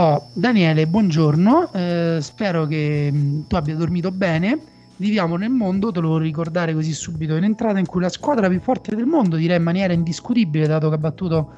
Oh, 0.00 0.28
Daniele, 0.32 0.86
buongiorno, 0.86 1.72
eh, 1.72 2.18
spero 2.20 2.66
che 2.66 3.10
mm, 3.12 3.40
tu 3.48 3.56
abbia 3.56 3.74
dormito 3.74 4.12
bene. 4.12 4.56
Viviamo 4.94 5.36
nel 5.36 5.50
mondo, 5.50 5.90
te 5.90 5.98
lo 5.98 6.10
voglio 6.10 6.22
ricordare 6.22 6.72
così 6.72 6.92
subito 6.92 7.34
in 7.34 7.42
entrata, 7.42 7.80
in 7.80 7.86
cui 7.86 8.00
la 8.00 8.08
squadra 8.08 8.48
più 8.48 8.60
forte 8.60 8.94
del 8.94 9.06
mondo, 9.06 9.34
direi 9.34 9.56
in 9.56 9.64
maniera 9.64 9.92
indiscutibile, 9.92 10.68
dato 10.68 10.88
che 10.88 10.94
ha 10.94 10.98
battuto 10.98 11.52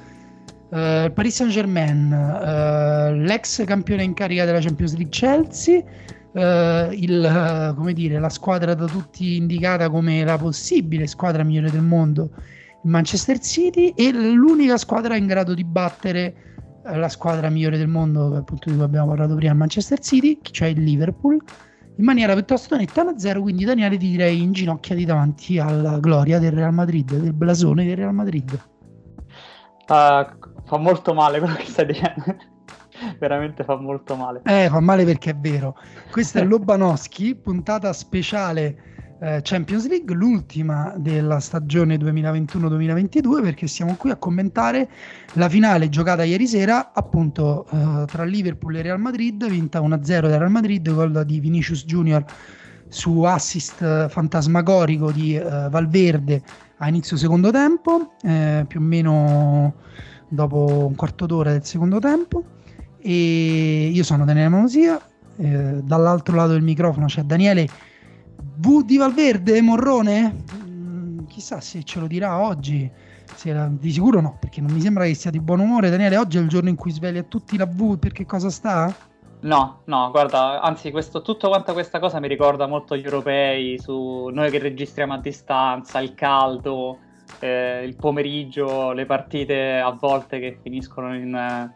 eh, 0.71 1.03
il 1.03 1.11
Paris 1.11 1.35
Saint 1.35 1.51
Germain, 1.51 2.11
eh, 2.11 3.13
l'ex 3.13 3.63
campione 3.63 4.01
in 4.01 4.15
carica 4.15 4.43
della 4.43 4.59
Champions 4.59 4.95
League 4.95 5.11
Chelsea, 5.11 5.83
eh, 6.33 6.89
il, 6.93 7.73
come 7.77 7.93
dire, 7.93 8.17
la 8.17 8.29
squadra 8.29 8.73
da 8.73 8.87
tutti 8.87 9.35
indicata 9.35 9.87
come 9.87 10.23
la 10.23 10.39
possibile 10.39 11.05
squadra 11.05 11.43
migliore 11.43 11.69
del 11.69 11.83
mondo, 11.83 12.31
il 12.83 12.89
Manchester 12.89 13.37
City, 13.37 13.93
e 13.95 14.11
l'unica 14.11 14.77
squadra 14.77 15.15
in 15.15 15.27
grado 15.27 15.53
di 15.53 15.63
battere 15.63 16.23
eh, 16.23 16.50
la 16.83 17.09
squadra 17.09 17.49
migliore 17.49 17.77
del 17.77 17.87
mondo, 17.87 18.35
appunto 18.35 18.69
di 18.69 18.75
cui 18.75 18.83
abbiamo 18.83 19.07
parlato 19.07 19.35
prima, 19.35 19.53
Manchester 19.53 19.99
City, 19.99 20.39
cioè 20.41 20.69
il 20.69 20.81
Liverpool, 20.81 21.41
in 21.97 22.03
maniera 22.03 22.33
piuttosto 22.33 22.75
netta 22.75 23.03
1-0. 23.03 23.41
Quindi, 23.41 23.65
Daniele, 23.65 23.97
ti 23.97 24.09
direi 24.09 24.41
inginocchiati 24.41 25.05
davanti 25.05 25.59
alla 25.59 25.99
gloria 25.99 26.39
del 26.39 26.51
Real 26.51 26.73
Madrid, 26.73 27.15
del 27.15 27.33
blasone 27.33 27.85
del 27.85 27.97
Real 27.97 28.13
Madrid. 28.13 28.59
Uh, 29.87 30.25
fa 30.65 30.77
molto 30.77 31.13
male 31.13 31.39
quello 31.39 31.55
che 31.55 31.65
stai 31.65 31.85
dicendo. 31.85 32.23
Veramente 33.19 33.63
fa 33.63 33.75
molto 33.77 34.15
male. 34.15 34.41
Eh, 34.45 34.67
fa 34.69 34.79
male 34.79 35.05
perché 35.05 35.31
è 35.31 35.35
vero. 35.35 35.75
Questa 36.11 36.39
è 36.39 36.43
Lobanowski, 36.45 37.35
puntata 37.35 37.91
speciale 37.93 38.90
eh, 39.21 39.39
Champions 39.43 39.87
League, 39.87 40.15
l'ultima 40.15 40.93
della 40.97 41.39
stagione 41.39 41.95
2021-2022, 41.97 43.41
perché 43.41 43.67
siamo 43.67 43.95
qui 43.95 44.09
a 44.09 44.15
commentare 44.15 44.89
la 45.33 45.47
finale 45.47 45.89
giocata 45.89 46.23
ieri 46.23 46.47
sera, 46.47 46.91
appunto 46.91 47.67
eh, 47.71 48.05
tra 48.07 48.23
Liverpool 48.23 48.75
e 48.77 48.81
Real 48.81 48.99
Madrid, 48.99 49.47
vinta 49.47 49.79
1-0 49.79 50.27
da 50.27 50.37
Real 50.37 50.49
Madrid, 50.49 50.91
gol 50.91 51.23
di 51.25 51.39
Vinicius 51.39 51.85
Junior 51.85 52.25
su 52.87 53.21
assist 53.21 54.09
fantasmagorico 54.09 55.13
di 55.13 55.37
uh, 55.37 55.69
Valverde 55.69 56.41
a 56.79 56.89
inizio 56.89 57.15
secondo 57.15 57.49
tempo, 57.49 58.15
eh, 58.21 58.65
più 58.67 58.81
o 58.81 58.83
meno 58.83 59.75
dopo 60.27 60.87
un 60.87 60.95
quarto 60.95 61.25
d'ora 61.25 61.51
del 61.51 61.63
secondo 61.63 61.99
tempo. 61.99 62.43
E 62.97 63.89
io 63.93 64.03
sono 64.03 64.25
Daniele 64.25 64.49
Monosia, 64.49 64.99
eh, 65.37 65.79
dall'altro 65.83 66.35
lato 66.35 66.51
del 66.51 66.63
microfono 66.63 67.05
c'è 67.05 67.21
Daniele 67.21 67.69
V 68.61 68.83
di 68.83 68.95
Valverde, 68.95 69.59
Morrone? 69.59 70.43
Mm, 70.63 71.25
chissà 71.25 71.59
se 71.59 71.81
ce 71.81 71.99
lo 71.99 72.05
dirà 72.05 72.37
oggi. 72.37 72.89
La, 73.45 73.67
di 73.67 73.91
sicuro 73.91 74.21
no, 74.21 74.37
perché 74.39 74.61
non 74.61 74.71
mi 74.71 74.79
sembra 74.81 75.05
che 75.05 75.15
sia 75.15 75.31
di 75.31 75.39
buon 75.39 75.61
umore. 75.61 75.89
Daniele, 75.89 76.15
oggi 76.17 76.37
è 76.37 76.41
il 76.41 76.47
giorno 76.47 76.69
in 76.69 76.75
cui 76.75 76.91
svegli 76.91 77.17
a 77.17 77.23
tutti 77.23 77.57
la 77.57 77.65
V, 77.65 77.97
perché 77.97 78.23
cosa 78.23 78.51
sta? 78.51 78.93
No, 79.39 79.81
no, 79.85 80.11
guarda, 80.11 80.61
anzi, 80.61 80.91
questo, 80.91 81.23
tutto 81.23 81.47
quanto 81.47 81.73
questa 81.73 81.97
cosa 81.97 82.19
mi 82.19 82.27
ricorda 82.27 82.67
molto 82.67 82.95
gli 82.95 83.03
europei, 83.03 83.79
su 83.79 84.29
noi 84.31 84.51
che 84.51 84.59
registriamo 84.59 85.13
a 85.13 85.17
distanza, 85.17 85.99
il 85.99 86.13
caldo, 86.13 86.99
eh, 87.39 87.83
il 87.83 87.95
pomeriggio, 87.95 88.91
le 88.91 89.07
partite 89.07 89.79
a 89.79 89.89
volte 89.89 90.39
che 90.39 90.59
finiscono 90.61 91.15
in, 91.15 91.33
eh, 91.33 91.75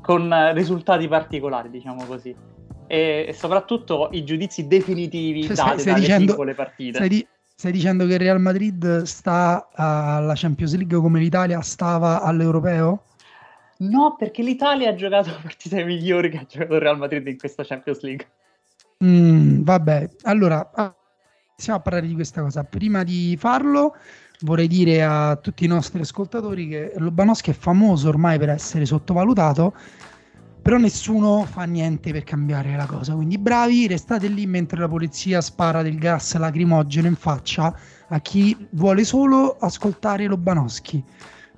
con 0.00 0.32
risultati 0.54 1.06
particolari, 1.08 1.68
diciamo 1.68 2.04
così 2.06 2.34
e, 2.92 3.32
soprattutto 3.32 4.10
i 4.12 4.22
giudizi 4.22 4.66
definitivi 4.66 5.44
cioè, 5.44 5.56
dati 5.56 5.84
dalle 5.84 6.00
dicendo, 6.00 6.26
singole 6.26 6.52
partite. 6.52 6.96
Stai, 6.96 7.08
di, 7.08 7.26
stai, 7.54 7.72
dicendo 7.72 8.04
che 8.04 8.12
il 8.12 8.18
Real 8.18 8.38
Madrid 8.38 9.00
sta 9.04 9.70
alla 9.72 10.34
Champions 10.36 10.76
League 10.76 10.98
come 10.98 11.18
l'Italia 11.18 11.62
stava 11.62 12.20
all'Europeo? 12.20 13.04
No, 13.78 14.14
perché 14.18 14.42
l'Italia 14.42 14.90
ha 14.90 14.94
giocato 14.94 15.30
partite 15.42 15.82
migliori 15.84 16.28
che 16.28 16.36
ha 16.36 16.46
giocato 16.46 16.74
il 16.74 16.80
Real 16.80 16.98
Madrid 16.98 17.26
in 17.26 17.38
questa 17.38 17.64
Champions 17.64 18.02
League. 18.02 18.26
Mm, 19.02 19.62
vabbè, 19.62 20.10
allora 20.24 20.70
iniziamo 21.52 21.78
a 21.78 21.82
parlare 21.82 22.06
di 22.06 22.12
questa 22.12 22.42
cosa. 22.42 22.62
Prima 22.62 23.04
di 23.04 23.38
farlo, 23.38 23.96
vorrei 24.40 24.68
dire 24.68 25.02
a 25.02 25.36
tutti 25.36 25.64
i 25.64 25.68
nostri 25.68 25.98
ascoltatori 25.98 26.68
che 26.68 26.92
Lobanowski 26.96 27.52
è 27.52 27.54
famoso 27.54 28.10
ormai 28.10 28.38
per 28.38 28.50
essere 28.50 28.84
sottovalutato 28.84 29.72
però 30.62 30.76
nessuno 30.76 31.44
fa 31.44 31.64
niente 31.64 32.12
per 32.12 32.22
cambiare 32.22 32.76
la 32.76 32.86
cosa. 32.86 33.14
Quindi 33.14 33.36
bravi, 33.36 33.88
restate 33.88 34.28
lì 34.28 34.46
mentre 34.46 34.78
la 34.78 34.88
polizia 34.88 35.40
spara 35.40 35.82
del 35.82 35.98
gas 35.98 36.36
lacrimogeno 36.36 37.08
in 37.08 37.16
faccia 37.16 37.74
a 38.08 38.20
chi 38.20 38.56
vuole 38.70 39.02
solo 39.04 39.56
ascoltare 39.58 40.26
Lobanowski. 40.26 41.02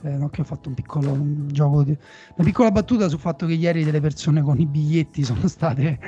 Eh, 0.03 0.11
no, 0.11 0.29
che 0.31 0.41
ho 0.41 0.45
fatto 0.45 0.69
un 0.69 0.75
piccolo 0.75 1.13
un 1.13 1.49
gioco, 1.49 1.83
di, 1.83 1.97
una 2.37 2.47
piccola 2.47 2.71
battuta 2.71 3.09
sul 3.09 3.19
fatto 3.19 3.47
che 3.47 3.55
ieri 3.55 3.85
delle 3.85 4.01
persone 4.01 4.43
con 4.43 4.59
i 4.59 4.67
biglietti 4.67 5.25
sono 5.25 5.49
state 5.49 5.99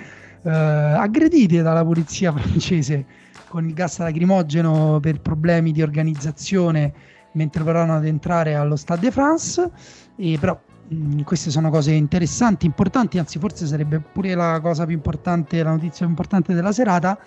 eh, 0.43 0.51
aggredite 0.51 1.63
dalla 1.63 1.83
polizia 1.83 2.31
francese 2.33 3.07
con 3.49 3.67
il 3.67 3.73
gas 3.73 3.99
lacrimogeno 3.99 5.01
per 5.01 5.21
problemi 5.21 5.73
di 5.73 5.81
organizzazione 5.81 6.93
mentre 7.33 7.63
provavano 7.63 7.97
ad 7.97 8.07
entrare 8.07 8.55
allo 8.55 8.77
Stade 8.77 9.01
de 9.03 9.11
France. 9.11 9.71
E 10.17 10.37
però 10.39 10.59
Mm, 10.93 11.23
queste 11.23 11.51
sono 11.51 11.69
cose 11.71 11.93
interessanti, 11.93 12.65
importanti, 12.65 13.19
anzi 13.19 13.39
forse 13.39 13.67
sarebbe 13.67 13.99
pure 14.01 14.35
la 14.35 14.61
cosa 14.61 14.85
più 14.85 14.95
importante, 14.95 15.63
la 15.63 15.71
notizia 15.71 16.01
più 16.01 16.09
importante 16.09 16.55
della 16.55 16.73
serata. 16.73 17.19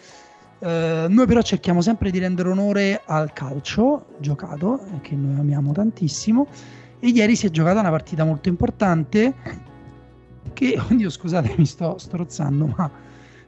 Eh, 0.60 1.06
noi 1.10 1.26
però 1.26 1.42
cerchiamo 1.42 1.82
sempre 1.82 2.10
di 2.12 2.20
rendere 2.20 2.50
onore 2.50 3.02
al 3.06 3.34
calcio 3.34 4.06
giocato, 4.20 4.80
che 5.02 5.16
noi 5.16 5.40
amiamo 5.40 5.74
tantissimo, 5.74 6.48
e 7.00 7.08
ieri 7.10 7.36
si 7.36 7.48
è 7.48 7.50
giocata 7.50 7.80
una 7.82 7.90
partita 7.90 8.24
molto 8.24 8.50
importante 8.50 9.34
che, 10.54 10.80
oddio 10.90 11.10
scusate 11.10 11.56
mi 11.58 11.66
sto 11.66 11.98
strozzando, 11.98 12.74
ma 12.78 12.90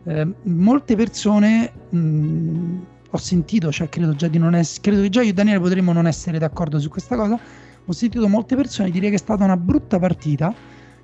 eh, 0.03 0.27
molte 0.43 0.95
persone 0.95 1.71
mh, 1.89 1.97
mm, 1.97 2.79
ho 3.11 3.17
sentito, 3.17 3.71
cioè 3.71 3.87
credo 3.87 4.13
già 4.15 4.27
di 4.27 4.37
non 4.37 4.55
essere, 4.55 4.81
credo 4.81 5.01
che 5.01 5.09
già 5.09 5.21
io 5.21 5.29
e 5.29 5.33
Daniele 5.33 5.59
potremmo 5.59 5.93
non 5.93 6.07
essere 6.07 6.37
d'accordo 6.37 6.79
su 6.79 6.89
questa 6.89 7.15
cosa, 7.15 7.39
ho 7.85 7.91
sentito 7.91 8.27
molte 8.27 8.55
persone 8.55 8.89
dire 8.89 9.09
che 9.09 9.15
è 9.15 9.19
stata 9.19 9.43
una 9.43 9.57
brutta 9.57 9.99
partita, 9.99 10.53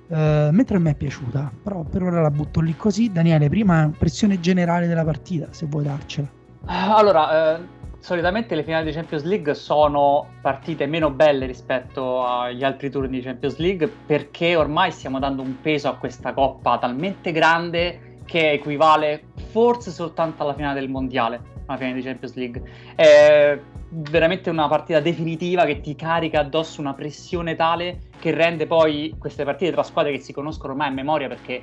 eh, 0.08 0.48
mentre 0.52 0.76
a 0.76 0.80
me 0.80 0.90
è 0.90 0.94
piaciuta, 0.94 1.52
però 1.62 1.82
per 1.82 2.02
ora 2.02 2.20
la 2.20 2.30
butto 2.30 2.60
lì 2.60 2.76
così. 2.76 3.12
Daniele, 3.12 3.48
prima 3.48 3.82
impressione 3.82 4.40
generale 4.40 4.86
della 4.86 5.04
partita, 5.04 5.48
se 5.50 5.66
vuoi 5.66 5.84
darcela. 5.84 6.28
Allora, 6.64 7.56
eh, 7.56 7.60
solitamente 8.00 8.54
le 8.54 8.64
finali 8.64 8.86
di 8.86 8.92
Champions 8.92 9.24
League 9.24 9.54
sono 9.54 10.26
partite 10.40 10.86
meno 10.86 11.10
belle 11.10 11.46
rispetto 11.46 12.24
agli 12.24 12.64
altri 12.64 12.90
turni 12.90 13.18
di 13.18 13.22
Champions 13.22 13.56
League 13.58 13.90
perché 14.06 14.56
ormai 14.56 14.90
stiamo 14.92 15.18
dando 15.18 15.42
un 15.42 15.60
peso 15.60 15.88
a 15.88 15.96
questa 15.96 16.32
coppa 16.32 16.78
talmente 16.78 17.32
grande 17.32 18.16
che 18.24 18.52
equivale 18.52 19.24
forse 19.50 19.90
soltanto 19.90 20.42
alla 20.42 20.54
finale 20.54 20.78
del 20.80 20.90
mondiale, 20.90 21.40
la 21.66 21.76
finale 21.76 21.96
di 21.96 22.02
Champions 22.02 22.34
League. 22.34 22.62
Eh, 22.94 23.60
veramente 23.90 24.50
una 24.50 24.68
partita 24.68 25.00
definitiva 25.00 25.64
che 25.64 25.80
ti 25.80 25.94
carica 25.94 26.40
addosso 26.40 26.80
una 26.80 26.94
pressione 26.94 27.54
tale 27.54 28.00
che 28.18 28.30
rende 28.32 28.66
poi 28.66 29.14
queste 29.18 29.44
partite 29.44 29.72
tra 29.72 29.82
squadre 29.82 30.12
che 30.12 30.20
si 30.20 30.32
conoscono 30.32 30.72
ormai 30.72 30.88
a 30.88 30.92
memoria 30.92 31.28
perché 31.28 31.62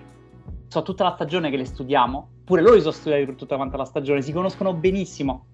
so 0.67 0.81
tutta 0.81 1.03
la 1.03 1.13
stagione 1.13 1.49
che 1.49 1.57
le 1.57 1.65
studiamo, 1.65 2.29
pure 2.43 2.61
loro 2.61 2.75
li 2.75 2.81
sono 2.81 2.93
studiati 2.93 3.25
per 3.25 3.35
tutta 3.35 3.55
quanta 3.55 3.77
la 3.77 3.85
stagione, 3.85 4.21
si 4.21 4.33
conoscono 4.33 4.73
benissimo. 4.73 5.45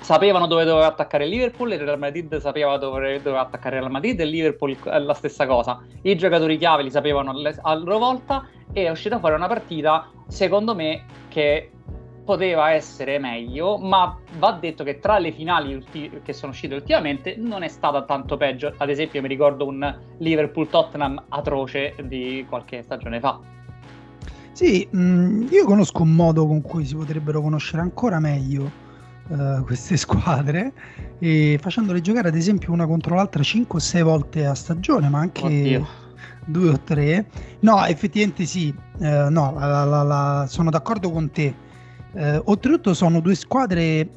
Sapevano 0.00 0.46
dove 0.46 0.64
doveva 0.64 0.86
attaccare 0.86 1.24
il 1.24 1.30
Liverpool, 1.30 1.72
il 1.72 1.78
Real 1.78 1.98
Madrid 1.98 2.36
sapeva 2.38 2.76
dove 2.78 3.18
doveva 3.22 3.42
attaccare 3.42 3.76
il 3.76 3.82
Real 3.82 3.92
Madrid 3.92 4.18
e 4.18 4.24
il 4.24 4.30
Liverpool 4.30 4.76
è 4.84 4.98
la 4.98 5.14
stessa 5.14 5.46
cosa. 5.46 5.82
I 6.02 6.16
giocatori 6.16 6.58
chiave 6.58 6.82
li 6.82 6.90
sapevano 6.90 7.32
a 7.62 7.74
loro 7.74 7.98
volta 7.98 8.46
e 8.72 8.84
è 8.84 8.90
uscita 8.90 9.18
fuori 9.18 9.34
una 9.34 9.46
partita, 9.46 10.10
secondo 10.26 10.74
me, 10.74 11.04
che 11.28 11.70
poteva 12.24 12.72
essere 12.72 13.18
meglio, 13.18 13.76
ma 13.76 14.16
va 14.38 14.52
detto 14.52 14.82
che 14.82 14.98
tra 14.98 15.18
le 15.18 15.32
finali 15.32 15.74
ulti- 15.74 16.10
che 16.22 16.32
sono 16.32 16.52
uscite 16.52 16.74
ultimamente 16.74 17.36
non 17.36 17.62
è 17.62 17.68
stata 17.68 18.02
tanto 18.04 18.36
peggio. 18.36 18.72
Ad 18.78 18.88
esempio, 18.88 19.20
mi 19.20 19.28
ricordo 19.28 19.66
un 19.66 19.98
Liverpool-Tottenham 20.18 21.24
atroce 21.28 21.94
di 22.04 22.44
qualche 22.48 22.82
stagione 22.82 23.20
fa. 23.20 23.38
Sì, 24.52 24.86
mh, 24.90 24.98
mm, 24.98 25.46
io 25.50 25.64
conosco 25.64 26.02
un 26.02 26.12
modo 26.12 26.46
con 26.46 26.62
cui 26.62 26.84
si 26.84 26.94
potrebbero 26.94 27.40
conoscere 27.40 27.82
ancora 27.82 28.20
meglio 28.20 28.70
uh, 29.28 29.62
queste 29.64 29.96
squadre 29.96 30.72
e 31.18 31.58
facendole 31.60 32.00
giocare 32.00 32.28
ad 32.28 32.36
esempio 32.36 32.72
una 32.72 32.86
contro 32.86 33.16
l'altra 33.16 33.42
5 33.42 33.78
o 33.78 33.82
6 33.82 34.02
volte 34.02 34.46
a 34.46 34.54
stagione, 34.54 35.08
ma 35.08 35.18
anche 35.18 35.44
Oddio. 35.44 35.86
due 36.46 36.68
o 36.70 36.80
tre. 36.80 37.26
No, 37.60 37.84
effettivamente 37.84 38.46
sì, 38.46 38.72
uh, 38.98 39.28
no, 39.28 39.56
la, 39.58 39.84
la, 39.84 40.02
la, 40.02 40.46
sono 40.48 40.70
d'accordo 40.70 41.10
con 41.10 41.30
te 41.30 41.72
eh, 42.14 42.40
oltretutto 42.44 42.94
sono 42.94 43.20
due 43.20 43.34
squadre 43.34 44.08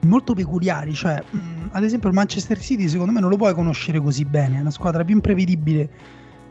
molto 0.00 0.34
peculiari, 0.34 0.92
cioè 0.94 1.22
mh, 1.28 1.36
mm, 1.36 1.66
ad 1.72 1.82
esempio 1.84 2.08
il 2.08 2.14
Manchester 2.14 2.58
City 2.58 2.88
secondo 2.88 3.12
me 3.12 3.20
non 3.20 3.30
lo 3.30 3.36
puoi 3.36 3.54
conoscere 3.54 4.00
così 4.00 4.24
bene, 4.24 4.58
è 4.58 4.60
una 4.60 4.70
squadra 4.70 5.04
più 5.04 5.14
imprevedibile 5.14 5.88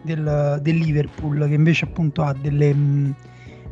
del, 0.02 0.60
del 0.62 0.76
Liverpool 0.78 1.48
che 1.48 1.54
invece 1.54 1.86
appunto 1.86 2.24
ha 2.24 2.34
delle, 2.34 2.74
mh, 2.74 2.80
mm, 2.80 3.12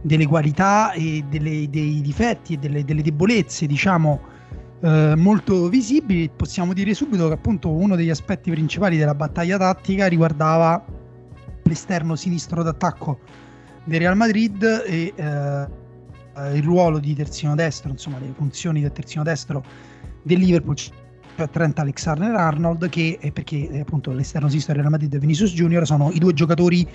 delle 0.02 0.28
qualità 0.28 0.92
e 0.92 1.24
delle, 1.30 1.70
dei 1.70 2.02
difetti 2.02 2.54
e 2.54 2.58
delle, 2.58 2.84
delle 2.84 3.02
debolezze 3.02 3.66
diciamo 3.66 4.22
eh, 4.82 5.14
molto 5.16 5.70
visibili. 5.70 6.30
Possiamo 6.30 6.74
dire 6.74 6.94
subito 6.94 7.28
che 7.28 7.34
appunto 7.34 7.70
uno 7.72 7.96
degli 7.96 8.10
aspetti 8.10 8.52
principali 8.52 8.98
della 8.98 9.16
battaglia 9.16 9.58
tattica 9.58 10.08
riguardava 10.08 10.84
l'esterno 11.64 12.16
sinistro 12.16 12.64
d'attacco 12.64 13.20
del 13.84 14.00
Real 14.00 14.16
Madrid 14.16 14.84
e 14.86 15.14
eh, 15.16 15.68
il 16.50 16.64
ruolo 16.64 17.00
di 17.00 17.16
terzino 17.16 17.56
destro, 17.56 17.92
insomma 17.92 18.20
le 18.20 18.32
funzioni 18.36 18.82
del 18.82 18.92
terzino 18.92 19.24
destro 19.24 19.64
del 20.24 20.40
Liverpool 20.40 20.76
cioè 20.76 21.50
Trent 21.50 21.80
Alexander 21.80 22.34
Arnold 22.36 22.90
che 22.90 23.18
è 23.20 23.32
perché 23.32 23.70
eh, 23.70 23.80
appunto 23.80 24.12
l'esterno 24.12 24.50
sinistro 24.50 24.74
Real 24.74 24.90
Madrid 24.90 25.14
e 25.14 25.20
Vinicius 25.20 25.54
Junior 25.54 25.86
sono 25.86 26.12
i 26.12 26.20
due 26.20 26.34
giocatori 26.34 26.88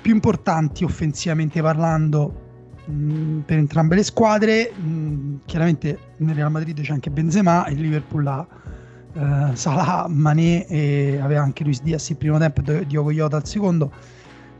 più 0.00 0.12
importanti 0.12 0.84
offensivamente 0.84 1.62
parlando 1.62 2.80
mh, 2.84 2.92
mm, 2.92 3.38
per 3.40 3.58
entrambe 3.58 3.94
le 3.94 4.02
squadre. 4.02 4.72
Mh, 4.74 4.88
mm, 4.88 5.34
chiaramente 5.46 5.98
nel 6.18 6.34
Real 6.34 6.50
Madrid 6.50 6.80
c'è 6.80 6.92
anche 6.92 7.10
Benzema 7.10 7.64
e 7.66 7.72
il 7.72 7.80
Liverpool 7.80 8.26
ha 8.26 8.46
uh, 9.12 9.54
Salah, 9.54 10.06
Mané 10.08 10.66
e 10.66 11.18
aveva 11.22 11.42
anche 11.42 11.64
Luis 11.64 11.80
Diaz 11.82 12.08
il 12.10 12.16
primo 12.16 12.38
tempo 12.38 12.62
e 12.70 12.86
Diogo 12.86 13.12
Jota 13.12 13.36
al 13.36 13.46
secondo 13.46 13.92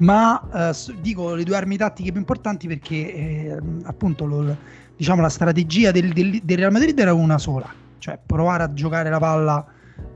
ma 0.02 0.40
uh, 0.52 0.92
dico 1.00 1.34
le 1.34 1.44
due 1.44 1.56
armi 1.56 1.76
tattiche 1.76 2.10
più 2.10 2.20
importanti 2.20 2.66
perché 2.66 3.14
eh, 3.14 3.58
appunto 3.84 4.24
lo, 4.24 4.56
diciamo 4.96 5.20
la 5.20 5.28
strategia 5.28 5.90
del, 5.90 6.12
del, 6.12 6.40
del 6.42 6.58
Real 6.58 6.72
Madrid 6.72 6.98
era 6.98 7.14
una 7.14 7.38
sola 7.38 7.72
cioè 7.98 8.18
provare 8.24 8.64
a 8.64 8.72
giocare 8.72 9.08
la 9.10 9.18
palla 9.18 9.64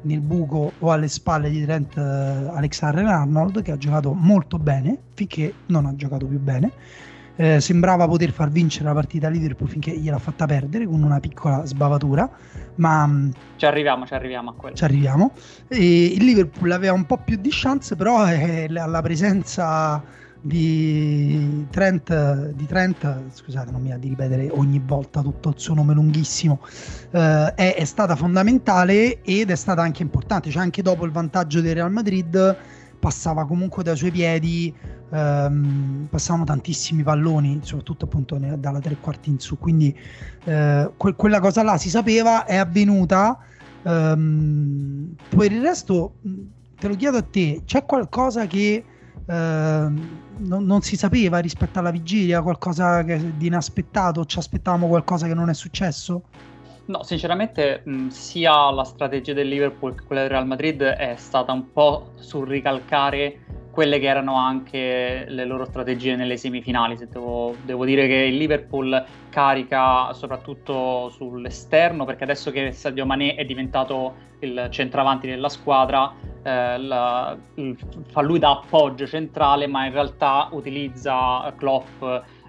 nel 0.03 0.21
buco 0.21 0.73
o 0.79 0.91
alle 0.91 1.09
spalle 1.09 1.50
di 1.50 1.62
Trent 1.65 1.94
uh, 1.97 2.00
Alexander 2.55 3.05
Arnold 3.05 3.62
che 3.62 3.71
ha 3.71 3.77
giocato 3.77 4.12
molto 4.12 4.59
bene 4.59 4.99
finché 5.15 5.53
non 5.67 5.87
ha 5.87 5.94
giocato 5.94 6.27
più 6.27 6.41
bene 6.41 6.73
eh, 7.37 7.61
sembrava 7.61 8.06
poter 8.06 8.31
far 8.31 8.50
vincere 8.50 8.87
la 8.87 8.94
partita 8.94 9.27
a 9.27 9.31
Liverpool 9.31 9.69
finché 9.69 9.97
gliel'ha 9.97 10.19
fatta 10.19 10.47
perdere 10.47 10.87
con 10.87 11.03
una 11.03 11.21
piccola 11.21 11.65
sbavatura 11.65 12.29
ma 12.77 13.06
mm, 13.06 13.31
ci 13.56 13.67
arriviamo 13.67 14.06
ci 14.06 14.15
arriviamo 14.15 14.50
a 14.50 14.55
quello. 14.55 14.75
ci 14.75 14.85
arriviamo. 14.85 15.33
E 15.69 16.05
il 16.06 16.25
Liverpool 16.25 16.71
aveva 16.71 16.93
un 16.93 17.05
po' 17.05 17.19
più 17.19 17.37
di 17.37 17.50
chance 17.50 17.94
però 17.97 18.27
eh, 18.29 18.67
la 18.69 19.00
presenza 19.03 20.03
di 20.47 21.67
Trent, 21.71 22.50
di 22.53 22.67
Trent, 22.67 23.33
scusate 23.33 23.73
non 23.73 23.82
mi 23.82 23.93
ha 23.93 23.99
di 23.99 24.09
ripetere 24.09 24.49
ogni 24.50 24.81
volta 24.85 25.21
tutto 25.21 25.49
il 25.49 25.55
suo 25.56 25.75
nome 25.75 25.93
lunghissimo, 25.93 26.61
eh, 27.11 27.55
è, 27.55 27.75
è, 27.75 27.85
stata 27.85 28.15
fondamentale 28.15 29.23
ed 29.23 29.50
è 29.50 29.56
stata 29.56 29.82
anche 29.82 30.03
importante, 30.03 30.50
cioè 30.50 30.62
anche 30.62 30.82
dopo 30.82 31.05
il 31.05 31.11
vantaggio 31.11 31.61
del 31.61 31.75
Real 31.75 31.91
Madrid 31.91 32.56
passava 32.98 33.46
comunque 33.46 33.82
dai 33.82 33.96
suoi 33.96 34.10
piedi, 34.10 34.75
ehm, 35.10 36.06
passavano 36.10 36.44
tantissimi 36.44 37.02
palloni, 37.02 37.60
soprattutto 37.62 38.04
appunto 38.06 38.38
dalla 38.38 38.81
tre 38.81 38.96
quarti 39.00 39.31
in 39.31 39.38
su, 39.38 39.58
quindi 39.58 39.96
eh, 40.44 40.90
que- 40.96 41.14
quella 41.14 41.40
cosa 41.40 41.62
là 41.62 41.76
si 41.78 41.90
sapeva, 41.90 42.44
è 42.44 42.56
avvenuta, 42.56 43.38
ehm, 43.82 45.14
per 45.28 45.52
il 45.52 45.62
resto 45.62 46.16
te 46.78 46.88
lo 46.88 46.96
chiedo 46.96 47.19
a 47.19 47.22
te, 47.22 47.62
c'è 47.64 47.84
qualcosa 47.84 48.46
che 48.46 48.84
Ehm, 49.28 50.20
non, 50.38 50.64
non, 50.64 50.82
si 50.82 50.96
sapeva 50.96 51.38
rispetto 51.38 51.78
alla 51.78 51.90
vigilia 51.90 52.43
qualcosa 52.43 53.02
che, 53.02 53.37
di 53.37 53.46
inaspettato? 53.46 54.25
Ci 54.25 54.38
aspettavamo 54.38 54.87
qualcosa 54.87 55.26
che 55.26 55.34
non 55.34 55.48
è 55.48 55.54
successo? 55.54 56.22
No, 56.87 57.03
sinceramente 57.03 57.83
mh, 57.85 58.09
sia 58.09 58.71
la 58.71 58.85
strategia 58.85 59.33
del 59.33 59.49
Liverpool 59.49 59.97
che 59.97 60.05
quella 60.05 60.23
del 60.23 60.31
Real 60.31 60.47
Madrid 60.47 60.83
è 60.83 61.17
stata 61.17 61.53
un 61.53 61.73
po' 61.73 62.12
sul 62.19 62.47
ricalcare 62.47 63.41
quelle 63.77 63.99
che 63.99 64.06
erano 64.06 64.37
anche 64.37 65.27
le 65.29 65.44
loro 65.44 65.65
strategie 65.65 66.17
nelle 66.17 66.37
semifinali. 66.37 66.97
Devo, 67.11 67.55
devo, 67.62 67.85
dire 67.85 68.06
che 68.06 68.15
il 68.15 68.37
Liverpool 68.37 69.05
carica 69.29 70.15
soprattutto 70.15 71.11
sull'esterno, 71.11 72.06
perché 72.06 72.25
adesso 72.25 72.50
che 72.50 72.73
Sadio 72.73 73.05
Mané 73.05 73.35
è 73.35 73.44
diventato 73.44 74.15
il 74.39 74.69
centravanti 74.71 75.27
della 75.27 75.50
squadra, 75.50 76.11
eh, 76.43 76.79
la, 76.79 77.37
il, 77.56 77.77
fa 78.06 78.23
lui 78.23 78.39
da 78.39 78.53
appoggio 78.53 79.06
centrale, 79.06 79.67
ma 79.67 79.85
in 79.85 79.93
realtà 79.93 80.49
utilizza 80.53 81.53
Klopp 81.56 82.03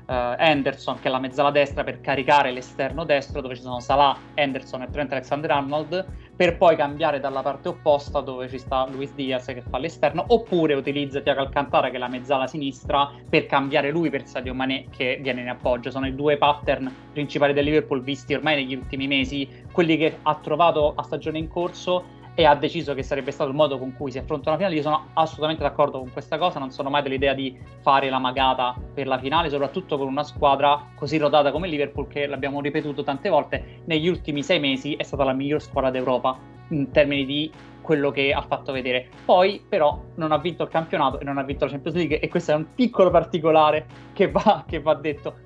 Henderson, 0.09 0.99
che 0.99 1.09
è 1.09 1.11
la 1.11 1.19
mezzala 1.19 1.51
destra, 1.51 1.83
per 1.83 1.99
caricare 1.99 2.51
l'esterno 2.51 3.03
destro, 3.03 3.41
dove 3.41 3.55
ci 3.55 3.61
sono 3.61 3.79
Salah, 3.81 4.17
Henderson 4.33 4.81
e 4.83 4.89
Trent 4.89 5.11
Alexander-Arnold, 5.11 6.05
per 6.35 6.57
poi 6.57 6.75
cambiare 6.75 7.19
dalla 7.19 7.41
parte 7.41 7.69
opposta, 7.69 8.21
dove 8.21 8.47
ci 8.47 8.57
sta 8.57 8.87
Luis 8.89 9.13
Diaz 9.13 9.45
che 9.47 9.63
fa 9.67 9.77
l'esterno, 9.79 10.23
oppure 10.27 10.75
utilizza 10.75 11.19
Thiago 11.19 11.41
Alcantara, 11.41 11.89
che 11.89 11.97
è 11.97 11.99
la 11.99 12.07
mezzala 12.07 12.47
sinistra, 12.47 13.11
per 13.29 13.47
cambiare 13.47 13.91
lui 13.91 14.09
per 14.09 14.25
Sadio 14.25 14.53
Mané, 14.53 14.85
che 14.95 15.19
viene 15.21 15.41
in 15.41 15.49
appoggio. 15.49 15.91
Sono 15.91 16.07
i 16.07 16.15
due 16.15 16.37
pattern 16.37 16.89
principali 17.11 17.53
del 17.53 17.65
Liverpool 17.65 18.01
visti 18.01 18.33
ormai 18.33 18.55
negli 18.55 18.75
ultimi 18.75 19.07
mesi, 19.07 19.65
quelli 19.71 19.97
che 19.97 20.19
ha 20.21 20.35
trovato 20.35 20.93
a 20.95 21.03
stagione 21.03 21.37
in 21.37 21.49
corso 21.49 22.15
e 22.39 22.45
ha 22.45 22.53
deciso 22.53 22.93
che 22.93 23.01
sarebbe 23.01 23.31
stato 23.31 23.49
il 23.49 23.55
modo 23.55 23.79
con 23.79 23.95
cui 23.95 24.11
si 24.11 24.19
affronta 24.19 24.49
una 24.49 24.57
finale. 24.57 24.75
Io 24.75 24.83
sono 24.83 25.07
assolutamente 25.13 25.63
d'accordo 25.63 25.97
con 25.97 26.11
questa 26.11 26.37
cosa, 26.37 26.59
non 26.59 26.69
sono 26.69 26.91
mai 26.91 27.01
dell'idea 27.01 27.33
di 27.33 27.57
fare 27.81 28.11
la 28.11 28.19
magata 28.19 28.75
per 28.93 29.07
la 29.07 29.17
finale, 29.17 29.49
soprattutto 29.49 29.97
con 29.97 30.05
una 30.05 30.23
squadra 30.23 30.91
così 30.93 31.17
rodata 31.17 31.51
come 31.51 31.67
Liverpool, 31.67 32.07
che 32.07 32.27
l'abbiamo 32.27 32.61
ripetuto 32.61 33.01
tante 33.01 33.29
volte, 33.29 33.81
negli 33.85 34.07
ultimi 34.07 34.43
sei 34.43 34.59
mesi 34.59 34.93
è 34.93 35.01
stata 35.01 35.23
la 35.23 35.33
miglior 35.33 35.59
squadra 35.59 35.89
d'Europa 35.89 36.37
in 36.67 36.91
termini 36.91 37.25
di 37.25 37.51
quello 37.81 38.11
che 38.11 38.31
ha 38.31 38.41
fatto 38.43 38.71
vedere. 38.71 39.09
Poi 39.25 39.65
però 39.67 39.99
non 40.17 40.31
ha 40.31 40.37
vinto 40.37 40.61
il 40.61 40.69
campionato 40.69 41.19
e 41.19 41.23
non 41.23 41.39
ha 41.39 41.43
vinto 41.43 41.65
la 41.65 41.71
Champions 41.71 41.97
League 41.97 42.19
e 42.19 42.27
questo 42.27 42.51
è 42.51 42.53
un 42.53 42.67
piccolo 42.75 43.09
particolare 43.09 43.87
che 44.13 44.29
va, 44.29 44.63
che 44.67 44.79
va 44.79 44.93
detto. 44.93 45.37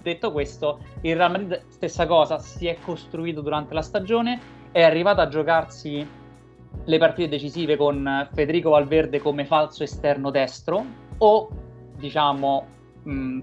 Detto 0.00 0.30
questo, 0.30 0.78
il 1.00 1.16
Real 1.16 1.32
Madrid 1.32 1.64
stessa 1.66 2.06
cosa, 2.06 2.38
si 2.38 2.68
è 2.68 2.76
costruito 2.80 3.40
durante 3.40 3.74
la 3.74 3.82
stagione, 3.82 4.38
è 4.70 4.82
arrivato 4.84 5.20
a 5.20 5.26
giocarsi 5.26 6.06
le 6.84 6.98
partite 6.98 7.28
decisive 7.28 7.76
con 7.76 8.28
Federico 8.32 8.70
Valverde 8.70 9.18
come 9.18 9.44
falso 9.44 9.82
esterno 9.82 10.30
destro 10.30 10.84
o 11.18 11.48
diciamo 11.98 12.66
mh, 13.02 13.40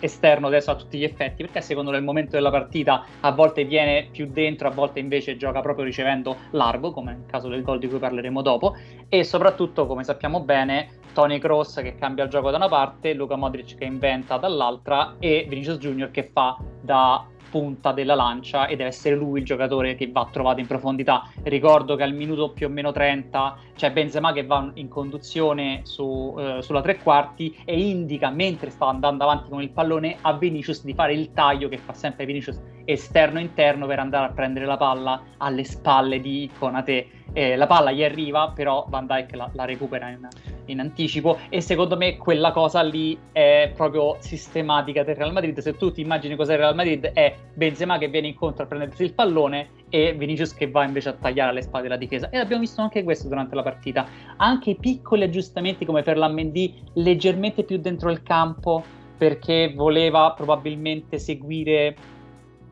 esterno 0.00 0.48
destro 0.48 0.74
a 0.74 0.76
tutti 0.76 0.98
gli 0.98 1.04
effetti 1.04 1.42
perché 1.42 1.60
secondo 1.60 1.90
me 1.90 1.96
il 1.96 2.04
momento 2.04 2.32
della 2.32 2.50
partita 2.50 3.04
a 3.20 3.32
volte 3.32 3.64
viene 3.64 4.08
più 4.10 4.26
dentro 4.26 4.68
a 4.68 4.70
volte 4.70 4.98
invece 4.98 5.36
gioca 5.36 5.60
proprio 5.60 5.84
ricevendo 5.84 6.36
largo 6.50 6.92
come 6.92 7.12
nel 7.12 7.26
caso 7.26 7.48
del 7.48 7.62
gol 7.62 7.78
di 7.78 7.88
cui 7.88 7.98
parleremo 7.98 8.42
dopo. 8.42 8.76
E 9.08 9.24
soprattutto 9.24 9.86
come 9.86 10.04
sappiamo 10.04 10.40
bene 10.40 11.00
Tony 11.14 11.38
Cross 11.38 11.80
che 11.80 11.94
cambia 11.94 12.24
il 12.24 12.30
gioco 12.30 12.50
da 12.50 12.56
una 12.56 12.68
parte 12.68 13.14
Luca 13.14 13.36
Modric 13.36 13.76
che 13.76 13.84
inventa 13.84 14.36
dall'altra 14.36 15.16
e 15.18 15.46
Vinicius 15.48 15.78
Junior 15.78 16.10
che 16.10 16.30
fa 16.32 16.58
da 16.80 17.26
punta 17.54 17.92
della 17.92 18.16
lancia 18.16 18.66
e 18.66 18.74
deve 18.74 18.88
essere 18.88 19.14
lui 19.14 19.38
il 19.38 19.44
giocatore 19.44 19.94
che 19.94 20.10
va 20.10 20.28
trovato 20.28 20.58
in 20.58 20.66
profondità. 20.66 21.30
Ricordo 21.44 21.94
che 21.94 22.02
al 22.02 22.12
minuto 22.12 22.50
più 22.50 22.66
o 22.66 22.68
meno 22.68 22.90
30 22.90 23.56
c'è 23.76 23.92
Benzema 23.92 24.32
che 24.32 24.44
va 24.44 24.72
in 24.74 24.88
conduzione 24.88 25.82
su, 25.84 26.34
eh, 26.36 26.62
sulla 26.62 26.82
tre 26.82 26.98
quarti 26.98 27.56
e 27.64 27.78
indica 27.78 28.30
mentre 28.30 28.70
sta 28.70 28.86
andando 28.86 29.22
avanti 29.22 29.50
con 29.50 29.62
il 29.62 29.70
pallone 29.70 30.16
a 30.20 30.32
Vinicius 30.32 30.82
di 30.84 30.94
fare 30.94 31.12
il 31.14 31.32
taglio 31.32 31.68
che 31.68 31.78
fa 31.78 31.92
sempre 31.92 32.26
Vinicius 32.26 32.60
esterno-interno 32.84 33.86
per 33.86 33.98
andare 33.98 34.26
a 34.26 34.32
prendere 34.32 34.66
la 34.66 34.76
palla 34.76 35.22
alle 35.38 35.64
spalle 35.64 36.20
di 36.20 36.50
Conate. 36.58 37.22
Eh, 37.32 37.56
la 37.56 37.66
palla 37.66 37.90
gli 37.90 38.04
arriva, 38.04 38.52
però 38.54 38.86
Van 38.88 39.06
Dyke 39.06 39.34
la, 39.34 39.50
la 39.54 39.64
recupera 39.64 40.08
in, 40.08 40.28
in, 40.66 40.78
anticipo 40.78 41.38
e 41.48 41.60
secondo 41.60 41.96
me 41.96 42.16
quella 42.16 42.52
cosa 42.52 42.80
lì 42.82 43.18
è 43.32 43.72
proprio 43.74 44.16
sistematica 44.20 45.02
del 45.02 45.16
Real 45.16 45.32
Madrid. 45.32 45.58
Se 45.58 45.76
tu 45.76 45.90
ti 45.90 46.00
immagini 46.00 46.36
cos'è 46.36 46.52
il 46.52 46.60
Real 46.60 46.74
Madrid 46.76 47.06
è 47.06 47.34
Benzema 47.54 47.98
che 47.98 48.08
viene 48.08 48.28
incontro 48.28 48.62
a 48.62 48.66
prendersi 48.66 49.02
il 49.02 49.14
pallone 49.14 49.82
e 49.88 50.12
Vinicius 50.12 50.54
che 50.54 50.70
va 50.70 50.84
invece 50.84 51.08
a 51.08 51.12
tagliare 51.12 51.50
alle 51.50 51.62
spalle 51.62 51.84
della 51.84 51.96
difesa. 51.96 52.30
E 52.30 52.38
abbiamo 52.38 52.62
visto 52.62 52.80
anche 52.80 53.02
questo 53.02 53.26
durante 53.26 53.56
la 53.56 53.62
partita. 53.62 54.06
Anche 54.36 54.76
piccoli 54.76 55.24
aggiustamenti 55.24 55.84
come 55.84 56.02
per 56.02 56.16
la 56.16 56.28
Mendy 56.28 56.72
leggermente 56.94 57.64
più 57.64 57.78
dentro 57.78 58.10
il 58.10 58.22
campo 58.22 59.02
perché 59.16 59.72
voleva 59.74 60.32
probabilmente 60.32 61.18
seguire 61.18 61.96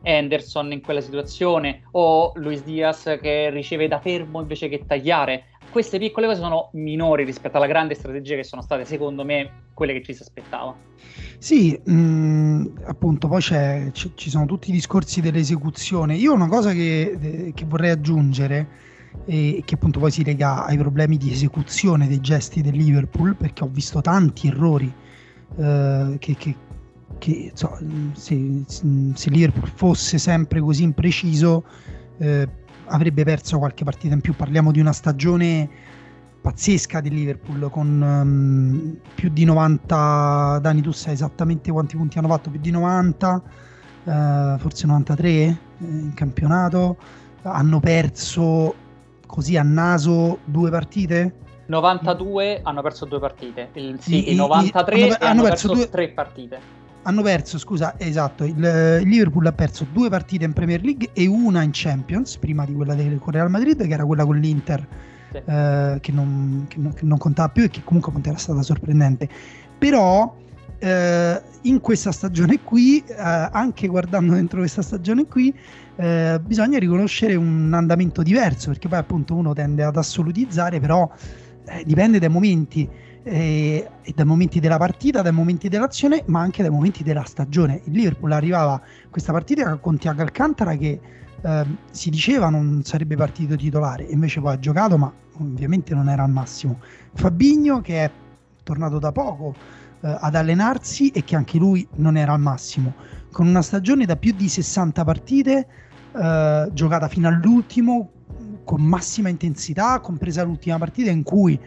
Anderson 0.05 0.73
in 0.73 0.81
quella 0.81 1.01
situazione 1.01 1.83
o 1.93 2.33
Luis 2.37 2.63
Diaz 2.63 3.19
che 3.21 3.51
riceve 3.51 3.89
da 3.89 4.01
fermo 4.01 4.41
invece 4.41 4.69
che 4.69 4.85
tagliare. 4.87 5.45
Queste 5.71 5.99
piccole 5.99 6.27
cose 6.27 6.41
sono 6.41 6.69
minori 6.73 7.25
rispetto 7.25 7.57
alla 7.57 7.67
grande 7.67 7.95
strategia 7.95 8.37
che 8.37 8.45
sono 8.45 8.61
state, 8.61 8.85
secondo 8.85 9.25
me, 9.25 9.69
quelle 9.73 9.95
che 9.95 10.03
ci 10.03 10.13
si 10.13 10.23
aspettava. 10.23 10.77
Sì, 11.39 11.81
mh, 11.83 11.93
mm, 11.93 12.67
appunto, 12.85 13.29
poi 13.29 13.41
c- 13.41 14.11
ci 14.15 14.31
sono 14.31 14.45
tutti 14.45 14.71
i 14.71 14.73
discorsi 14.73 15.21
dell'esecuzione. 15.21 16.15
Io 16.17 16.35
una 16.35 16.49
cosa 16.49 16.73
che, 16.73 17.53
che 17.55 17.65
vorrei 17.65 17.91
aggiungere 17.91 18.91
e 19.25 19.63
che 19.65 19.75
appunto 19.75 19.99
poi 19.99 20.11
si 20.11 20.25
lega 20.25 20.65
ai 20.65 20.77
problemi 20.77 21.17
di 21.17 21.31
esecuzione 21.31 22.09
dei 22.09 22.21
gesti 22.21 22.61
del 22.61 22.77
Liverpool, 22.77 23.35
perché 23.37 23.65
ho 23.65 23.69
visto 23.71 24.01
tanti 24.01 24.49
errori 24.49 24.93
eh, 25.59 26.17
che, 26.19 26.35
che 26.37 26.55
che 27.23 27.53
so, 27.55 27.79
se, 28.15 28.65
se 28.67 29.31
Liverpool 29.31 29.71
fosse 29.73 30.19
sempre 30.19 30.59
così 30.59 30.83
impreciso 30.83 31.63
eh, 32.19 32.49
avrebbe 32.87 33.23
perso 33.23 33.59
qualche 33.59 33.85
partita 33.85 34.13
in 34.13 34.21
più. 34.21 34.35
Parliamo 34.35 34.73
di 34.73 34.81
una 34.81 34.91
stagione 34.91 35.71
pazzesca 36.41 37.01
di 37.01 37.11
Liverpool 37.11 37.71
con 37.71 38.01
um, 38.03 38.99
più 39.15 39.29
di 39.29 39.45
90 39.45 40.59
Dani 40.61 40.81
tu 40.81 40.91
sai 40.91 41.13
esattamente 41.13 41.71
quanti 41.71 41.97
punti 41.97 42.19
hanno 42.19 42.27
fatto 42.27 42.51
più 42.51 42.59
di 42.59 42.73
90 42.73 43.43
uh, 44.03 44.59
forse 44.59 44.89
93 44.89 45.29
eh, 45.29 45.57
in 45.79 46.13
campionato. 46.15 46.97
Hanno 47.43 47.79
perso 47.79 48.75
così 49.29 49.57
a 49.57 49.63
naso 49.63 50.41
due 50.45 50.71
partite? 50.71 51.37
92 51.67 52.63
hanno 52.65 52.83
perso 52.83 53.05
due 53.05 53.21
partite, 53.21 53.69
il 53.75 54.01
City 54.01 54.33
I, 54.33 54.35
93 54.35 54.97
i, 54.97 55.03
hanno, 55.03 55.13
hanno, 55.13 55.25
hanno, 55.31 55.43
perso, 55.43 55.69
perso 55.69 55.83
due... 55.85 55.89
tre 55.89 56.09
partite 56.09 56.81
hanno 57.03 57.23
perso, 57.23 57.59
scusa, 57.59 57.95
esatto, 57.99 58.45
il, 58.45 58.57
il, 58.57 59.09
Liverpool 59.09 59.47
ha 59.47 59.53
perso 59.53 59.87
due 59.91 60.09
partite 60.09 60.45
in 60.45 60.53
Premier 60.53 60.83
League 60.83 61.11
e 61.13 61.27
una 61.27 61.63
in 61.63 61.71
Champions, 61.73 62.37
prima 62.37 62.65
di 62.65 62.73
quella 62.75 62.95
del 62.95 63.21
Real 63.25 63.51
Madrid, 63.51 63.87
che 63.87 63.93
era 63.93 64.05
quella 64.05 64.25
con 64.25 64.37
l'Inter, 64.39 64.87
sì. 65.31 65.37
eh, 65.39 65.99
che, 66.01 66.13
non, 66.13 66.67
che, 66.69 66.79
non, 66.79 66.93
che, 66.93 67.05
non, 67.05 67.19
contava 67.19 67.49
più 67.49 67.65
e 67.65 67.71
che 67.71 67.83
comunque 67.83 68.13
era 68.23 68.37
stata 68.37 68.63
sorprendente. 68.63 69.29
Però 69.79 70.37
eh, 70.79 71.43
in 71.63 71.81
questa 71.81 72.13
stagione 72.13 72.61
qui, 72.63 73.03
eh, 73.07 73.15
anche 73.17 73.89
guardando 73.89 74.35
dentro 74.35 74.61
questa 74.61 74.83
stagione 74.83 75.27
qui, 75.27 75.53
eh, 75.97 76.41
bisogna 76.45 76.79
riconoscere 76.79 77.35
un 77.35 77.73
andamento 77.75 78.23
diverso, 78.23 78.71
perché 78.71 78.89
poi 78.89 78.99
appunto 78.99 79.35
uno 79.35 79.53
tende 79.55 79.83
ad 79.83 79.97
assolutizzare, 79.97 80.79
però 80.79 81.11
eh, 81.67 81.83
dipende 81.85 82.19
dai 82.19 82.29
momenti 82.29 82.89
e, 83.23 83.89
e 84.03 84.13
dai 84.15 84.25
momenti 84.25 84.61
della 84.61 84.79
partita, 84.79 85.23
dai 85.23 85.33
momenti 85.33 85.69
dell'azione, 85.69 86.23
ma 86.27 86.41
anche 86.41 86.63
dai 86.63 86.71
momenti 86.71 87.03
della 87.03 87.25
stagione. 87.25 87.81
Il 87.85 87.93
Liverpool 87.93 88.33
arrivava 88.33 88.81
questa 89.11 89.33
partita 89.33 89.77
con 89.77 89.99
Tiago 89.99 90.23
Alcantara 90.23 90.77
che 90.77 91.01
eh, 91.41 91.67
si 91.91 92.11
diceva 92.11 92.49
non 92.49 92.83
sarebbe 92.85 93.17
partito 93.17 93.57
titolare, 93.57 94.05
invece 94.05 94.41
poi 94.41 94.55
ha 94.55 94.59
giocato, 94.59 94.97
ma 94.99 95.13
ovviamente 95.39 95.95
non 95.95 96.09
era 96.09 96.25
al 96.25 96.31
massimo. 96.31 96.81
Fabigno 97.15 97.81
che 97.81 98.05
è 98.05 98.11
tornato 98.63 98.99
da 98.99 99.13
poco 99.13 99.55
eh, 100.01 100.17
ad 100.21 100.35
allenarsi 100.35 101.11
e 101.11 101.25
che 101.25 101.37
anche 101.37 101.59
lui 101.59 101.87
non 101.97 102.17
era 102.17 102.33
al 102.33 102.41
massimo, 102.41 102.95
con 103.31 103.47
una 103.47 103.63
stagione 103.63 104.05
da 104.05 104.17
più 104.17 104.33
di 104.33 104.49
60 104.49 105.05
partite 105.05 105.67
eh, 106.13 106.69
giocata 106.73 107.09
fino 107.09 107.29
all'ultimo 107.29 108.11
con 108.65 108.81
massima 108.83 109.29
intensità, 109.29 109.99
compresa 110.01 110.45
l'ultima 110.45 110.79
partita 110.79 111.11
in 111.11 111.23
cui 111.23 111.59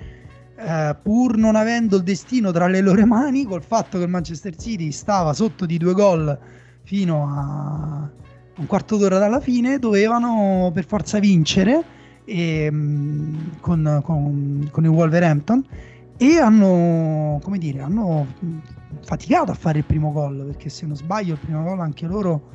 eh, 0.57 0.95
pur 1.01 1.37
non 1.37 1.55
avendo 1.55 1.97
il 1.97 2.03
destino 2.03 2.51
tra 2.51 2.67
le 2.67 2.81
loro 2.81 3.05
mani, 3.05 3.45
col 3.45 3.63
fatto 3.63 3.97
che 3.97 4.05
il 4.05 4.09
Manchester 4.09 4.55
City 4.55 4.91
stava 4.91 5.33
sotto 5.33 5.65
di 5.65 5.77
due 5.77 5.93
gol 5.93 6.37
fino 6.83 7.27
a 7.27 8.09
un 8.57 8.65
quarto 8.65 8.97
d'ora 8.97 9.17
dalla 9.17 9.39
fine, 9.39 9.79
dovevano 9.79 10.71
per 10.73 10.85
forza 10.85 11.19
vincere 11.19 11.83
e, 12.23 12.69
mm, 12.71 13.35
con, 13.59 14.01
con, 14.03 14.67
con 14.71 14.83
il 14.83 14.89
Wolverhampton 14.89 15.65
e 16.17 16.37
hanno, 16.37 17.39
come 17.43 17.57
dire, 17.57 17.81
hanno 17.81 18.25
faticato 19.01 19.51
a 19.51 19.55
fare 19.55 19.79
il 19.79 19.83
primo 19.83 20.11
gol 20.11 20.45
perché 20.45 20.69
se 20.69 20.85
non 20.85 20.95
sbaglio 20.95 21.33
il 21.33 21.39
primo 21.39 21.63
gol 21.63 21.79
anche 21.81 22.05
loro 22.05 22.49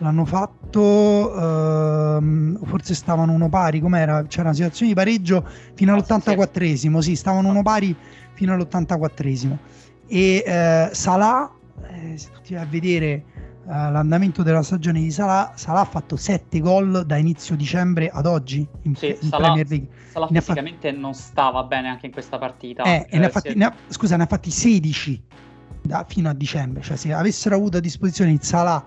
l'hanno 0.00 0.24
fatto 0.24 1.34
ehm, 1.36 2.64
forse 2.64 2.94
stavano 2.94 3.32
uno 3.32 3.48
pari 3.48 3.80
com'era? 3.80 4.24
C'era 4.24 4.48
una 4.48 4.54
situazione 4.54 4.92
di 4.92 4.96
pareggio 4.96 5.46
fino 5.74 5.94
all'84esimo 5.94 6.98
sì 6.98 7.16
stavano 7.16 7.48
uno 7.48 7.62
pari 7.62 7.94
fino 8.32 8.52
all'84esimo 8.52 9.56
e 10.06 10.42
eh, 10.44 10.88
Salah 10.92 11.50
eh, 11.88 12.18
se 12.18 12.30
tu 12.32 12.40
ti 12.42 12.54
vai 12.54 12.62
a 12.62 12.66
vedere 12.66 13.08
eh, 13.08 13.22
l'andamento 13.66 14.42
della 14.42 14.62
stagione 14.62 15.00
di 15.00 15.10
Salah 15.10 15.52
Salah 15.54 15.80
ha 15.80 15.84
fatto 15.84 16.16
7 16.16 16.60
gol 16.60 17.04
da 17.06 17.16
inizio 17.16 17.54
dicembre 17.56 18.08
ad 18.08 18.26
oggi 18.26 18.66
in, 18.82 18.94
sì, 18.96 19.08
in 19.08 19.28
Salah, 19.28 19.44
Premier 19.44 19.68
League 19.68 19.88
Salah 20.10 20.28
ne 20.30 20.40
fisicamente 20.40 20.88
fatti... 20.88 21.00
non 21.00 21.14
stava 21.14 21.62
bene 21.64 21.88
anche 21.88 22.06
in 22.06 22.12
questa 22.12 22.38
partita. 22.38 22.82
Eh, 22.82 23.06
ne 23.12 23.26
ha 23.26 23.28
fatti, 23.28 23.54
ne 23.54 23.64
ha, 23.66 23.74
scusa 23.88 24.16
ne 24.16 24.24
ha 24.24 24.26
fatti 24.26 24.50
16 24.50 25.22
da, 25.82 26.04
fino 26.08 26.28
a 26.28 26.34
dicembre. 26.34 26.82
Cioè 26.82 26.96
se 26.96 27.12
avessero 27.12 27.54
avuto 27.54 27.76
a 27.76 27.80
disposizione 27.80 28.32
il 28.32 28.42
Salah 28.42 28.84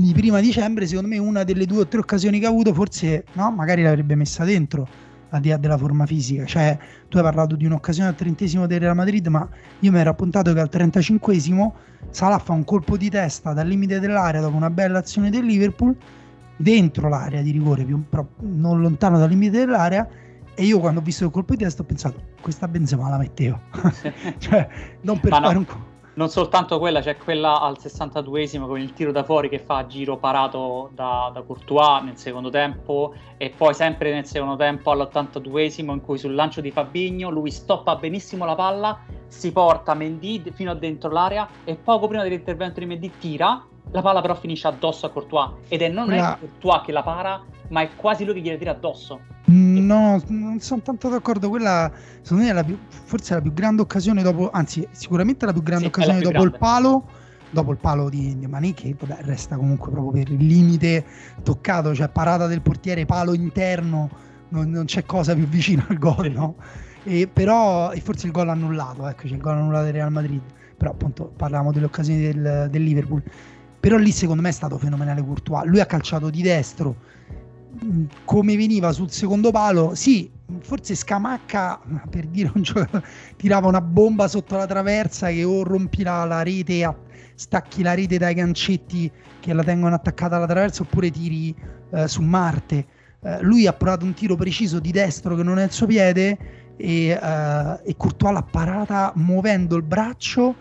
di 0.00 0.12
prima 0.12 0.40
dicembre, 0.40 0.86
secondo 0.86 1.08
me 1.08 1.18
una 1.18 1.44
delle 1.44 1.66
due 1.66 1.80
o 1.80 1.86
tre 1.86 2.00
occasioni 2.00 2.38
che 2.38 2.46
ha 2.46 2.48
avuto, 2.48 2.72
forse 2.74 3.24
no, 3.32 3.50
magari 3.50 3.82
l'avrebbe 3.82 4.14
messa 4.14 4.44
dentro 4.44 4.88
al 5.30 5.40
di 5.40 5.48
là 5.48 5.56
della 5.56 5.78
forma 5.78 6.06
fisica. 6.06 6.44
Cioè, 6.44 6.78
tu 7.08 7.16
hai 7.16 7.22
parlato 7.22 7.56
di 7.56 7.64
un'occasione 7.64 8.08
al 8.08 8.14
trentesimo 8.14 8.66
del 8.66 8.80
Real 8.80 8.94
Madrid, 8.94 9.26
ma 9.28 9.48
io 9.80 9.92
mi 9.92 9.98
ero 9.98 10.10
appuntato 10.10 10.52
che 10.52 10.60
al 10.60 10.68
35esimo 10.70 11.72
Salah 12.10 12.38
fa 12.38 12.52
un 12.52 12.64
colpo 12.64 12.96
di 12.96 13.08
testa 13.10 13.52
dal 13.52 13.68
limite 13.68 14.00
dell'area 14.00 14.40
dopo 14.40 14.56
una 14.56 14.70
bella 14.70 14.98
azione 14.98 15.30
del 15.30 15.44
Liverpool, 15.44 15.94
dentro 16.56 17.08
l'area 17.08 17.42
di 17.42 17.50
rigore, 17.50 17.84
più, 17.84 18.02
però 18.08 18.26
non 18.40 18.80
lontano 18.80 19.18
dal 19.18 19.28
limite 19.28 19.58
dell'area. 19.58 20.08
E 20.54 20.64
io 20.64 20.80
quando 20.80 21.00
ho 21.00 21.02
visto 21.02 21.24
il 21.24 21.30
colpo 21.30 21.54
di 21.54 21.62
testa 21.62 21.82
ho 21.82 21.84
pensato, 21.84 22.20
questa 22.40 22.66
Benzema 22.66 23.08
la 23.08 23.18
mettevo. 23.18 23.60
cioè, 24.38 24.68
non 25.02 25.20
per 25.20 25.30
ma 25.30 25.40
fare 25.40 25.54
no. 25.54 25.58
un 25.60 25.66
non 26.14 26.28
soltanto 26.28 26.78
quella, 26.78 27.00
c'è 27.00 27.16
quella 27.16 27.60
al 27.60 27.76
62esimo 27.78 28.66
con 28.66 28.80
il 28.80 28.92
tiro 28.92 29.12
da 29.12 29.22
fuori 29.22 29.48
che 29.48 29.60
fa 29.60 29.86
giro 29.86 30.16
parato 30.16 30.90
da, 30.92 31.30
da, 31.32 31.42
Courtois 31.42 32.02
nel 32.02 32.16
secondo 32.16 32.50
tempo 32.50 33.14
e 33.36 33.50
poi 33.50 33.74
sempre 33.74 34.12
nel 34.12 34.26
secondo 34.26 34.56
tempo 34.56 34.90
all'82esimo 34.90 35.92
in 35.92 36.00
cui 36.00 36.18
sul 36.18 36.34
lancio 36.34 36.60
di 36.60 36.70
Fabigno 36.72 37.30
lui 37.30 37.50
stoppa 37.50 37.94
benissimo 37.96 38.44
la 38.44 38.56
palla, 38.56 38.98
si 39.28 39.52
porta 39.52 39.94
Mendy 39.94 40.42
fino 40.52 40.72
a 40.72 40.74
dentro 40.74 41.10
l'area 41.10 41.48
e 41.64 41.76
poco 41.76 42.08
prima 42.08 42.24
dell'intervento 42.24 42.80
di 42.80 42.86
Mendy 42.86 43.12
tira, 43.18 43.64
la 43.90 44.02
palla 44.02 44.20
però 44.20 44.34
finisce 44.34 44.68
addosso 44.68 45.06
a 45.06 45.10
Courtois 45.10 45.50
ed 45.68 45.82
è 45.82 45.88
non 45.88 46.06
quella... 46.06 46.36
è 46.36 46.38
Courtois 46.38 46.82
che 46.84 46.92
la 46.92 47.02
para 47.02 47.42
ma 47.70 47.82
è 47.82 47.90
quasi 47.96 48.24
lui 48.24 48.34
che 48.34 48.40
gliela 48.40 48.58
tira 48.58 48.70
addosso. 48.72 49.20
No, 49.46 50.22
non 50.28 50.60
sono 50.60 50.80
tanto 50.82 51.08
d'accordo. 51.08 51.48
Quella, 51.48 51.90
secondo 52.20 52.44
me, 52.44 52.50
è 52.50 52.52
la 52.52 52.64
più, 52.64 52.78
forse 52.88 53.32
è 53.32 53.36
la 53.36 53.42
più 53.42 53.52
grande 53.52 53.82
occasione 53.82 54.22
dopo, 54.22 54.50
anzi, 54.50 54.86
sicuramente 54.92 55.46
la 55.46 55.52
più 55.52 55.62
grande 55.62 55.84
sì, 55.84 55.90
occasione 55.90 56.18
più 56.18 56.30
dopo 56.30 56.38
grande. 56.38 56.56
il 56.56 56.60
palo. 56.60 57.04
Dopo 57.52 57.72
il 57.72 57.78
palo 57.78 58.08
di, 58.08 58.38
di 58.38 58.46
Mané, 58.46 58.74
che 58.74 58.94
vabbè, 58.96 59.22
resta 59.22 59.56
comunque 59.56 59.90
proprio 59.90 60.12
per 60.12 60.32
il 60.32 60.46
limite 60.46 61.04
toccato, 61.42 61.92
cioè 61.96 62.08
parata 62.08 62.46
del 62.46 62.60
portiere, 62.60 63.04
palo 63.06 63.34
interno, 63.34 64.08
non, 64.50 64.70
non 64.70 64.84
c'è 64.84 65.04
cosa 65.04 65.34
più 65.34 65.48
vicina 65.48 65.84
al 65.88 65.98
gol, 65.98 66.26
sì. 66.26 66.30
no? 66.30 66.54
E 67.02 67.26
però, 67.26 67.90
e 67.90 68.00
forse 68.00 68.26
il 68.26 68.32
gol 68.32 68.50
annullato, 68.50 69.04
ecco, 69.08 69.22
c'è 69.22 69.34
il 69.34 69.40
gol 69.40 69.56
annullato 69.56 69.84
del 69.84 69.94
Real 69.94 70.12
Madrid. 70.12 70.40
Però 70.76 70.92
appunto 70.92 71.32
parlavamo 71.36 71.72
delle 71.72 71.86
occasioni 71.86 72.20
del, 72.20 72.68
del 72.70 72.82
Liverpool. 72.84 73.22
Però 73.80 73.96
lì 73.96 74.12
secondo 74.12 74.42
me 74.42 74.50
è 74.50 74.52
stato 74.52 74.78
fenomenale 74.78 75.22
Courtois. 75.22 75.64
Lui 75.64 75.80
ha 75.80 75.86
calciato 75.86 76.28
di 76.30 76.42
destro 76.42 76.94
come 78.24 78.56
veniva 78.56 78.92
sul 78.92 79.10
secondo 79.10 79.50
palo, 79.50 79.94
sì, 79.94 80.30
forse 80.60 80.94
Scamacca 80.94 81.80
per 82.10 82.26
dire 82.26 82.50
un 82.54 82.62
giocatore 82.62 83.04
tirava 83.36 83.68
una 83.68 83.80
bomba 83.80 84.28
sotto 84.28 84.56
la 84.56 84.66
traversa 84.66 85.28
che 85.28 85.44
o 85.44 85.62
rompi 85.62 86.02
la, 86.02 86.24
la 86.24 86.42
rete, 86.42 86.94
stacchi 87.34 87.82
la 87.82 87.94
rete 87.94 88.18
dai 88.18 88.34
gancetti 88.34 89.10
che 89.38 89.52
la 89.52 89.62
tengono 89.62 89.94
attaccata 89.94 90.36
alla 90.36 90.46
traversa 90.46 90.82
oppure 90.82 91.10
tiri 91.10 91.54
eh, 91.90 92.08
su 92.08 92.22
Marte. 92.22 92.86
Eh, 93.22 93.42
lui 93.42 93.66
ha 93.66 93.72
provato 93.72 94.04
un 94.04 94.14
tiro 94.14 94.36
preciso 94.36 94.80
di 94.80 94.90
destro 94.90 95.36
che 95.36 95.42
non 95.42 95.58
è 95.58 95.64
il 95.64 95.70
suo 95.70 95.86
piede 95.86 96.38
e, 96.76 97.08
eh, 97.08 97.80
e 97.84 97.96
Courtois 97.96 98.32
l'ha 98.32 98.42
parata 98.42 99.12
muovendo 99.16 99.76
il 99.76 99.82
braccio 99.82 100.54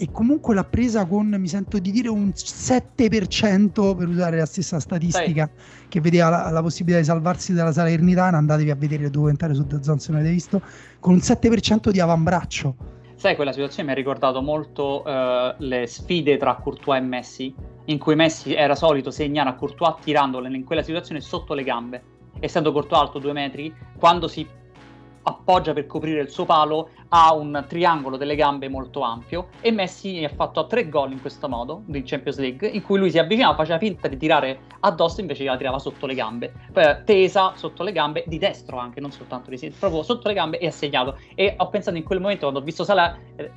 e 0.00 0.10
comunque 0.10 0.54
l'ha 0.54 0.64
presa 0.64 1.04
con, 1.04 1.26
mi 1.26 1.46
sento 1.46 1.78
di 1.78 1.90
dire, 1.90 2.08
un 2.08 2.28
7% 2.28 3.94
per 3.94 4.08
usare 4.08 4.38
la 4.38 4.46
stessa 4.46 4.80
statistica 4.80 5.44
Sai. 5.44 5.88
che 5.90 6.00
vedeva 6.00 6.30
la, 6.30 6.48
la, 6.48 6.62
possibilità 6.62 7.00
di 7.00 7.04
salvarsi 7.04 7.52
dalla 7.52 7.70
Salernitana, 7.70 8.38
andatevi 8.38 8.70
a 8.70 8.76
vedere 8.76 9.04
il 9.04 9.10
documentario 9.10 9.54
su 9.54 9.66
The 9.66 9.82
Zone 9.82 9.98
se 9.98 10.10
non 10.10 10.20
avete 10.20 10.32
visto, 10.32 10.62
con 11.00 11.12
un 11.12 11.18
7% 11.18 11.90
di 11.90 12.00
avambraccio. 12.00 12.74
Sai, 13.14 13.36
quella 13.36 13.52
situazione 13.52 13.88
mi 13.88 13.92
ha 13.92 13.94
ricordato 13.94 14.40
molto 14.40 15.02
uh, 15.04 15.52
le 15.58 15.86
sfide 15.86 16.38
tra 16.38 16.54
Courtois 16.54 17.02
e 17.02 17.04
Messi, 17.04 17.54
in 17.84 17.98
cui 17.98 18.14
Messi 18.14 18.54
era 18.54 18.74
solito 18.74 19.10
segnare 19.10 19.50
a 19.50 19.54
Courtois 19.54 19.96
tirandole 20.02 20.48
in 20.48 20.64
quella 20.64 20.82
situazione 20.82 21.20
sotto 21.20 21.52
le 21.52 21.62
gambe. 21.62 22.02
Essendo 22.40 22.72
Courtois 22.72 23.02
alto 23.02 23.18
due 23.18 23.34
metri, 23.34 23.70
quando 23.98 24.28
si 24.28 24.48
appoggia 25.22 25.72
per 25.72 25.86
coprire 25.86 26.20
il 26.20 26.30
suo 26.30 26.44
palo, 26.44 26.90
ha 27.08 27.34
un 27.34 27.64
triangolo 27.68 28.16
delle 28.16 28.34
gambe 28.34 28.68
molto 28.68 29.00
ampio 29.00 29.48
e 29.60 29.70
Messi 29.70 30.24
ha 30.24 30.28
fatto 30.28 30.66
tre 30.66 30.88
gol 30.88 31.12
in 31.12 31.20
questo 31.20 31.48
modo 31.48 31.82
in 31.86 32.02
Champions 32.04 32.38
League 32.38 32.68
in 32.68 32.82
cui 32.82 32.98
lui 32.98 33.10
si 33.10 33.18
avvicinava, 33.18 33.54
faceva 33.54 33.78
finta 33.78 34.08
di 34.08 34.16
tirare 34.16 34.60
addosso 34.80 35.20
invece 35.20 35.44
la 35.44 35.56
tirava 35.56 35.78
sotto 35.78 36.06
le 36.06 36.14
gambe, 36.14 36.52
tesa 37.04 37.52
sotto 37.56 37.82
le 37.82 37.92
gambe 37.92 38.24
di 38.26 38.38
destro 38.38 38.78
anche, 38.78 39.00
non 39.00 39.10
soltanto 39.10 39.50
di 39.50 39.58
sinistra, 39.58 39.88
proprio 39.88 40.04
sotto 40.04 40.28
le 40.28 40.34
gambe 40.34 40.58
e 40.58 40.66
ha 40.66 40.70
segnato. 40.70 41.18
E 41.34 41.54
ho 41.56 41.68
pensato 41.68 41.96
in 41.96 42.04
quel 42.04 42.20
momento 42.20 42.42
quando 42.42 42.60
ho 42.60 42.62
visto 42.62 42.84
Salah 42.84 43.16
eh, 43.36 43.50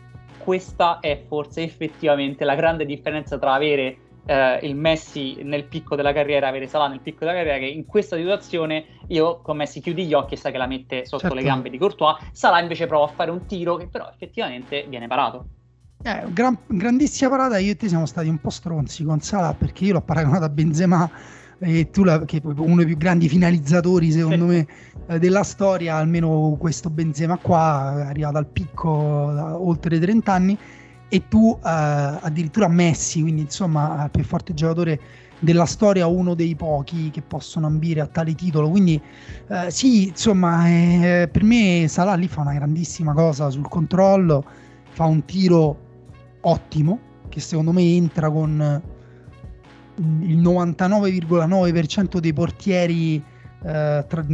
questa 0.43 1.00
è 1.00 1.24
forse 1.25 1.63
effettivamente 1.63 2.43
la 2.43 2.55
grande 2.55 2.86
differenza 2.86 3.38
tra 3.38 3.53
avere 3.53 3.98
eh, 4.25 4.60
il 4.63 4.75
Messi 4.75 5.39
nel 5.44 5.65
picco 5.65 5.96
della 5.96 6.13
carriera, 6.13 6.48
avere 6.48 6.68
Salah 6.68 6.88
nel 6.88 7.01
picco 7.01 7.20
della 7.20 7.34
carriera, 7.34 7.58
che 7.58 7.65
in 7.65 7.86
questa 7.86 8.15
situazione 8.15 8.86
io 9.08 9.42
con 9.42 9.58
Messi 9.58 9.82
chiudi 9.82 10.06
gli 10.06 10.13
occhi 10.13 10.36
e 10.36 10.38
sai 10.38 10.51
che 10.51 10.58
la 10.58 10.68
mette 10.68 11.06
sotto 11.06 11.24
certo. 11.24 11.36
le 11.36 11.44
gambe 11.44 11.70
di 11.70 11.77
Courtois, 11.77 12.18
Salah 12.32 12.60
invece 12.60 12.88
prova 12.88 13.06
a 13.06 13.10
fare 13.10 13.32
un 13.32 13.46
tiro 13.46 13.75
che 13.75 13.88
però 13.88 14.10
effettivamente 14.12 14.86
viene 14.88 15.08
parato. 15.08 15.46
Eh, 16.03 16.24
gran, 16.30 16.58
grandissima 16.68 17.30
parata, 17.30 17.58
io 17.58 17.72
e 17.72 17.75
te 17.75 17.88
siamo 17.88 18.06
stati 18.06 18.27
un 18.27 18.39
po' 18.39 18.50
stronzi 18.50 19.03
con 19.03 19.20
Salah 19.22 19.53
perché 19.53 19.86
io 19.86 19.94
l'ho 19.94 20.01
paragonato 20.01 20.44
a 20.44 20.50
Benzema 20.50 21.10
e 21.60 21.89
tu 21.92 22.03
la, 22.03 22.25
che 22.25 22.38
è 22.38 22.42
uno 22.44 22.75
dei 22.75 22.86
più 22.86 22.98
grandi 22.98 23.30
finalizzatori 23.30 24.12
secondo 24.12 24.46
me 24.46 24.68
eh, 25.08 25.20
della 25.20 25.44
storia, 25.44 25.96
almeno 25.96 26.58
questo 26.60 26.89
Benzema 26.89 27.38
qua, 27.38 28.00
è 28.00 28.06
arrivato 28.08 28.38
al 28.38 28.48
picco 28.48 29.32
da 29.34 29.58
oltre 29.58 30.00
30 30.00 30.32
anni 30.32 30.58
e 31.10 31.27
tu 31.27 31.50
uh, 31.50 31.60
addirittura 31.62 32.67
Messi, 32.67 33.22
quindi 33.22 33.41
insomma 33.41 34.03
il 34.03 34.10
più 34.10 34.24
forte 34.24 34.53
giocatore 34.53 35.00
della 35.43 35.65
storia 35.65 36.07
uno 36.07 36.36
dei 36.36 36.55
pochi 36.55 37.10
che 37.12 37.22
possono 37.22 37.67
ambire 37.67 38.00
a 38.01 38.07
tale 38.07 38.33
titolo. 38.33 38.69
Quindi 38.69 39.00
eh, 39.50 39.69
sì, 39.69 40.07
insomma, 40.07 40.67
eh, 40.67 41.29
per 41.29 41.43
me 41.43 41.86
Salah 41.89 42.15
lì 42.15 42.27
fa 42.27 42.41
una 42.41 42.53
grandissima 42.53 43.13
cosa 43.13 43.50
sul 43.50 43.67
controllo, 43.67 44.45
fa 44.91 45.03
un 45.03 45.25
tiro 45.25 45.77
ottimo 46.41 47.00
che 47.27 47.39
secondo 47.41 47.72
me 47.74 47.81
entra 47.81 48.29
con 48.29 48.81
il 49.98 50.41
99,9% 50.41 52.17
dei 52.19 52.33
portieri 52.33 53.15
eh, 53.15 54.05
tra, 54.07 54.25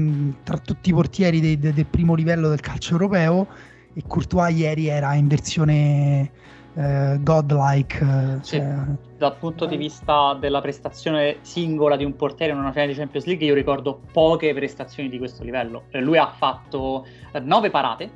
tra, 0.44 0.58
tutti 0.58 0.90
i 0.90 0.94
portieri 0.94 1.40
de, 1.40 1.58
de, 1.58 1.74
del 1.74 1.86
primo 1.86 2.14
livello 2.14 2.50
del 2.50 2.60
calcio 2.60 2.94
europeo 2.94 3.48
e 3.94 4.04
Courtois 4.06 4.56
ieri 4.58 4.88
era 4.88 5.14
in 5.16 5.28
versione 5.28 6.32
eh, 6.80 7.18
godlike. 7.22 7.98
Eh, 8.00 8.44
sì. 8.44 8.58
Cioè... 8.58 8.76
Dal 9.18 9.36
punto 9.36 9.66
di 9.66 9.76
vista 9.76 10.34
della 10.40 10.62
prestazione 10.62 11.38
singola 11.42 11.98
di 11.98 12.06
un 12.06 12.16
portiere 12.16 12.54
in 12.54 12.60
una 12.60 12.72
finale 12.72 12.92
di 12.92 12.98
Champions 12.98 13.26
League, 13.26 13.46
io 13.46 13.54
ricordo 13.54 14.00
poche 14.14 14.54
prestazioni 14.54 15.10
di 15.10 15.18
questo 15.18 15.44
livello. 15.44 15.84
Eh, 15.90 16.00
lui 16.00 16.18
ha 16.18 16.28
fatto 16.28 17.06
eh, 17.34 17.40
nove 17.42 17.70
parate, 17.70 18.10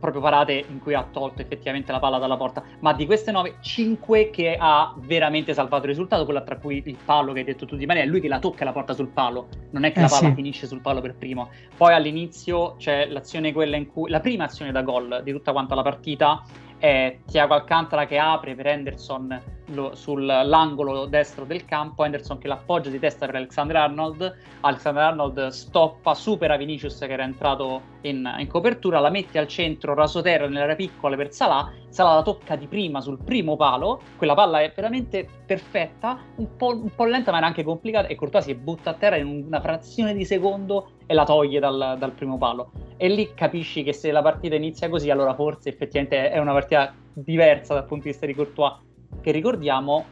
proprio 0.00 0.20
parate 0.20 0.64
in 0.68 0.80
cui 0.80 0.94
ha 0.94 1.06
tolto 1.10 1.42
effettivamente 1.42 1.92
la 1.92 2.00
palla 2.00 2.18
dalla 2.18 2.36
porta, 2.36 2.62
ma 2.80 2.92
di 2.92 3.06
queste 3.06 3.30
nove, 3.30 3.56
cinque 3.60 4.30
che 4.30 4.56
ha 4.58 4.94
veramente 4.98 5.54
salvato 5.54 5.84
il 5.84 5.90
risultato, 5.90 6.24
quella 6.24 6.42
tra 6.42 6.56
cui 6.56 6.82
il 6.84 6.96
palo 7.04 7.32
che 7.32 7.40
hai 7.40 7.44
detto 7.44 7.66
tu 7.66 7.76
di 7.76 7.86
Maria, 7.86 8.02
è 8.02 8.06
lui 8.06 8.20
che 8.20 8.28
la 8.28 8.40
tocca 8.40 8.64
la 8.64 8.72
porta 8.72 8.94
sul 8.94 9.08
palo, 9.08 9.48
non 9.70 9.84
è 9.84 9.92
che 9.92 9.98
eh 9.98 10.02
la 10.02 10.08
palla 10.08 10.28
sì. 10.28 10.34
finisce 10.34 10.66
sul 10.66 10.80
palo 10.80 11.00
per 11.00 11.14
primo. 11.14 11.50
Poi 11.76 11.92
all'inizio 11.92 12.74
c'è 12.78 13.06
l'azione 13.06 13.52
quella 13.52 13.76
in 13.76 13.86
cui, 13.86 14.10
la 14.10 14.20
prima 14.20 14.44
azione 14.44 14.72
da 14.72 14.82
gol 14.82 15.20
di 15.22 15.32
tutta 15.32 15.52
quanta 15.52 15.76
la 15.76 15.82
partita, 15.82 16.42
è 16.78 17.18
Thiago 17.26 17.54
Alcantara 17.54 18.06
che 18.06 18.18
apre 18.18 18.54
per 18.54 18.66
Henderson 18.66 19.56
lo, 19.72 19.94
sull'angolo 19.94 21.06
destro 21.06 21.44
del 21.44 21.64
campo, 21.64 22.04
Henderson 22.04 22.38
che 22.38 22.48
l'appoggia 22.48 22.90
di 22.90 22.98
testa 22.98 23.26
per 23.26 23.36
Alexander 23.36 23.76
Arnold, 23.76 24.36
Alexander 24.60 25.02
Arnold 25.02 25.48
stoppa, 25.48 26.14
supera 26.14 26.56
Vinicius 26.56 26.98
che 26.98 27.12
era 27.12 27.24
entrato 27.24 27.82
in, 28.02 28.32
in 28.38 28.46
copertura, 28.46 29.00
la 29.00 29.10
mette 29.10 29.38
al 29.38 29.48
centro, 29.48 29.94
rasoterra 29.94 30.48
nell'area 30.48 30.76
piccola 30.76 31.16
per 31.16 31.32
Salah, 31.32 31.70
Salah 31.88 32.14
la 32.14 32.22
tocca 32.22 32.56
di 32.56 32.66
prima 32.66 33.00
sul 33.00 33.18
primo 33.22 33.56
palo, 33.56 34.00
quella 34.16 34.34
palla 34.34 34.60
è 34.60 34.72
veramente 34.74 35.28
perfetta, 35.44 36.18
un 36.36 36.56
po', 36.56 36.68
un 36.68 36.94
po 36.94 37.04
lenta 37.04 37.30
ma 37.30 37.38
era 37.38 37.46
anche 37.46 37.64
complicata 37.64 38.08
e 38.08 38.14
Courtois 38.14 38.44
si 38.44 38.54
butta 38.54 38.90
a 38.90 38.94
terra 38.94 39.16
in 39.16 39.26
una 39.26 39.60
frazione 39.60 40.14
di 40.14 40.24
secondo 40.24 40.90
e 41.06 41.14
la 41.14 41.24
toglie 41.24 41.58
dal, 41.58 41.96
dal, 41.98 42.12
primo 42.12 42.38
palo. 42.38 42.70
E 43.00 43.08
lì 43.08 43.32
capisci 43.32 43.84
che 43.84 43.92
se 43.92 44.10
la 44.10 44.22
partita 44.22 44.56
inizia 44.56 44.88
così, 44.88 45.08
allora 45.08 45.32
forse 45.32 45.68
effettivamente 45.68 46.30
è 46.30 46.38
una 46.38 46.52
partita 46.52 46.92
diversa 47.12 47.74
dal 47.74 47.84
punto 47.84 48.04
di 48.04 48.10
vista 48.10 48.26
di 48.26 48.34
Courtois, 48.34 48.74
che 49.20 49.30
ricordiamo 49.30 50.04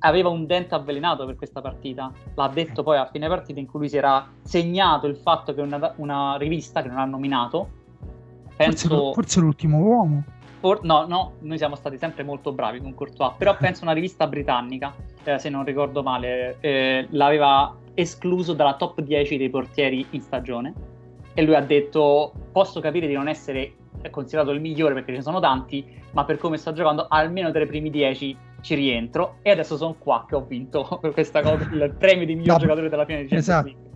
aveva 0.00 0.30
un 0.30 0.44
dente 0.44 0.74
avvelenato 0.74 1.24
per 1.26 1.36
questa 1.36 1.60
partita. 1.60 2.12
L'ha 2.34 2.48
detto 2.48 2.82
poi 2.82 2.98
a 2.98 3.06
fine 3.06 3.28
partita 3.28 3.60
in 3.60 3.66
cui 3.66 3.78
lui 3.78 3.88
si 3.88 3.96
era 3.96 4.28
segnato 4.42 5.06
il 5.06 5.16
fatto 5.16 5.54
che 5.54 5.60
una, 5.60 5.94
una 5.96 6.36
rivista 6.36 6.82
che 6.82 6.88
non 6.88 6.98
ha 6.98 7.04
nominato, 7.04 7.68
penso... 8.56 8.88
Forse, 8.88 9.12
forse 9.14 9.40
l'ultimo 9.40 9.78
uomo. 9.78 10.24
For- 10.58 10.82
no, 10.82 11.06
no, 11.06 11.34
noi 11.38 11.56
siamo 11.56 11.76
stati 11.76 11.98
sempre 11.98 12.24
molto 12.24 12.50
bravi 12.52 12.80
con 12.80 12.94
Courtois, 12.94 13.34
però 13.38 13.56
penso 13.58 13.84
una 13.84 13.92
rivista 13.92 14.26
britannica, 14.26 14.92
eh, 15.22 15.38
se 15.38 15.48
non 15.48 15.64
ricordo 15.64 16.02
male, 16.02 16.56
eh, 16.58 17.06
l'aveva 17.10 17.74
escluso 17.94 18.54
dalla 18.54 18.74
top 18.74 19.00
10 19.02 19.36
dei 19.36 19.48
portieri 19.48 20.04
in 20.10 20.20
stagione 20.20 20.93
e 21.34 21.42
lui 21.42 21.54
ha 21.54 21.60
detto 21.60 22.32
posso 22.52 22.80
capire 22.80 23.06
di 23.06 23.14
non 23.14 23.28
essere 23.28 23.74
considerato 24.10 24.50
il 24.52 24.60
migliore 24.60 24.94
perché 24.94 25.10
ce 25.10 25.18
ne 25.18 25.22
sono 25.22 25.40
tanti 25.40 25.84
ma 26.12 26.24
per 26.24 26.38
come 26.38 26.56
sto 26.56 26.72
giocando 26.72 27.06
almeno 27.08 27.50
tra 27.50 27.62
i 27.62 27.66
primi 27.66 27.90
10 27.90 28.36
ci 28.60 28.74
rientro. 28.74 29.36
E 29.42 29.50
adesso 29.50 29.76
sono 29.76 29.94
qua 29.98 30.24
che 30.26 30.34
ho 30.34 30.44
vinto 30.44 31.00
questa 31.12 31.42
cosa, 31.42 31.68
il 31.70 31.94
premio 31.98 32.24
di 32.24 32.34
miglior 32.34 32.56
no, 32.56 32.62
giocatore 32.62 32.88
della 32.88 33.04
fine 33.04 33.22
di 33.22 33.28
Champions 33.28 33.48
esatto. 33.48 33.92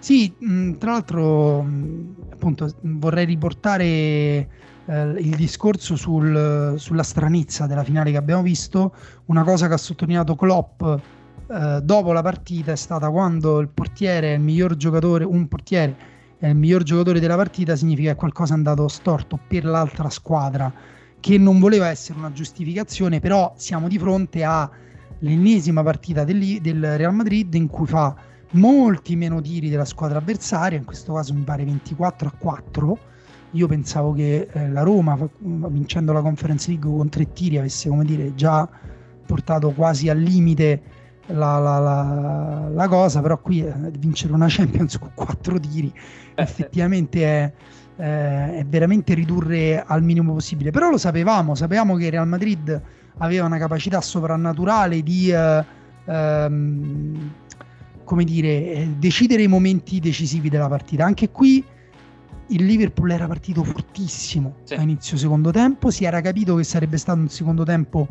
Sì, 0.00 0.32
mh, 0.36 0.72
tra 0.78 0.92
l'altro 0.92 1.62
mh, 1.62 2.14
appunto 2.32 2.68
vorrei 2.80 3.26
riportare 3.26 3.84
eh, 3.84 4.48
il 4.86 5.34
discorso 5.36 5.96
sul, 5.96 6.74
sulla 6.78 7.02
stranezza 7.02 7.66
della 7.66 7.84
finale 7.84 8.10
che 8.10 8.16
abbiamo 8.16 8.42
visto, 8.42 8.94
una 9.26 9.44
cosa 9.44 9.68
che 9.68 9.74
ha 9.74 9.78
sottolineato 9.78 10.34
Klopp 10.34 10.82
eh, 10.82 11.80
dopo 11.82 12.12
la 12.12 12.22
partita 12.22 12.72
è 12.72 12.76
stata 12.76 13.10
quando 13.10 13.58
il 13.60 13.68
portiere 13.68 14.34
il 14.34 14.40
miglior 14.40 14.76
giocatore, 14.76 15.24
un 15.24 15.48
portiere 15.48 15.96
è 16.38 16.46
il 16.46 16.56
miglior 16.56 16.84
giocatore 16.84 17.18
della 17.18 17.36
partita, 17.36 17.74
significa 17.74 18.12
che 18.12 18.16
qualcosa 18.16 18.54
è 18.54 18.56
andato 18.56 18.86
storto 18.86 19.38
per 19.48 19.64
l'altra 19.64 20.08
squadra, 20.08 20.72
che 21.18 21.36
non 21.36 21.58
voleva 21.58 21.88
essere 21.88 22.18
una 22.18 22.32
giustificazione, 22.32 23.18
però 23.18 23.52
siamo 23.56 23.88
di 23.88 23.98
fronte 23.98 24.44
all'ennesima 24.44 25.82
partita 25.82 26.22
del, 26.22 26.60
del 26.60 26.96
Real 26.96 27.12
Madrid 27.12 27.52
in 27.54 27.66
cui 27.66 27.86
fa 27.86 28.14
molti 28.52 29.16
meno 29.16 29.40
tiri 29.40 29.68
della 29.68 29.84
squadra 29.84 30.18
avversaria, 30.18 30.78
in 30.78 30.84
questo 30.84 31.12
caso 31.14 31.34
mi 31.34 31.42
pare 31.42 31.64
24 31.64 32.28
a 32.28 32.32
4. 32.38 32.98
Io 33.52 33.66
pensavo 33.66 34.12
che 34.12 34.48
eh, 34.52 34.68
la 34.68 34.82
Roma, 34.82 35.18
vincendo 35.38 36.12
la 36.12 36.20
Conference 36.20 36.68
League 36.68 36.88
con 36.88 37.08
tre 37.08 37.32
tiri, 37.32 37.58
avesse 37.58 37.88
come 37.88 38.04
dire 38.04 38.34
già 38.34 38.68
portato 39.26 39.70
quasi 39.72 40.08
al 40.08 40.18
limite 40.18 40.82
la, 41.28 41.58
la, 41.58 41.78
la, 41.78 42.68
la, 42.72 42.88
cosa, 42.88 43.20
però 43.20 43.38
qui 43.40 43.62
eh, 43.62 43.72
vincere 43.98 44.32
una 44.32 44.46
Champions 44.48 44.98
con 44.98 45.10
quattro 45.14 45.58
tiri 45.58 45.92
eh, 46.34 46.42
effettivamente 46.42 47.24
è, 47.24 47.52
eh, 47.96 48.58
è, 48.58 48.64
veramente 48.66 49.14
ridurre 49.14 49.82
al 49.84 50.02
minimo 50.02 50.32
possibile. 50.32 50.70
Però 50.70 50.90
lo 50.90 50.98
sapevamo, 50.98 51.54
sapevamo 51.54 51.96
che 51.96 52.10
Real 52.10 52.26
Madrid 52.26 52.80
aveva 53.18 53.46
una 53.46 53.58
capacità 53.58 54.00
soprannaturale 54.00 55.02
di 55.02 55.30
eh, 55.30 55.64
ehm, 56.04 57.32
come 58.04 58.24
dire, 58.24 58.94
decidere 58.98 59.42
i 59.42 59.48
momenti 59.48 60.00
decisivi 60.00 60.48
della 60.48 60.68
partita. 60.68 61.04
Anche 61.04 61.30
qui 61.30 61.62
il 62.50 62.64
Liverpool 62.64 63.10
era 63.10 63.26
partito 63.26 63.62
fortissimo 63.62 64.56
sì. 64.64 64.74
a 64.74 64.80
inizio 64.80 65.18
secondo 65.18 65.50
tempo, 65.50 65.90
si 65.90 66.04
era 66.04 66.22
capito 66.22 66.56
che 66.56 66.64
sarebbe 66.64 66.96
stato 66.96 67.18
un 67.18 67.28
secondo 67.28 67.64
tempo 67.64 68.08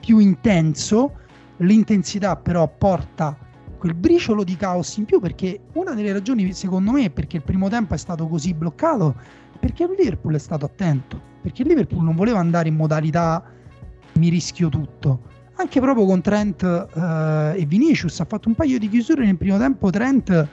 più 0.00 0.18
intenso 0.18 1.12
L'intensità 1.58 2.36
però 2.36 2.68
porta 2.68 3.36
quel 3.78 3.94
briciolo 3.94 4.44
di 4.44 4.56
caos 4.56 4.96
in 4.96 5.04
più 5.04 5.20
perché 5.20 5.60
una 5.74 5.94
delle 5.94 6.12
ragioni 6.12 6.52
secondo 6.52 6.92
me 6.92 7.10
perché 7.10 7.36
il 7.36 7.42
primo 7.42 7.68
tempo 7.68 7.94
è 7.94 7.96
stato 7.96 8.26
così 8.26 8.52
bloccato 8.52 9.14
perché 9.58 9.84
il 9.84 9.94
Liverpool 9.96 10.34
è 10.34 10.38
stato 10.38 10.64
attento 10.64 11.20
perché 11.40 11.62
il 11.62 11.68
Liverpool 11.68 12.02
non 12.02 12.16
voleva 12.16 12.38
andare 12.38 12.68
in 12.68 12.74
modalità 12.74 13.42
mi 14.14 14.28
rischio 14.28 14.68
tutto 14.68 15.22
anche 15.54 15.80
proprio 15.80 16.06
con 16.06 16.20
Trent 16.20 16.62
eh, 16.62 17.60
e 17.60 17.64
Vinicius 17.66 18.20
ha 18.20 18.24
fatto 18.24 18.48
un 18.48 18.54
paio 18.54 18.78
di 18.78 18.88
chiusure 18.88 19.24
nel 19.24 19.36
primo 19.36 19.58
tempo 19.58 19.90
Trent 19.90 20.48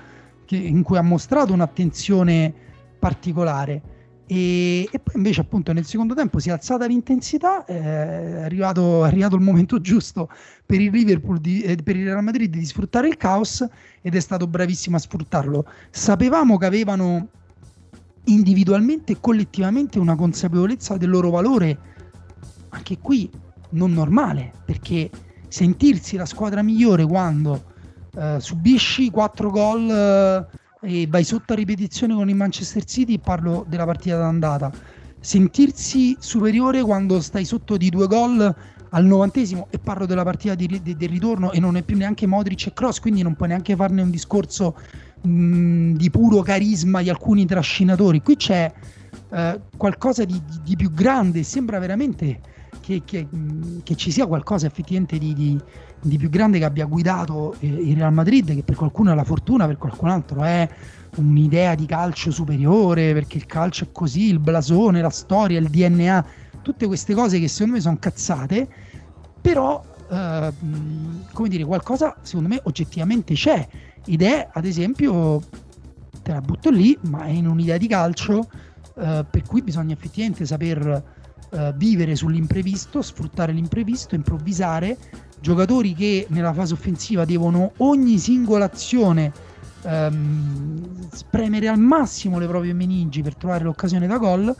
che, 0.46 0.56
in 0.56 0.84
cui 0.84 0.98
ha 0.98 1.04
mostrato 1.04 1.52
un'attenzione 1.54 2.54
particolare 3.00 3.82
e, 4.28 4.90
e, 4.92 5.00
poi 5.00 5.16
invece 5.16 5.42
appunto 5.42 5.72
nel 5.72 5.86
secondo 5.86 6.16
tempo 6.16 6.40
si 6.40 6.50
è 6.50 6.52
alzata 6.52 6.88
l'intensità, 6.88 7.64
eh, 7.66 7.76
è, 7.76 8.42
arrivato, 8.42 9.04
è, 9.04 9.08
arrivato, 9.08 9.36
il 9.36 9.42
momento 9.42 9.80
giusto 9.80 10.30
per 10.66 10.82
il 10.82 10.92
Liverpool, 10.92 11.40
di, 11.40 11.62
eh, 11.62 11.76
per 11.76 11.96
il 11.96 12.06
Real 12.06 12.24
Madrid 12.24 12.52
di 12.52 12.66
sfruttare 12.66 13.08
il 13.08 13.18
caos 13.18 13.66
ed 14.02 14.16
è 14.16 14.20
stato 14.20 14.48
bravissimo 14.48 14.96
a 14.96 15.00
sfruttarlo. 15.00 15.66
Sapevamo 15.92 16.58
che 16.58 16.66
avevano 16.66 17.28
individualmente 18.26 19.14
e 19.14 19.18
collettivamente 19.20 20.00
una 20.00 20.16
consapevolezza 20.16 20.98
del 20.98 21.10
loro 21.10 21.30
valore, 21.30 21.78
anche 22.70 22.98
qui 22.98 23.30
non 23.70 23.94
normale, 23.94 24.52
perché 24.66 25.10
sentirsi 25.48 26.18
la 26.18 26.26
squadra 26.26 26.64
migliore 26.64 27.06
quando 27.06 27.74
eh, 28.16 28.38
subisci 28.40 29.12
4 29.12 29.50
gol 29.52 29.90
eh, 29.90 30.46
e 30.86 31.08
vai 31.10 31.24
sotto 31.24 31.54
a 31.54 31.56
ripetizione 31.56 32.14
con 32.14 32.30
il 32.30 32.36
Manchester 32.36 32.84
City, 32.86 33.20
parlo 33.20 33.66
della 33.68 33.86
partita 33.86 34.18
d'andata. 34.18 34.72
Sentirsi 35.20 36.16
superiore 36.20 36.82
quando 36.84 37.20
stai 37.20 37.46
sotto 37.46 37.78
di 37.78 37.90
due 37.90 38.08
gol 38.08 38.56
al 38.90 39.06
novantesimo 39.06 39.68
e 39.72 39.80
parlo 39.80 40.06
della 40.06 40.24
partita 40.24 40.56
di, 40.56 40.80
di, 40.82 40.96
del 40.96 41.10
ritorno 41.10 41.52
e 41.52 41.60
non 41.60 41.76
è 41.76 41.82
più 41.82 41.98
neanche 41.98 42.28
Modric 42.28 42.68
e 42.68 42.74
Cross, 42.74 43.00
quindi 43.00 43.24
non 43.24 43.36
puoi 43.36 43.50
neanche 43.50 43.76
farne 43.76 44.02
un 44.02 44.10
discorso 44.10 44.78
mh, 45.22 45.94
di 45.94 46.10
puro 46.10 46.42
carisma 46.42 47.02
di 47.02 47.10
alcuni 47.10 47.46
trascinatori. 47.46 48.22
Qui 48.22 48.36
c'è 48.36 48.72
eh, 49.32 49.60
qualcosa 49.76 50.24
di, 50.24 50.42
di, 50.64 50.76
più 50.76 50.92
grande, 50.92 51.44
sembra 51.44 51.80
veramente 51.80 52.40
che, 52.86 53.02
che, 53.04 53.28
che, 53.82 53.96
ci 53.96 54.12
sia 54.12 54.28
qualcosa 54.28 54.68
effettivamente 54.68 55.18
di, 55.18 55.60
di 56.00 56.18
più 56.20 56.30
grande 56.30 56.60
che 56.60 56.66
abbia 56.66 56.86
guidato 56.86 57.56
eh, 57.60 57.66
il 57.66 57.98
Real 57.98 58.14
Madrid, 58.14 58.54
che 58.54 58.62
per 58.62 58.76
qualcuno 58.76 59.12
è 59.12 59.16
la 59.16 59.24
fortuna, 59.24 59.66
per 59.66 59.78
qualcun 59.78 60.10
altro 60.10 60.44
è 60.44 60.70
un'idea 61.16 61.74
di 61.74 61.88
calcio 61.88 62.30
superiore, 62.30 63.14
perché 63.14 63.38
il 63.38 63.48
calcio 63.48 63.86
è 63.86 63.88
così, 63.92 64.30
il 64.30 64.38
blasone, 64.38 65.02
la 65.02 65.10
storia, 65.10 65.58
il 65.58 65.70
DNA, 65.70 66.26
tutte 66.62 66.86
queste 66.86 67.16
cose 67.16 67.40
che 67.40 67.48
secondo 67.48 67.74
me 67.74 67.82
sono 67.82 67.98
cazzate, 67.98 68.68
però 69.42 69.84
eh, 70.12 70.54
come 71.34 71.50
dire, 71.50 71.66
qualcosa 71.66 72.16
secondo 72.22 72.50
me 72.50 72.60
oggettivamente 72.66 73.34
c'è. 73.34 73.68
Ed 74.06 74.22
è 74.22 74.48
ad 74.54 74.64
esempio, 74.64 75.42
te 76.22 76.34
la 76.34 76.42
butto 76.42 76.70
lì, 76.70 76.96
ma 77.10 77.24
è 77.24 77.32
in 77.32 77.48
un'idea 77.48 77.78
di 77.78 77.88
calcio 77.88 78.48
eh, 78.96 79.26
per 79.28 79.42
cui 79.42 79.64
bisogna 79.64 79.94
effettivamente 79.94 80.46
saper 80.46 81.14
eh, 81.52 81.74
vivere 81.76 82.16
sull'imprevisto, 82.16 83.02
sfruttare 83.02 83.52
l'imprevisto, 83.52 84.16
improvvisare, 84.16 84.98
giocatori 85.40 85.94
che 85.94 86.26
nella 86.30 86.54
fase 86.54 86.74
offensiva 86.74 87.26
devono 87.26 87.74
ogni 87.78 88.18
singola 88.18 88.66
azione 88.66 89.32
ehm, 89.84 91.10
spremere 91.12 91.68
al 91.68 91.80
massimo 91.80 92.40
le 92.40 92.48
proprie 92.48 92.74
meningi 92.74 93.22
per 93.22 93.36
trovare 93.36 93.64
l'occasione 93.64 94.08
da 94.08 94.18
gol. 94.18 94.56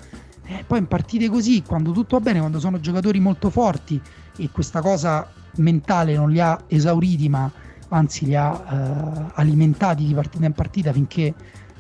E 0.48 0.64
poi 0.66 0.78
in 0.78 0.88
partite 0.88 1.28
così, 1.28 1.64
quando 1.64 1.92
tutto 1.92 2.18
va 2.18 2.24
bene, 2.24 2.40
quando 2.40 2.60
sono 2.60 2.80
giocatori 2.80 3.20
molto 3.20 3.50
forti 3.50 4.00
e 4.38 4.50
questa 4.52 4.80
cosa 4.82 5.28
mentale 5.56 6.16
non 6.16 6.30
li 6.30 6.40
ha 6.40 6.62
esauriti, 6.68 7.30
ma 7.30 7.52
anzi 7.90 8.26
li 8.26 8.36
ha 8.36 8.64
eh, 8.70 9.32
alimentati 9.36 10.06
di 10.06 10.14
partita 10.14 10.46
in 10.46 10.54
partita 10.54 10.92
finché 10.92 11.34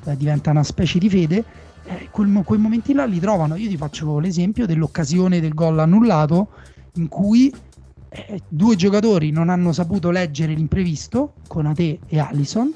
eh, 0.04 0.18
diventa 0.18 0.50
una 0.50 0.64
specie 0.64 0.98
di 0.98 1.10
fede, 1.10 1.44
eh, 1.86 2.10
quel, 2.12 2.42
quei 2.44 2.60
momenti 2.60 2.94
là 2.94 3.06
li 3.06 3.20
trovano. 3.20 3.56
Io 3.56 3.70
ti 3.70 3.78
faccio 3.78 4.20
l'esempio 4.20 4.66
dell'occasione 4.66 5.40
del 5.40 5.54
gol 5.54 5.80
annullato 5.80 6.50
in 6.94 7.08
cui 7.08 7.54
eh, 8.10 8.42
due 8.48 8.76
giocatori 8.76 9.32
non 9.32 9.50
hanno 9.50 9.72
saputo 9.74 10.10
leggere 10.10 10.54
l'imprevisto, 10.54 11.34
Conate 11.48 12.00
e 12.08 12.20
Allison, 12.20 12.74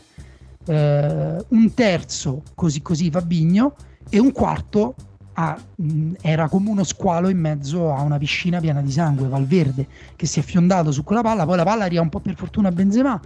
eh, 0.65 1.45
un 1.47 1.73
terzo 1.73 2.43
così 2.55 2.81
così 2.81 3.09
Fabigno 3.09 3.75
e 4.09 4.19
un 4.19 4.31
quarto 4.31 4.95
a, 5.33 5.57
mh, 5.75 6.13
era 6.21 6.49
come 6.49 6.69
uno 6.69 6.83
squalo 6.83 7.29
in 7.29 7.39
mezzo 7.39 7.93
a 7.93 8.01
una 8.01 8.17
piscina 8.17 8.59
piena 8.59 8.81
di 8.81 8.91
sangue, 8.91 9.27
Valverde, 9.27 9.87
che 10.15 10.25
si 10.25 10.39
è 10.39 10.43
fiondato 10.43 10.91
su 10.91 11.03
quella 11.03 11.21
palla, 11.21 11.45
poi 11.45 11.57
la 11.57 11.63
palla 11.63 11.85
arriva 11.85 12.01
un 12.01 12.09
po' 12.09 12.19
per 12.19 12.35
fortuna 12.35 12.67
a 12.67 12.71
Benzema, 12.71 13.19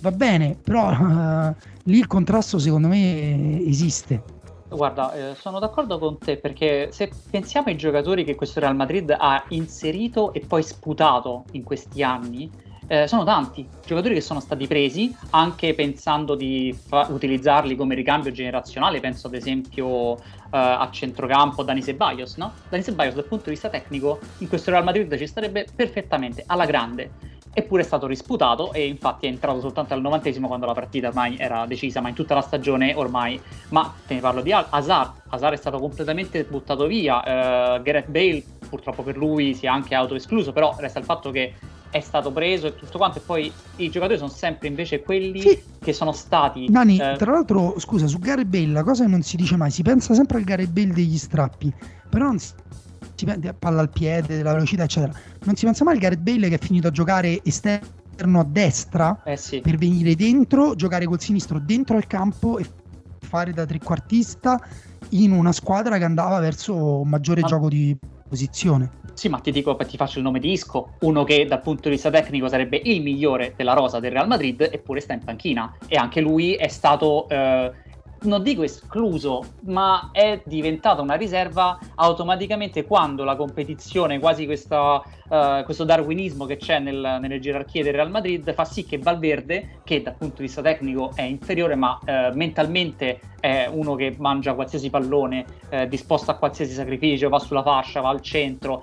va 0.00 0.10
bene, 0.12 0.56
però 0.62 0.90
uh, 0.90 1.54
lì 1.84 1.98
il 1.98 2.06
contrasto 2.06 2.58
secondo 2.58 2.88
me 2.88 3.64
esiste. 3.66 4.33
Guarda, 4.74 5.12
eh, 5.12 5.34
sono 5.36 5.60
d'accordo 5.60 5.98
con 5.98 6.18
te 6.18 6.36
perché 6.36 6.88
se 6.90 7.08
pensiamo 7.30 7.68
ai 7.68 7.76
giocatori 7.76 8.24
che 8.24 8.34
questo 8.34 8.58
Real 8.58 8.74
Madrid 8.74 9.14
ha 9.16 9.44
inserito 9.48 10.32
e 10.32 10.40
poi 10.40 10.64
sputato 10.64 11.44
in 11.52 11.62
questi 11.62 12.02
anni, 12.02 12.50
eh, 12.86 13.06
sono 13.06 13.24
tanti 13.24 13.66
giocatori 13.86 14.14
che 14.14 14.20
sono 14.20 14.40
stati 14.40 14.66
presi 14.66 15.14
anche 15.30 15.74
pensando 15.74 16.34
di 16.34 16.76
fa- 16.86 17.06
utilizzarli 17.08 17.76
come 17.76 17.94
ricambio 17.94 18.32
generazionale. 18.32 18.98
Penso 19.00 19.28
ad 19.28 19.34
esempio 19.34 20.16
eh, 20.16 20.22
a 20.50 20.88
centrocampo 20.90 21.62
Dani 21.62 21.82
Ceballos, 21.82 22.36
no? 22.36 22.52
Dani 22.68 22.82
Ceballos 22.82 23.14
dal 23.14 23.24
punto 23.24 23.44
di 23.44 23.50
vista 23.50 23.68
tecnico 23.68 24.18
in 24.38 24.48
questo 24.48 24.70
Real 24.70 24.84
Madrid 24.84 25.16
ci 25.16 25.26
starebbe 25.26 25.66
perfettamente 25.74 26.42
alla 26.46 26.66
grande 26.66 27.33
eppure 27.54 27.82
è 27.82 27.84
stato 27.84 28.06
risputato 28.06 28.72
e 28.72 28.86
infatti 28.86 29.26
è 29.26 29.28
entrato 29.28 29.60
soltanto 29.60 29.94
al 29.94 30.00
novantesimo 30.00 30.48
quando 30.48 30.66
la 30.66 30.74
partita 30.74 31.08
ormai 31.08 31.36
era 31.38 31.64
decisa, 31.66 32.00
ma 32.00 32.08
in 32.08 32.14
tutta 32.14 32.34
la 32.34 32.42
stagione 32.42 32.92
ormai, 32.94 33.40
ma 33.70 33.94
te 34.06 34.14
ne 34.14 34.20
parlo 34.20 34.42
di 34.42 34.52
Hazard, 34.52 35.22
Hazard 35.28 35.54
è 35.54 35.56
stato 35.56 35.78
completamente 35.78 36.44
buttato 36.44 36.86
via, 36.86 37.18
uh, 37.18 37.82
Gareth 37.82 38.08
Bale 38.08 38.42
purtroppo 38.68 39.02
per 39.02 39.16
lui 39.16 39.54
si 39.54 39.66
è 39.66 39.68
anche 39.68 39.94
autoescluso, 39.94 40.52
però 40.52 40.74
resta 40.78 40.98
il 40.98 41.04
fatto 41.04 41.30
che 41.30 41.54
è 41.90 42.00
stato 42.00 42.32
preso 42.32 42.66
e 42.66 42.74
tutto 42.74 42.98
quanto. 42.98 43.18
E 43.18 43.20
poi 43.24 43.52
i 43.76 43.88
giocatori 43.88 44.18
sono 44.18 44.30
sempre 44.30 44.66
invece 44.66 45.00
quelli 45.00 45.40
sì. 45.40 45.62
che 45.80 45.92
sono 45.92 46.10
stati 46.10 46.66
Dani, 46.68 46.98
eh... 46.98 47.14
tra 47.16 47.30
l'altro 47.30 47.78
scusa 47.78 48.08
su 48.08 48.18
Gareth 48.18 48.48
Bale 48.48 48.72
la 48.72 48.82
cosa 48.82 49.04
che 49.04 49.10
non 49.10 49.22
si 49.22 49.36
dice 49.36 49.56
mai 49.56 49.70
si 49.70 49.82
pensa 49.82 50.12
sempre 50.12 50.38
al 50.38 50.44
Gareth 50.44 50.70
Bale 50.70 50.92
degli 50.92 51.16
strappi 51.16 51.72
però 52.08 52.26
non 52.26 52.38
si 52.40 52.52
prende 53.24 53.54
palla 53.54 53.80
al 53.80 53.90
piede, 53.90 54.36
della 54.36 54.52
velocità, 54.52 54.84
eccetera. 54.84 55.12
Non 55.44 55.56
si 55.56 55.64
pensa 55.64 55.84
mai 55.84 55.94
al 55.94 56.00
Gareth 56.00 56.20
Bale 56.20 56.48
che 56.48 56.56
è 56.56 56.58
finito 56.58 56.88
a 56.88 56.90
giocare 56.90 57.40
esterno 57.42 58.40
a 58.40 58.44
destra 58.44 59.22
eh 59.24 59.36
sì. 59.36 59.60
per 59.60 59.76
venire 59.76 60.14
dentro, 60.14 60.74
giocare 60.74 61.06
col 61.06 61.20
sinistro 61.20 61.58
dentro 61.58 61.96
al 61.96 62.06
campo 62.06 62.58
e 62.58 62.66
fare 63.18 63.52
da 63.52 63.66
trequartista 63.66 64.60
in 65.10 65.32
una 65.32 65.52
squadra 65.52 65.98
che 65.98 66.04
andava 66.04 66.38
verso 66.38 67.00
un 67.00 67.08
maggiore 67.08 67.40
ma... 67.40 67.46
gioco 67.48 67.68
di 67.68 67.96
posizione. 68.28 69.02
Sì, 69.14 69.28
ma 69.28 69.38
ti 69.38 69.52
dico, 69.52 69.76
ti 69.76 69.96
faccio 69.96 70.18
il 70.18 70.24
nome 70.24 70.40
di 70.40 70.50
Isco, 70.50 70.94
uno 71.00 71.22
che 71.22 71.46
dal 71.46 71.60
punto 71.60 71.82
di 71.88 71.94
vista 71.94 72.10
tecnico 72.10 72.48
sarebbe 72.48 72.80
il 72.82 73.00
migliore 73.00 73.54
della 73.56 73.72
rosa 73.72 74.00
del 74.00 74.10
Real 74.10 74.26
Madrid, 74.26 74.60
eppure 74.60 75.00
sta 75.00 75.12
in 75.12 75.22
panchina. 75.24 75.76
E 75.86 75.96
anche 75.96 76.20
lui 76.20 76.54
è 76.54 76.66
stato 76.66 77.28
eh, 77.28 77.70
non 78.24 78.42
dico 78.42 78.62
escluso, 78.62 79.42
ma 79.64 80.10
è 80.12 80.42
diventata 80.44 81.02
una 81.02 81.14
riserva 81.14 81.78
automaticamente 81.94 82.84
quando 82.84 83.24
la 83.24 83.36
competizione, 83.36 84.18
quasi 84.18 84.44
questa, 84.46 85.02
uh, 85.28 85.62
questo 85.64 85.84
darwinismo 85.84 86.44
che 86.46 86.56
c'è 86.56 86.78
nel, 86.78 87.18
nelle 87.20 87.38
gerarchie 87.38 87.82
del 87.82 87.94
Real 87.94 88.10
Madrid, 88.10 88.52
fa 88.52 88.64
sì 88.64 88.84
che 88.84 88.98
Valverde, 88.98 89.80
che 89.84 90.02
dal 90.02 90.16
punto 90.16 90.36
di 90.36 90.42
vista 90.42 90.62
tecnico 90.62 91.12
è 91.14 91.22
inferiore, 91.22 91.74
ma 91.74 91.98
uh, 92.00 92.34
mentalmente 92.36 93.20
è 93.40 93.68
uno 93.70 93.94
che 93.94 94.14
mangia 94.18 94.54
qualsiasi 94.54 94.90
pallone, 94.90 95.44
uh, 95.70 95.86
disposto 95.86 96.30
a 96.30 96.34
qualsiasi 96.34 96.72
sacrificio, 96.72 97.28
va 97.28 97.38
sulla 97.38 97.62
fascia, 97.62 98.00
va 98.00 98.08
al 98.08 98.20
centro, 98.20 98.82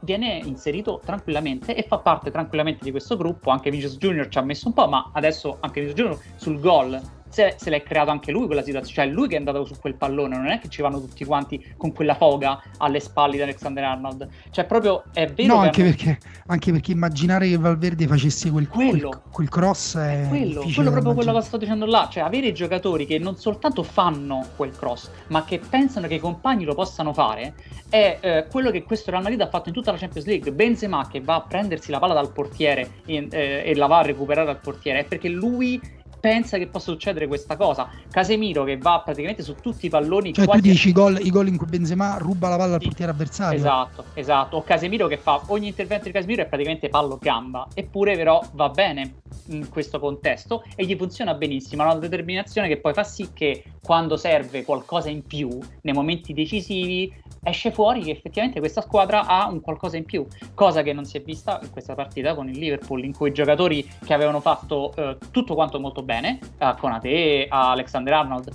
viene 0.00 0.40
inserito 0.44 1.00
tranquillamente 1.02 1.74
e 1.74 1.82
fa 1.82 1.98
parte 1.98 2.30
tranquillamente 2.30 2.84
di 2.84 2.90
questo 2.90 3.16
gruppo. 3.16 3.50
Anche 3.50 3.70
Vinicius 3.70 3.96
Junior 3.96 4.28
ci 4.28 4.38
ha 4.38 4.42
messo 4.42 4.68
un 4.68 4.74
po', 4.74 4.86
ma 4.86 5.10
adesso 5.12 5.56
anche 5.60 5.80
Vinicius 5.80 6.00
Junior 6.00 6.22
sul 6.36 6.60
gol 6.60 7.00
se, 7.34 7.56
se 7.56 7.68
l'è 7.68 7.82
creato 7.82 8.12
anche 8.12 8.30
lui 8.30 8.46
quella 8.46 8.62
situazione, 8.62 9.08
cioè 9.08 9.12
lui 9.12 9.26
che 9.26 9.34
è 9.34 9.38
andato 9.38 9.64
su 9.64 9.74
quel 9.80 9.96
pallone, 9.96 10.36
non 10.36 10.46
è 10.46 10.60
che 10.60 10.68
ci 10.68 10.82
vanno 10.82 11.00
tutti 11.00 11.24
quanti 11.24 11.74
con 11.76 11.92
quella 11.92 12.14
foga 12.14 12.62
alle 12.78 13.00
spalle 13.00 13.34
di 13.34 13.42
Alexander 13.42 13.82
Arnold, 13.82 14.28
cioè 14.50 14.64
proprio 14.66 15.02
è 15.12 15.26
vero. 15.26 15.54
No, 15.54 15.60
anche, 15.60 15.80
hanno... 15.80 15.90
perché, 15.90 16.18
anche, 16.46 16.70
perché, 16.70 16.92
immaginare 16.92 17.48
che 17.48 17.58
Valverde 17.58 18.06
facesse 18.06 18.52
quel, 18.52 18.68
quello, 18.68 19.08
quel, 19.08 19.20
quel 19.32 19.48
cross 19.48 19.98
è 19.98 20.26
quello, 20.28 20.62
quello 20.72 20.90
proprio 20.92 21.14
quello 21.14 21.32
che 21.34 21.40
sto 21.40 21.56
dicendo 21.56 21.86
là, 21.86 22.08
cioè 22.08 22.22
avere 22.22 22.52
giocatori 22.52 23.04
che 23.04 23.18
non 23.18 23.36
soltanto 23.36 23.82
fanno 23.82 24.46
quel 24.54 24.70
cross, 24.70 25.10
ma 25.28 25.44
che 25.44 25.58
pensano 25.58 26.06
che 26.06 26.14
i 26.14 26.20
compagni 26.20 26.64
lo 26.64 26.74
possano 26.76 27.12
fare, 27.12 27.54
è 27.88 28.18
eh, 28.20 28.46
quello 28.48 28.70
che 28.70 28.84
questo 28.84 29.10
Real 29.10 29.24
Madrid 29.24 29.40
ha 29.40 29.48
fatto 29.48 29.70
in 29.70 29.74
tutta 29.74 29.90
la 29.90 29.98
Champions 29.98 30.26
League. 30.28 30.52
Benzema 30.52 31.08
che 31.08 31.20
va 31.20 31.34
a 31.34 31.40
prendersi 31.42 31.90
la 31.90 31.98
palla 31.98 32.14
dal 32.14 32.30
portiere 32.30 33.02
in, 33.06 33.26
eh, 33.32 33.64
e 33.66 33.74
la 33.74 33.86
va 33.86 33.98
a 33.98 34.02
recuperare 34.02 34.46
dal 34.46 34.60
portiere, 34.60 35.00
è 35.00 35.04
perché 35.04 35.28
lui 35.28 35.80
pensa 36.24 36.56
che 36.56 36.68
possa 36.68 36.90
succedere 36.90 37.26
questa 37.26 37.54
cosa. 37.54 37.86
Casemiro 38.10 38.64
che 38.64 38.78
va 38.78 39.02
praticamente 39.04 39.42
su 39.42 39.56
tutti 39.56 39.84
i 39.84 39.88
palloni. 39.90 40.32
Cioè, 40.32 40.46
tu 40.46 40.60
dici 40.60 40.88
i 40.88 40.92
gol, 40.92 41.18
i 41.20 41.28
gol 41.28 41.48
in 41.48 41.58
cui 41.58 41.66
Benzema 41.66 42.16
ruba 42.16 42.48
la 42.48 42.56
palla 42.56 42.76
al 42.76 42.80
portiere 42.80 43.12
avversario. 43.12 43.58
Esatto, 43.58 44.04
esatto. 44.14 44.56
O 44.56 44.62
Casemiro 44.62 45.06
che 45.06 45.18
fa 45.18 45.42
ogni 45.48 45.66
intervento 45.66 46.06
di 46.06 46.12
Casemiro 46.12 46.40
è 46.40 46.46
praticamente 46.46 46.88
pallo 46.88 47.18
gamba. 47.20 47.68
Eppure, 47.74 48.16
però, 48.16 48.42
va 48.52 48.70
bene 48.70 49.16
in 49.48 49.68
questo 49.68 49.98
contesto 49.98 50.64
e 50.74 50.86
gli 50.86 50.96
funziona 50.96 51.34
benissimo. 51.34 51.82
Ha 51.82 51.90
una 51.90 51.96
determinazione 51.96 52.68
che 52.68 52.78
poi 52.78 52.94
fa 52.94 53.04
sì 53.04 53.28
che 53.34 53.62
quando 53.82 54.16
serve 54.16 54.64
qualcosa 54.64 55.10
in 55.10 55.26
più, 55.26 55.58
nei 55.82 55.92
momenti 55.92 56.32
decisivi, 56.32 57.12
esce 57.44 57.70
fuori 57.70 58.02
che 58.02 58.10
effettivamente 58.10 58.58
questa 58.58 58.80
squadra 58.80 59.26
ha 59.26 59.46
un 59.48 59.60
qualcosa 59.60 59.96
in 59.96 60.04
più, 60.04 60.26
cosa 60.54 60.82
che 60.82 60.92
non 60.92 61.04
si 61.04 61.18
è 61.18 61.22
vista 61.22 61.60
in 61.62 61.70
questa 61.70 61.94
partita 61.94 62.34
con 62.34 62.48
il 62.48 62.58
Liverpool, 62.58 63.04
in 63.04 63.14
cui 63.14 63.28
i 63.28 63.32
giocatori 63.32 63.88
che 64.04 64.14
avevano 64.14 64.40
fatto 64.40 64.94
eh, 64.96 65.18
tutto 65.30 65.54
quanto 65.54 65.78
molto 65.78 66.02
bene, 66.02 66.13
a 66.58 66.74
Conate, 66.74 67.46
a 67.48 67.70
Alexander 67.70 68.12
Arnold, 68.12 68.52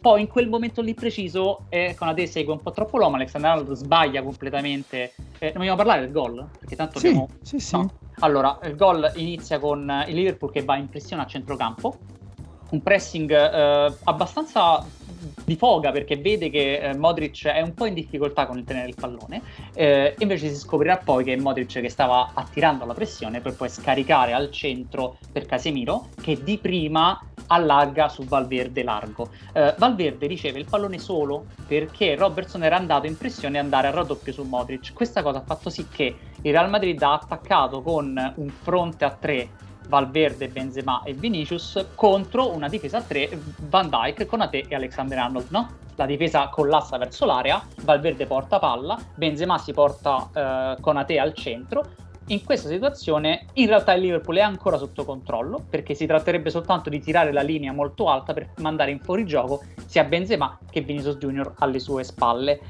poi 0.00 0.22
in 0.22 0.28
quel 0.28 0.48
momento 0.48 0.80
lì 0.80 0.94
preciso 0.94 1.66
eh, 1.68 1.94
Conate 1.96 2.26
segue 2.26 2.52
un 2.52 2.60
po' 2.60 2.70
troppo 2.70 2.96
l'uomo, 2.96 3.16
Alexander 3.16 3.50
Arnold 3.50 3.72
sbaglia 3.72 4.22
completamente. 4.22 5.12
Eh, 5.38 5.48
non 5.48 5.58
vogliamo 5.58 5.76
parlare 5.76 6.00
del 6.00 6.10
gol? 6.10 6.48
Perché 6.58 6.74
tanto 6.74 6.98
sì, 6.98 7.08
abbiamo... 7.08 7.28
Sì, 7.42 7.58
sì. 7.58 7.76
No. 7.76 7.90
Allora, 8.20 8.58
il 8.64 8.76
gol 8.76 9.12
inizia 9.16 9.58
con 9.58 10.04
il 10.06 10.14
Liverpool 10.14 10.50
che 10.50 10.62
va 10.62 10.76
in 10.76 10.88
pressione 10.88 11.22
a 11.22 11.26
centrocampo, 11.26 11.98
un 12.70 12.82
pressing 12.82 13.30
eh, 13.30 13.94
abbastanza 14.04 14.84
di 15.44 15.56
foga 15.56 15.92
perché 15.92 16.16
vede 16.16 16.50
che 16.50 16.78
eh, 16.78 16.96
Modric 16.96 17.46
è 17.46 17.60
un 17.60 17.74
po' 17.74 17.86
in 17.86 17.94
difficoltà 17.94 18.46
con 18.46 18.58
il 18.58 18.64
tenere 18.64 18.88
il 18.88 18.94
pallone 18.94 19.42
eh, 19.74 20.14
invece 20.18 20.48
si 20.48 20.56
scoprirà 20.56 20.96
poi 20.98 21.24
che 21.24 21.32
è 21.32 21.36
Modric 21.36 21.80
che 21.80 21.88
stava 21.88 22.30
attirando 22.34 22.84
la 22.84 22.94
pressione 22.94 23.40
per 23.40 23.54
poi 23.54 23.68
scaricare 23.68 24.32
al 24.32 24.50
centro 24.50 25.18
per 25.32 25.46
Casemiro 25.46 26.08
che 26.20 26.42
di 26.42 26.58
prima 26.58 27.18
allarga 27.50 28.08
su 28.08 28.24
Valverde 28.24 28.82
largo. 28.82 29.30
Eh, 29.52 29.74
Valverde 29.76 30.26
riceve 30.26 30.58
il 30.58 30.66
pallone 30.68 30.98
solo 30.98 31.46
perché 31.66 32.14
Robertson 32.14 32.62
era 32.62 32.76
andato 32.76 33.06
in 33.06 33.16
pressione 33.16 33.56
e 33.56 33.60
andare 33.60 33.88
a 33.88 33.90
raddoppio 33.90 34.32
su 34.32 34.42
Modric. 34.42 34.92
Questa 34.92 35.22
cosa 35.22 35.38
ha 35.38 35.44
fatto 35.44 35.70
sì 35.70 35.86
che 35.88 36.16
il 36.42 36.52
Real 36.52 36.70
Madrid 36.70 37.00
ha 37.02 37.14
attaccato 37.14 37.82
con 37.82 38.32
un 38.36 38.48
fronte 38.48 39.04
a 39.04 39.10
tre 39.10 39.48
Valverde, 39.90 40.48
Benzema 40.48 41.02
e 41.02 41.12
Vinicius 41.12 41.84
contro 41.96 42.54
una 42.54 42.68
difesa 42.68 42.98
a 42.98 43.02
3 43.02 43.38
Van 43.68 43.90
Dyke, 43.90 44.24
Conate 44.24 44.64
e 44.68 44.74
Alexander 44.74 45.18
Arnold, 45.18 45.46
no? 45.50 45.68
La 45.96 46.06
difesa 46.06 46.48
collassa 46.48 46.96
verso 46.96 47.26
l'area, 47.26 47.62
Valverde 47.82 48.24
porta 48.26 48.58
palla, 48.58 48.96
Benzema 49.14 49.58
si 49.58 49.72
porta 49.72 50.30
eh, 50.32 50.80
Conate 50.80 51.18
al 51.18 51.34
centro. 51.34 51.84
In 52.28 52.44
questa 52.44 52.68
situazione 52.68 53.46
in 53.54 53.66
realtà 53.66 53.92
il 53.92 54.02
Liverpool 54.02 54.36
è 54.36 54.40
ancora 54.40 54.78
sotto 54.78 55.04
controllo 55.04 55.64
perché 55.68 55.94
si 55.94 56.06
tratterebbe 56.06 56.48
soltanto 56.48 56.88
di 56.88 57.00
tirare 57.00 57.32
la 57.32 57.42
linea 57.42 57.72
molto 57.72 58.08
alta 58.08 58.32
per 58.32 58.50
mandare 58.58 58.92
in 58.92 59.00
fuorigioco 59.00 59.64
sia 59.84 60.04
Benzema 60.04 60.56
che 60.70 60.82
Vinicius 60.82 61.16
Junior 61.16 61.52
alle 61.58 61.80
sue 61.80 62.04
spalle. 62.04 62.60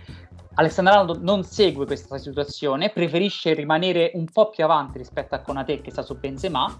Alessandro 0.55 0.95
Arnold 0.95 1.23
non 1.23 1.45
segue 1.45 1.87
questa 1.87 2.19
situazione, 2.19 2.91
preferisce 2.91 3.53
rimanere 3.53 4.11
un 4.15 4.25
po' 4.25 4.51
più 4.51 4.65
avanti 4.65 4.99
rispetto 4.99 5.35
a 5.35 5.41
Conate 5.41 5.81
che 5.83 5.91
sta 5.91 6.03
su 6.03 6.19
Benzema 6.19 6.75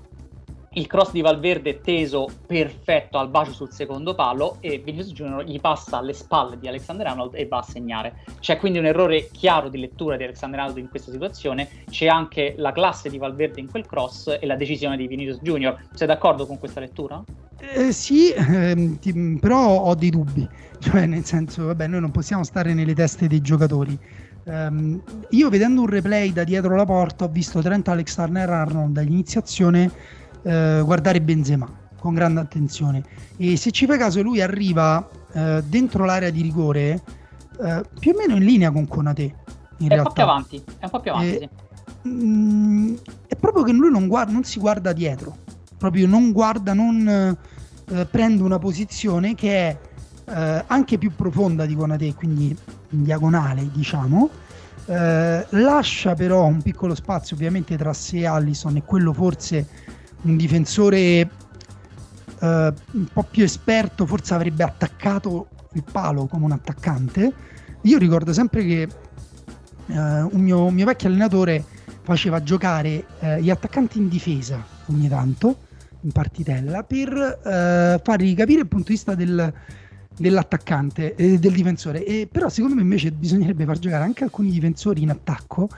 il 0.75 0.87
cross 0.87 1.11
di 1.11 1.21
Valverde 1.21 1.81
teso 1.81 2.29
perfetto 2.47 3.19
al 3.19 3.29
bacio 3.29 3.53
sul 3.53 3.73
secondo 3.73 4.15
palo 4.15 4.59
e 4.61 4.79
Vinicius 4.79 5.13
Junior 5.13 5.43
gli 5.43 5.61
passa 5.61 5.99
alle 5.99 6.13
spalle 6.13 6.61
di 6.61 6.69
Alexander 6.69 7.09
Arnold 7.09 7.35
e 7.35 7.49
va 7.49 7.59
a 7.59 7.63
segnare. 7.63 8.19
C'è 8.39 8.57
quindi 8.57 8.79
un 8.79 8.87
errore 8.87 9.31
chiaro 9.33 9.69
di 9.69 9.81
lettura 9.81 10.17
di 10.17 10.23
Alexander 10.23 10.61
Arnold 10.61 10.79
in 10.79 10.89
questa 10.89 11.11
situazione, 11.11 11.69
c'è 11.91 12.07
anche 12.07 12.55
la 12.57 12.71
classe 12.71 13.11
di 13.11 13.19
Valverde 13.19 13.59
in 13.59 13.69
quel 13.69 13.85
cross 13.85 14.37
e 14.41 14.47
la 14.47 14.55
decisione 14.55 14.97
di 14.97 15.09
Vinicius 15.09 15.41
Junior. 15.41 15.77
Sei 15.93 16.07
d'accordo 16.07 16.47
con 16.47 16.61
questa 16.61 16.79
lettura? 16.79 17.21
Eh, 17.59 17.91
sì, 17.91 18.33
ehm, 18.33 19.01
ti, 19.01 19.39
però 19.41 19.81
ho 19.81 19.95
dei 19.97 20.11
dubbi, 20.11 20.49
cioè 20.79 21.05
nel 21.05 21.25
senso, 21.25 21.65
vabbè, 21.67 21.89
noi 21.89 22.01
non 22.01 22.13
possiamo 22.13 22.45
stare 22.45 22.75
nelle 22.75 22.95
teste 22.95 23.27
dei 23.27 23.41
giocatori. 23.41 23.99
Um, 24.43 25.03
io 25.31 25.51
vedendo 25.51 25.83
un 25.83 25.87
replay 25.87 26.33
da 26.33 26.45
dietro 26.45 26.75
la 26.75 26.87
porta 26.87 27.25
ho 27.25 27.29
visto 27.29 27.61
Trent 27.61 27.87
Alexander 27.89 28.49
Arnold 28.49 28.95
dall'iniziazione 28.95 29.91
eh, 30.43 30.81
guardare 30.85 31.21
Benzema 31.21 31.69
con 31.99 32.15
grande 32.15 32.41
attenzione 32.41 33.03
e 33.37 33.57
se 33.57 33.71
ci 33.71 33.87
fai 33.87 33.99
caso 33.99 34.23
lui 34.23 34.41
arriva 34.41 35.07
eh, 35.33 35.63
dentro 35.67 36.05
l'area 36.05 36.31
di 36.31 36.41
rigore 36.41 37.03
eh, 37.63 37.83
più 37.99 38.13
o 38.13 38.17
meno 38.17 38.37
in 38.37 38.45
linea 38.45 38.71
con 38.71 38.89
Conate 38.89 39.35
in 39.79 39.89
è 39.91 39.95
realtà. 39.95 39.99
un 39.99 40.05
po' 40.05 40.13
più 40.13 40.23
avanti 40.23 40.65
è 40.79 40.85
un 40.85 40.91
po' 40.91 41.01
più 41.01 41.11
avanti 41.13 41.49
sì. 42.03 42.09
mh, 42.09 42.99
è 43.27 43.37
proprio 43.37 43.65
che 43.65 43.73
lui 43.73 43.91
non, 43.91 44.09
guarda, 44.09 44.33
non, 44.33 44.45
si 44.45 44.59
guarda 44.59 44.93
dietro 44.93 45.37
proprio 45.77 46.07
non 46.07 46.33
guarda 46.33 46.73
non 46.73 47.37
eh, 47.89 48.07
prende 48.07 48.43
una 48.43 48.59
posizione 48.59 49.35
che 49.35 49.69
è 49.69 49.79
eh, 50.27 50.65
anche 50.67 50.97
più 50.97 51.15
profonda 51.15 51.67
di 51.67 51.75
Conate 51.75 52.15
quindi 52.15 52.57
in 52.91 53.03
diagonale 53.03 53.69
diciamo 53.71 54.31
eh, 54.87 55.47
lascia 55.51 56.15
però 56.15 56.47
un 56.47 56.63
piccolo 56.63 56.95
spazio 56.95 57.37
ovviamente 57.37 57.77
tra 57.77 57.93
sé 57.93 58.19
e 58.19 58.27
Allison 58.27 58.77
e 58.77 58.83
quello 58.83 59.13
forse 59.13 59.67
un 60.23 60.37
difensore 60.37 61.29
uh, 62.41 62.47
un 62.47 63.07
po' 63.13 63.23
più 63.31 63.45
esperto 63.45 64.07
forse 64.07 64.35
avrebbe 64.35 64.63
attaccato 64.63 65.49
il 65.73 65.85
palo 65.91 66.27
come 66.27 66.45
un 66.45 66.53
attaccante. 66.53 67.33
Io 67.83 67.99
ricordo 67.99 68.33
sempre 68.33 68.65
che 68.65 68.89
uh, 69.87 69.95
un, 69.95 70.41
mio, 70.41 70.65
un, 70.65 70.75
mio, 70.75 70.85
vecchio 70.85 71.09
allenatore 71.09 71.65
faceva 72.03 72.43
giocare 72.43 73.05
uh, 73.21 73.27
gli 73.37 73.51
attaccanti 73.51 73.99
in 73.99 74.09
difesa 74.09 74.65
ogni 74.87 75.09
tanto 75.09 75.69
in 76.03 76.13
partitella 76.13 76.83
per 76.83 78.01
fargli 78.03 78.35
capire 78.35 78.61
il 78.61 78.67
punto 78.67 78.87
di 78.87 78.95
vista 78.95 79.15
del, 79.15 79.53
dell'attaccante 80.17 81.15
e 81.15 81.39
del 81.39 81.53
difensore. 81.53 82.05
E, 82.05 82.29
però 82.31 82.49
secondo 82.49 82.77
me 82.77 82.83
invece 82.83 83.11
bisognerebbe 83.11 83.65
far 83.65 83.79
giocare 83.79 84.05
anche 84.05 84.25
alcuni 84.25 84.51
difensori 84.51 85.03
in 85.03 85.11
attacco 85.11 85.69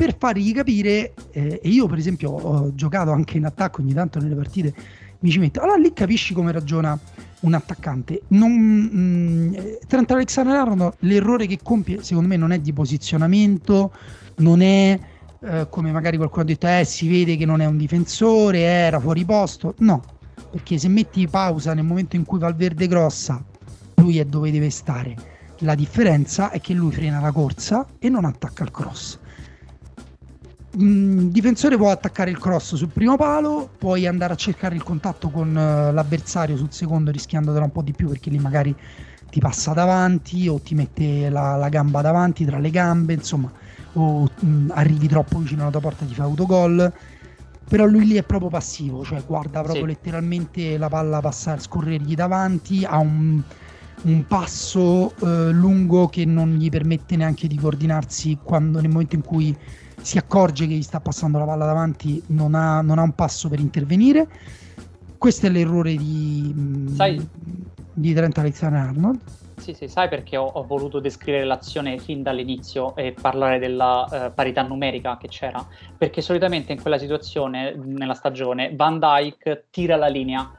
per 0.00 0.16
fargli 0.16 0.54
capire, 0.54 1.12
eh, 1.30 1.60
e 1.62 1.68
io 1.68 1.86
per 1.86 1.98
esempio 1.98 2.30
ho 2.30 2.74
giocato 2.74 3.10
anche 3.10 3.36
in 3.36 3.44
attacco 3.44 3.82
ogni 3.82 3.92
tanto 3.92 4.18
nelle 4.18 4.34
partite, 4.34 4.72
mi 5.18 5.30
ci 5.30 5.38
metto, 5.38 5.60
allora 5.60 5.76
lì 5.76 5.92
capisci 5.92 6.32
come 6.32 6.52
ragiona 6.52 6.98
un 7.40 7.52
attaccante. 7.52 8.22
Non, 8.28 8.50
mh, 8.50 8.96
mm, 8.96 9.54
Trent 9.86 10.10
Alexander 10.10 10.56
Arnold, 10.56 10.94
l'errore 11.00 11.46
che 11.46 11.58
compie 11.62 12.02
secondo 12.02 12.30
me 12.30 12.38
non 12.38 12.52
è 12.52 12.60
di 12.60 12.72
posizionamento, 12.72 13.92
non 14.36 14.62
è 14.62 14.98
eh, 15.38 15.66
come 15.68 15.92
magari 15.92 16.16
qualcuno 16.16 16.44
ha 16.44 16.46
detto, 16.46 16.66
eh, 16.66 16.84
si 16.86 17.06
vede 17.06 17.36
che 17.36 17.44
non 17.44 17.60
è 17.60 17.66
un 17.66 17.76
difensore, 17.76 18.60
era 18.60 18.98
fuori 19.00 19.26
posto, 19.26 19.74
no, 19.80 20.02
perché 20.50 20.78
se 20.78 20.88
metti 20.88 21.28
pausa 21.28 21.74
nel 21.74 21.84
momento 21.84 22.16
in 22.16 22.24
cui 22.24 22.38
va 22.38 22.48
il 22.48 22.54
verde 22.54 22.86
grossa, 22.86 23.44
lui 23.96 24.18
è 24.18 24.24
dove 24.24 24.50
deve 24.50 24.70
stare. 24.70 25.14
La 25.58 25.74
differenza 25.74 26.48
è 26.48 26.58
che 26.58 26.72
lui 26.72 26.90
frena 26.90 27.20
la 27.20 27.32
corsa 27.32 27.86
e 27.98 28.08
non 28.08 28.24
attacca 28.24 28.62
il 28.62 28.70
cross 28.70 29.19
il 30.72 31.30
difensore 31.30 31.76
può 31.76 31.90
attaccare 31.90 32.30
il 32.30 32.38
cross 32.38 32.74
sul 32.76 32.88
primo 32.88 33.16
palo, 33.16 33.68
puoi 33.76 34.06
andare 34.06 34.34
a 34.34 34.36
cercare 34.36 34.76
il 34.76 34.82
contatto 34.82 35.28
con 35.28 35.48
uh, 35.48 35.92
l'avversario 35.92 36.56
sul 36.56 36.72
secondo 36.72 37.10
rischiandotela 37.10 37.64
un 37.64 37.72
po' 37.72 37.82
di 37.82 37.92
più 37.92 38.08
perché 38.08 38.30
lì 38.30 38.38
magari 38.38 38.74
ti 39.30 39.40
passa 39.40 39.72
davanti 39.72 40.48
o 40.48 40.60
ti 40.60 40.74
mette 40.74 41.28
la, 41.28 41.56
la 41.56 41.68
gamba 41.68 42.02
davanti 42.02 42.44
tra 42.44 42.58
le 42.58 42.70
gambe, 42.70 43.14
insomma, 43.14 43.50
o 43.94 44.28
mh, 44.38 44.70
arrivi 44.74 45.08
troppo 45.08 45.38
vicino 45.38 45.62
alla 45.62 45.70
tua 45.70 45.80
porta 45.80 46.04
e 46.04 46.08
ti 46.08 46.14
fa 46.14 46.24
autogol. 46.24 46.92
Però 47.68 47.84
lui 47.84 48.04
lì 48.04 48.14
è 48.16 48.24
proprio 48.24 48.48
passivo, 48.48 49.04
cioè 49.04 49.22
guarda 49.24 49.62
proprio 49.62 49.84
sì. 49.84 49.88
letteralmente 49.88 50.76
la 50.76 50.88
palla 50.88 51.20
passare, 51.20 51.60
scorrergli 51.60 52.16
davanti, 52.16 52.84
ha 52.84 52.98
un, 52.98 53.40
un 54.02 54.26
passo 54.26 55.14
uh, 55.16 55.50
lungo 55.52 56.08
che 56.08 56.24
non 56.24 56.54
gli 56.54 56.68
permette 56.68 57.14
neanche 57.14 57.46
di 57.46 57.56
coordinarsi 57.56 58.38
quando, 58.42 58.80
nel 58.80 58.90
momento 58.90 59.14
in 59.14 59.22
cui 59.22 59.56
si 60.02 60.18
accorge 60.18 60.66
che 60.66 60.74
gli 60.74 60.82
sta 60.82 61.00
passando 61.00 61.38
la 61.38 61.44
palla 61.44 61.66
davanti, 61.66 62.22
non 62.28 62.54
ha, 62.54 62.80
non 62.80 62.98
ha 62.98 63.02
un 63.02 63.12
passo 63.12 63.48
per 63.48 63.60
intervenire. 63.60 64.26
Questo 65.18 65.46
è 65.46 65.50
l'errore 65.50 65.96
di, 65.96 66.52
mm, 66.54 66.94
sai, 66.94 67.28
di 67.92 68.14
Trent 68.14 68.38
Alexander 68.38 68.80
Arnold. 68.80 69.20
Sì, 69.60 69.74
sì, 69.74 69.88
sai 69.88 70.08
perché 70.08 70.38
ho, 70.38 70.46
ho, 70.46 70.64
voluto 70.64 71.00
descrivere 71.00 71.44
l'azione 71.44 71.98
fin 71.98 72.22
dall'inizio 72.22 72.96
e 72.96 73.12
parlare 73.12 73.58
della 73.58 74.06
uh, 74.10 74.34
parità 74.34 74.62
numerica 74.62 75.18
che 75.18 75.28
c'era? 75.28 75.64
Perché 75.98 76.22
solitamente 76.22 76.72
in 76.72 76.80
quella 76.80 76.96
situazione, 76.96 77.74
nella 77.76 78.14
stagione, 78.14 78.74
Van 78.74 78.98
Dyke 78.98 79.66
tira 79.68 79.96
la 79.96 80.06
linea, 80.06 80.50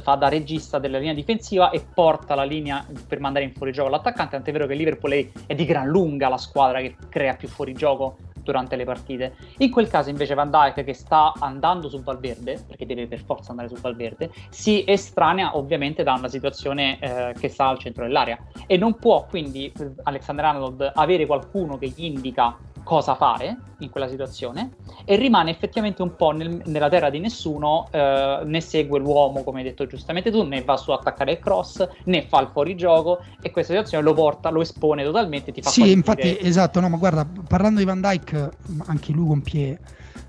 fa 0.00 0.16
da 0.16 0.28
regista 0.28 0.80
della 0.80 0.98
linea 0.98 1.14
difensiva 1.14 1.70
e 1.70 1.86
porta 1.94 2.34
la 2.34 2.42
linea 2.42 2.84
per 3.06 3.20
mandare 3.20 3.44
in 3.44 3.52
fuorigioco 3.54 3.88
l'attaccante, 3.88 4.34
tant'è 4.34 4.50
vero 4.50 4.66
che 4.66 4.74
Liverpool 4.74 5.30
è 5.46 5.54
di 5.54 5.64
gran 5.64 5.86
lunga 5.86 6.28
la 6.28 6.36
squadra 6.36 6.80
che 6.80 6.96
crea 7.08 7.36
più 7.36 7.46
fuorigioco 7.46 8.16
durante 8.48 8.76
le 8.76 8.84
partite. 8.84 9.34
In 9.58 9.70
quel 9.70 9.88
caso 9.88 10.08
invece 10.08 10.32
Van 10.32 10.50
Dijk 10.50 10.82
che 10.82 10.94
sta 10.94 11.34
andando 11.38 11.90
su 11.90 12.02
Valverde, 12.02 12.64
perché 12.66 12.86
deve 12.86 13.06
per 13.06 13.20
forza 13.20 13.50
andare 13.50 13.68
su 13.68 13.76
Valverde, 13.78 14.30
si 14.48 14.84
estranea 14.86 15.56
ovviamente 15.56 16.02
da 16.02 16.14
una 16.14 16.28
situazione 16.28 16.98
eh, 16.98 17.34
che 17.38 17.48
sta 17.48 17.66
al 17.66 17.78
centro 17.78 18.04
dell'area 18.04 18.38
e 18.66 18.78
non 18.78 18.94
può 18.94 19.26
quindi 19.28 19.70
Alexander 20.04 20.46
Arnold 20.46 20.92
avere 20.94 21.26
qualcuno 21.26 21.76
che 21.76 21.88
gli 21.88 22.04
indica 22.04 22.56
cosa 22.88 23.14
fare 23.16 23.58
in 23.80 23.90
quella 23.90 24.08
situazione 24.08 24.70
e 25.04 25.16
rimane 25.16 25.50
effettivamente 25.50 26.00
un 26.00 26.16
po' 26.16 26.30
nel, 26.30 26.62
nella 26.64 26.88
terra 26.88 27.10
di 27.10 27.18
nessuno, 27.18 27.86
eh, 27.90 28.40
né 28.46 28.62
segue 28.62 28.98
l'uomo 28.98 29.44
come 29.44 29.58
hai 29.58 29.64
detto 29.64 29.86
giustamente 29.86 30.30
tu, 30.30 30.42
né 30.44 30.62
va 30.62 30.78
su 30.78 30.90
attaccare 30.90 31.32
il 31.32 31.38
cross, 31.38 31.86
né 32.04 32.22
fa 32.22 32.40
il 32.40 32.48
fuorigioco 32.50 33.18
e 33.42 33.50
questa 33.50 33.74
situazione 33.74 34.02
lo 34.02 34.14
porta, 34.14 34.48
lo 34.48 34.62
espone 34.62 35.04
totalmente. 35.04 35.52
Ti 35.52 35.60
fa 35.60 35.68
sì, 35.68 35.90
infatti, 35.90 36.22
dire... 36.22 36.40
esatto, 36.40 36.80
no, 36.80 36.88
ma 36.88 36.96
guarda, 36.96 37.28
parlando 37.46 37.80
di 37.80 37.84
Van 37.84 38.00
Dyke, 38.00 38.50
anche 38.86 39.12
lui 39.12 39.26
compie 39.26 39.78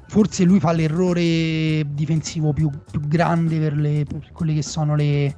forse 0.08 0.44
lui 0.44 0.60
fa 0.60 0.74
l'errore 0.74 1.86
difensivo 1.88 2.52
più, 2.52 2.70
più 2.92 3.00
grande 3.08 3.58
per, 3.58 3.74
le, 3.74 4.04
per 4.04 4.32
quelle 4.34 4.54
che 4.54 4.64
sono 4.64 4.96
le, 4.96 5.34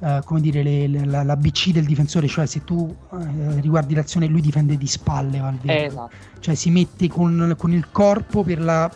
uh, 0.00 0.22
come 0.24 0.40
dire, 0.40 0.62
le, 0.62 0.86
le, 0.86 1.04
la, 1.04 1.22
la, 1.22 1.36
BC 1.36 1.70
del 1.70 1.84
difensore, 1.84 2.26
cioè 2.26 2.46
se 2.46 2.64
tu 2.64 2.76
uh, 2.76 3.16
riguardi 3.60 3.94
l'azione 3.94 4.26
lui 4.26 4.40
difende 4.40 4.76
di 4.76 4.86
spalle 4.86 5.38
Valverde, 5.38 5.86
esatto. 5.86 6.10
cioè 6.40 6.54
si 6.54 6.70
mette 6.70 7.08
con, 7.08 7.54
con 7.56 7.72
il 7.72 7.90
corpo 7.90 8.42
per 8.42 8.60
la, 8.60 8.90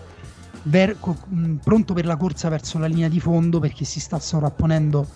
ver, 0.64 0.96
con, 1.00 1.16
mh, 1.28 1.54
pronto 1.56 1.94
per 1.94 2.06
la 2.06 2.16
corsa 2.16 2.48
verso 2.48 2.78
la 2.78 2.87
linea 2.87 3.09
di 3.09 3.20
fondo 3.20 3.59
perché 3.59 3.85
si 3.85 4.00
sta 4.00 4.18
sovrapponendo 4.18 5.06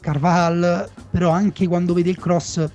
Carval, 0.00 0.88
però 1.10 1.30
anche 1.30 1.68
quando 1.68 1.92
vede 1.92 2.08
il 2.08 2.16
cross, 2.16 2.66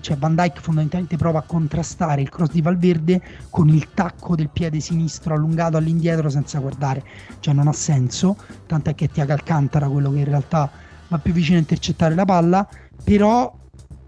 cioè 0.00 0.16
Van 0.16 0.34
Dyke 0.34 0.60
fondamentalmente 0.60 1.18
prova 1.18 1.40
a 1.40 1.42
contrastare 1.42 2.22
il 2.22 2.30
cross 2.30 2.50
di 2.50 2.62
Valverde 2.62 3.20
con 3.50 3.68
il 3.68 3.90
tacco 3.92 4.34
del 4.34 4.48
piede 4.48 4.80
sinistro 4.80 5.34
allungato 5.34 5.76
all'indietro 5.76 6.30
senza 6.30 6.58
guardare, 6.60 7.04
cioè 7.40 7.52
non 7.52 7.68
ha 7.68 7.72
senso, 7.72 8.36
tant'è 8.66 8.94
che 8.94 9.08
Tiago 9.08 9.32
Alcantara, 9.32 9.86
quello 9.86 10.10
che 10.10 10.18
in 10.20 10.24
realtà 10.24 10.70
va 11.12 11.18
più 11.18 11.32
vicino 11.32 11.58
a 11.58 11.60
intercettare 11.60 12.14
la 12.14 12.24
palla, 12.24 12.66
però 13.04 13.54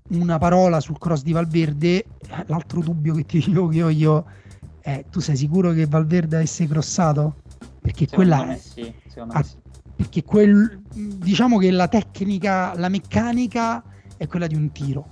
una 0.09 0.39
parola 0.39 0.81
sul 0.81 0.99
cross 0.99 1.23
di 1.23 1.33
Valverde, 1.33 2.07
l'altro 2.47 2.81
dubbio 2.81 3.15
che 3.15 3.25
ti 3.27 3.43
dico 3.45 3.69
che 3.69 3.83
ho 3.83 3.89
io 3.91 4.25
è 4.81 5.05
tu 5.11 5.21
sei 5.21 5.37
sicuro 5.37 5.73
che 5.73 5.87
Valverde 5.87 6.37
avesse 6.37 6.67
crossato? 6.67 7.37
Perché 7.81 8.07
secondo 8.07 8.35
quella 8.37 8.55
è, 8.55 8.59
sì, 8.59 8.93
ha, 9.29 9.43
sì. 9.43 9.57
perché 9.95 10.25
quel, 10.25 10.83
diciamo 10.93 11.59
che 11.59 11.71
la 11.71 11.89
tecnica, 11.89 12.75
la 12.77 12.89
meccanica 12.89 13.83
è 14.17 14.27
quella 14.27 14.47
di 14.47 14.55
un 14.55 14.73
tiro 14.73 15.07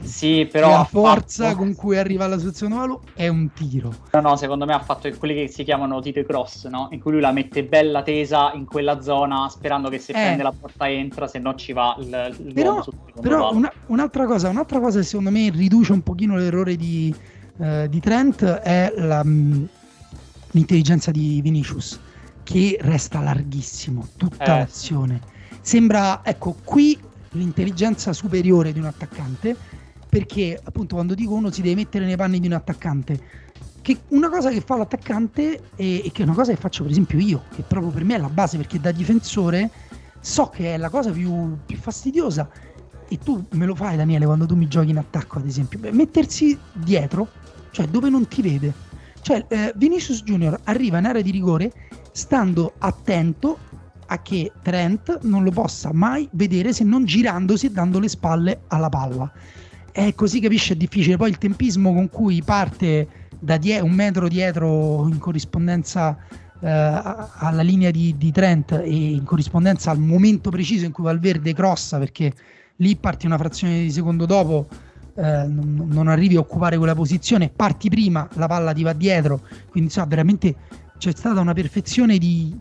sì, 0.00 0.48
però. 0.50 0.70
La 0.70 0.84
forza 0.84 1.44
fatto... 1.44 1.56
con 1.56 1.74
cui 1.74 1.96
arriva 1.96 2.24
alla 2.24 2.38
situazione 2.38 2.74
valo 2.74 3.02
è 3.14 3.28
un 3.28 3.52
tiro. 3.52 3.94
No, 4.12 4.20
no, 4.20 4.36
secondo 4.36 4.64
me 4.64 4.72
ha 4.72 4.80
fatto 4.80 5.10
quelli 5.18 5.34
che 5.34 5.48
si 5.48 5.64
chiamano 5.64 6.00
tiro 6.00 6.22
cross, 6.24 6.66
no? 6.66 6.88
In 6.90 7.00
cui 7.00 7.12
lui 7.12 7.20
la 7.20 7.32
mette 7.32 7.64
bella 7.64 8.02
tesa 8.02 8.52
in 8.54 8.64
quella 8.64 9.00
zona, 9.00 9.48
sperando 9.48 9.88
che 9.88 9.98
se 9.98 10.12
eh. 10.12 10.14
prende 10.14 10.42
la 10.42 10.54
porta 10.58 10.88
entra, 10.88 11.26
se 11.26 11.38
no 11.38 11.54
ci 11.54 11.72
va 11.72 11.96
il, 11.98 12.36
il 12.38 12.52
Però, 12.52 12.84
però 13.20 13.52
una, 13.52 13.72
un'altra, 13.86 14.26
cosa, 14.26 14.48
un'altra 14.48 14.80
cosa 14.80 14.98
che 14.98 15.04
secondo 15.04 15.30
me 15.30 15.50
riduce 15.50 15.92
un 15.92 16.02
pochino 16.02 16.36
l'errore 16.36 16.76
di, 16.76 17.14
eh, 17.58 17.86
di 17.88 18.00
Trent 18.00 18.44
è 18.44 18.92
la, 18.96 19.22
mm, 19.24 19.64
l'intelligenza 20.52 21.10
di 21.10 21.40
Vinicius, 21.42 21.98
che 22.42 22.78
resta 22.80 23.20
larghissimo, 23.20 24.08
tutta 24.16 24.44
eh, 24.44 24.58
l'azione. 24.60 25.20
Sembra, 25.60 26.20
ecco, 26.22 26.56
qui 26.62 26.98
l'intelligenza 27.34 28.12
superiore 28.12 28.72
di 28.72 28.78
un 28.78 28.86
attaccante 28.86 29.56
perché 30.14 30.60
appunto 30.62 30.94
quando 30.94 31.14
dico 31.14 31.34
uno 31.34 31.50
si 31.50 31.60
deve 31.60 31.74
mettere 31.74 32.04
nei 32.04 32.14
panni 32.14 32.38
di 32.38 32.46
un 32.46 32.52
attaccante, 32.52 33.20
che 33.82 33.98
una 34.10 34.28
cosa 34.28 34.50
che 34.50 34.60
fa 34.60 34.76
l'attaccante 34.76 35.70
e, 35.74 36.08
che 36.12 36.22
è 36.22 36.24
una 36.24 36.34
cosa 36.34 36.52
che 36.52 36.60
faccio 36.60 36.84
per 36.84 36.92
esempio 36.92 37.18
io, 37.18 37.42
che 37.52 37.62
proprio 37.62 37.90
per 37.90 38.04
me 38.04 38.14
è 38.14 38.18
la 38.18 38.28
base, 38.28 38.56
perché 38.56 38.78
da 38.78 38.92
difensore 38.92 39.68
so 40.20 40.50
che 40.50 40.74
è 40.74 40.76
la 40.76 40.88
cosa 40.88 41.10
più, 41.10 41.58
più 41.66 41.76
fastidiosa 41.76 42.48
e 43.08 43.18
tu 43.18 43.44
me 43.50 43.66
lo 43.66 43.74
fai 43.74 43.96
Daniele 43.96 44.24
quando 44.24 44.46
tu 44.46 44.54
mi 44.54 44.68
giochi 44.68 44.90
in 44.90 44.98
attacco 44.98 45.38
ad 45.38 45.46
esempio, 45.46 45.80
mettersi 45.92 46.56
dietro, 46.72 47.28
cioè 47.72 47.86
dove 47.88 48.08
non 48.08 48.28
ti 48.28 48.40
vede. 48.40 48.72
Cioè 49.20 49.46
eh, 49.48 49.72
Vinicius 49.74 50.22
Junior 50.22 50.60
arriva 50.62 50.98
in 50.98 51.06
area 51.06 51.22
di 51.22 51.32
rigore 51.32 51.72
stando 52.12 52.74
attento 52.78 53.58
a 54.14 54.22
che 54.22 54.52
Trent 54.62 55.20
non 55.22 55.42
lo 55.42 55.50
possa 55.50 55.92
mai 55.92 56.28
vedere 56.32 56.72
se 56.72 56.84
non 56.84 57.04
girandosi 57.04 57.66
e 57.66 57.70
dando 57.70 57.98
le 57.98 58.08
spalle 58.08 58.62
alla 58.68 58.88
palla. 58.88 59.30
E 59.92 60.14
così 60.14 60.40
capisce 60.40 60.72
è 60.72 60.76
difficile. 60.76 61.16
Poi 61.16 61.30
il 61.30 61.38
tempismo 61.38 61.92
con 61.92 62.08
cui 62.08 62.42
parte 62.42 63.06
da 63.38 63.56
die- 63.58 63.80
un 63.80 63.92
metro 63.92 64.28
dietro 64.28 65.06
in 65.08 65.18
corrispondenza 65.18 66.16
eh, 66.60 66.68
alla 66.68 67.62
linea 67.62 67.90
di, 67.90 68.14
di, 68.16 68.32
Trent 68.32 68.72
e 68.72 68.88
in 68.88 69.24
corrispondenza 69.24 69.90
al 69.90 69.98
momento 69.98 70.50
preciso 70.50 70.84
in 70.86 70.92
cui 70.92 71.04
Valverde 71.04 71.52
crossa 71.52 71.98
perché 71.98 72.32
lì 72.76 72.96
parti 72.96 73.26
una 73.26 73.36
frazione 73.36 73.82
di 73.82 73.90
secondo 73.90 74.24
dopo 74.24 74.66
eh, 75.14 75.46
non, 75.46 76.08
arrivi 76.08 76.36
a 76.36 76.40
occupare 76.40 76.78
quella 76.78 76.94
posizione 76.94 77.50
parti 77.50 77.88
prima 77.88 78.26
la 78.34 78.46
palla 78.46 78.72
ti 78.72 78.82
va 78.82 78.94
dietro 78.94 79.40
quindi 79.68 79.90
insomma 79.90 80.06
veramente 80.06 80.56
c'è 80.96 81.12
stata 81.12 81.40
una 81.40 81.52
perfezione 81.52 82.18
di, 82.18 82.56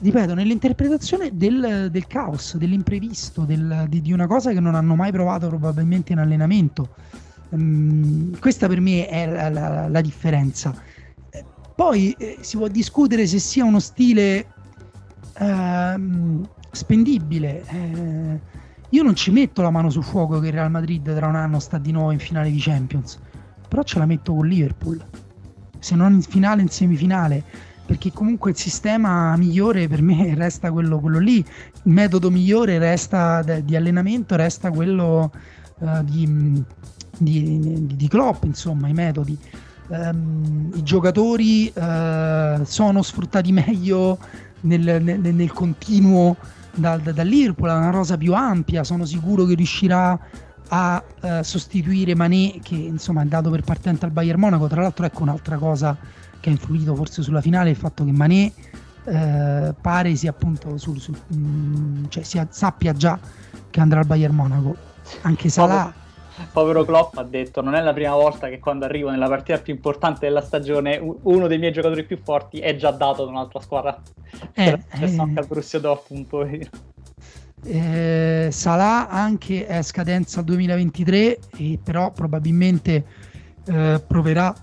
ripeto, 0.00 0.34
nell'interpretazione 0.34 1.30
del, 1.32 1.88
del 1.90 2.06
caos, 2.06 2.56
dell'imprevisto, 2.56 3.42
del, 3.42 3.86
di, 3.88 4.00
di, 4.00 4.12
una 4.12 4.26
cosa 4.26 4.52
che 4.52 4.60
non 4.60 4.74
hanno 4.74 4.94
mai 4.94 5.12
provato 5.12 5.48
probabilmente 5.48 6.12
in 6.12 6.18
allenamento. 6.18 6.88
Um, 7.50 8.38
questa 8.38 8.66
per 8.68 8.80
me 8.80 9.06
è 9.08 9.26
la, 9.26 9.48
la, 9.48 9.88
la 9.88 10.00
differenza. 10.00 10.74
Poi 11.74 12.14
eh, 12.18 12.38
si 12.40 12.56
può 12.56 12.68
discutere 12.68 13.26
se 13.26 13.38
sia 13.38 13.64
uno 13.64 13.80
stile 13.80 14.46
eh, 15.38 16.00
spendibile. 16.70 17.64
Eh, 17.66 18.40
io 18.90 19.02
non 19.02 19.14
ci 19.14 19.30
metto 19.30 19.62
la 19.62 19.70
mano 19.70 19.90
sul 19.90 20.04
fuoco 20.04 20.38
che 20.40 20.46
il 20.46 20.52
Real 20.52 20.70
Madrid 20.70 21.14
tra 21.14 21.26
un 21.26 21.34
anno 21.34 21.58
sta 21.58 21.78
di 21.78 21.92
nuovo 21.92 22.12
in 22.12 22.18
finale 22.18 22.50
di 22.50 22.58
Champions, 22.58 23.18
però 23.68 23.82
ce 23.82 23.98
la 23.98 24.06
metto 24.06 24.34
con 24.34 24.46
Liverpool. 24.46 25.04
Se 25.78 25.94
non 25.94 26.14
in 26.14 26.22
finale, 26.22 26.62
in 26.62 26.68
semifinale 26.68 27.44
perché 27.86 28.12
comunque 28.12 28.50
il 28.50 28.56
sistema 28.56 29.36
migliore 29.36 29.86
per 29.86 30.02
me 30.02 30.34
resta 30.36 30.70
quello, 30.72 30.98
quello 30.98 31.18
lì, 31.18 31.36
il 31.36 31.92
metodo 31.92 32.30
migliore 32.30 32.78
resta 32.78 33.42
de, 33.42 33.64
di 33.64 33.76
allenamento 33.76 34.34
resta 34.34 34.70
quello 34.70 35.30
uh, 35.78 36.02
di, 36.02 36.62
di, 37.16 37.86
di, 37.86 38.08
Klopp, 38.08 38.44
insomma, 38.44 38.88
i 38.88 38.92
metodi. 38.92 39.38
Um, 39.88 40.72
I 40.74 40.82
giocatori 40.82 41.72
uh, 41.72 42.64
sono 42.64 43.02
sfruttati 43.02 43.52
meglio 43.54 44.18
nel, 44.62 45.00
nel, 45.00 45.20
nel 45.20 45.52
continuo 45.52 46.36
dal, 46.74 47.00
da, 47.00 47.12
dall'Irpola, 47.12 47.76
una 47.76 47.90
rosa 47.90 48.16
più 48.16 48.34
ampia, 48.34 48.82
sono 48.82 49.04
sicuro 49.04 49.44
che 49.44 49.54
riuscirà 49.54 50.18
a 50.68 51.04
uh, 51.20 51.42
sostituire 51.42 52.16
Mané 52.16 52.58
che 52.60 52.74
insomma 52.74 53.22
è 53.22 53.26
dato 53.26 53.50
per 53.50 53.62
partente 53.62 54.04
al 54.04 54.10
Bayern 54.10 54.40
Monaco, 54.40 54.66
tra 54.66 54.82
l'altro 54.82 55.06
ecco 55.06 55.22
un'altra 55.22 55.56
cosa 55.56 55.96
che 56.46 56.50
ha 56.50 56.52
influito 56.52 56.94
forse 56.94 57.22
sulla 57.22 57.40
finale 57.40 57.70
il 57.70 57.76
fatto 57.76 58.04
che 58.04 58.12
Mané 58.12 58.52
eh, 59.04 59.74
pare 59.80 60.14
sia 60.14 60.30
appunto 60.30 60.78
sul, 60.78 61.00
sul 61.00 61.16
mh, 61.26 61.36
mm, 61.36 62.04
cioè 62.08 62.22
sia, 62.22 62.46
sappia 62.50 62.92
già 62.92 63.18
che 63.68 63.80
andrà 63.80 64.00
al 64.00 64.06
Bayern 64.06 64.34
Monaco. 64.34 64.76
Anche 65.22 65.48
Salah. 65.48 65.92
Povero 66.52 66.84
Klopp 66.84 67.16
ha 67.16 67.24
detto 67.24 67.62
non 67.62 67.74
è 67.74 67.80
la 67.80 67.92
prima 67.92 68.14
volta 68.14 68.48
che 68.48 68.58
quando 68.58 68.84
arrivo 68.84 69.10
nella 69.10 69.26
partita 69.26 69.58
più 69.58 69.74
importante 69.74 70.26
della 70.26 70.42
stagione 70.42 71.00
uno 71.22 71.46
dei 71.46 71.58
miei 71.58 71.72
giocatori 71.72 72.04
più 72.04 72.18
forti 72.22 72.58
è 72.58 72.76
già 72.76 72.90
dato 72.90 73.24
da 73.24 73.30
un'altra 73.30 73.60
squadra. 73.60 74.00
Eh, 74.52 74.78
eh, 75.00 75.16
anche 75.18 75.38
al 75.40 75.46
Borussia 75.46 75.80
Dortmund 75.80 76.68
eh, 77.64 78.48
Salah 78.52 79.08
anche 79.08 79.66
è 79.66 79.82
scadenza 79.82 80.42
2023 80.42 81.38
e 81.56 81.78
però 81.82 82.12
probabilmente 82.12 83.04
eh, 83.66 84.02
proverà 84.06 84.54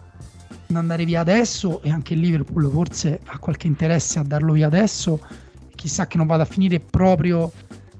andare 0.80 1.06
via 1.06 1.22
adesso 1.22 1.82
e 1.82 1.90
anche 1.90 2.14
il 2.14 2.20
Liverpool 2.20 2.70
forse 2.72 3.20
ha 3.26 3.38
qualche 3.38 3.68
interesse 3.68 4.20
a 4.20 4.24
darlo 4.24 4.54
via 4.54 4.68
adesso. 4.68 5.20
Chissà 5.76 6.08
che 6.08 6.18
non 6.18 6.28
vada 6.28 6.44
a 6.44 6.46
finire 6.46 6.80
proprio 6.80 7.52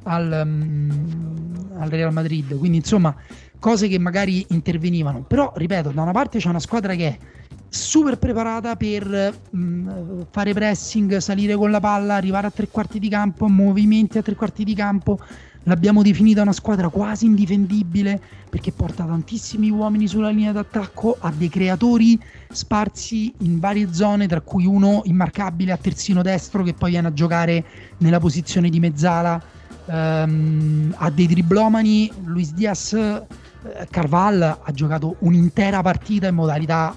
al, 0.04 0.42
um, 0.46 1.70
al 1.78 1.90
Real 1.90 2.14
Madrid. 2.14 2.58
Quindi 2.58 2.78
insomma 2.78 3.16
cose 3.60 3.88
che 3.88 3.98
magari 3.98 4.46
intervenivano. 4.50 5.24
Però 5.24 5.54
ripeto 5.56 5.92
da 5.92 6.02
una 6.02 6.12
parte 6.12 6.40
c'è 6.40 6.50
una 6.50 6.60
squadra 6.60 6.96
che 6.96 7.08
è 7.08 7.18
super 7.70 8.18
preparata 8.18 8.76
per 8.76 9.34
mh, 9.50 10.28
fare 10.30 10.54
pressing, 10.54 11.18
salire 11.18 11.56
con 11.56 11.72
la 11.72 11.80
palla, 11.80 12.14
arrivare 12.14 12.48
a 12.48 12.52
tre 12.52 12.68
quarti 12.68 13.00
di 13.00 13.10
campo, 13.10 13.48
movimenti 13.48 14.18
a 14.18 14.22
tre 14.22 14.36
quarti 14.36 14.64
di 14.64 14.76
campo, 14.76 15.20
L'abbiamo 15.64 16.02
definita 16.02 16.42
una 16.42 16.52
squadra 16.52 16.90
quasi 16.90 17.26
indifendibile 17.26 18.20
perché 18.50 18.72
porta 18.72 19.06
tantissimi 19.06 19.70
uomini 19.70 20.08
sulla 20.08 20.30
linea 20.30 20.52
d'attacco, 20.52 21.16
ha 21.20 21.32
dei 21.32 21.48
creatori 21.48 22.20
sparsi 22.52 23.34
in 23.40 23.60
varie 23.60 23.94
zone, 23.94 24.28
tra 24.28 24.42
cui 24.42 24.66
uno 24.66 25.02
immarcabile 25.06 25.72
a 25.72 25.78
terzino 25.78 26.22
destro 26.22 26.64
che 26.64 26.74
poi 26.74 26.92
viene 26.92 27.08
a 27.08 27.14
giocare 27.14 27.64
nella 28.00 28.20
posizione 28.20 28.70
di 28.70 28.80
mezzala, 28.80 29.42
um, 29.86 30.94
ha 30.98 31.10
dei 31.10 31.28
driblomani, 31.28 32.12
Luis 32.26 32.54
Diaz, 32.54 32.94
eh, 32.94 33.88
Carval 33.90 34.42
ha 34.42 34.72
giocato 34.74 35.16
un'intera 35.20 35.82
partita 35.82 36.28
in 36.28 36.36
modalità 36.36 36.94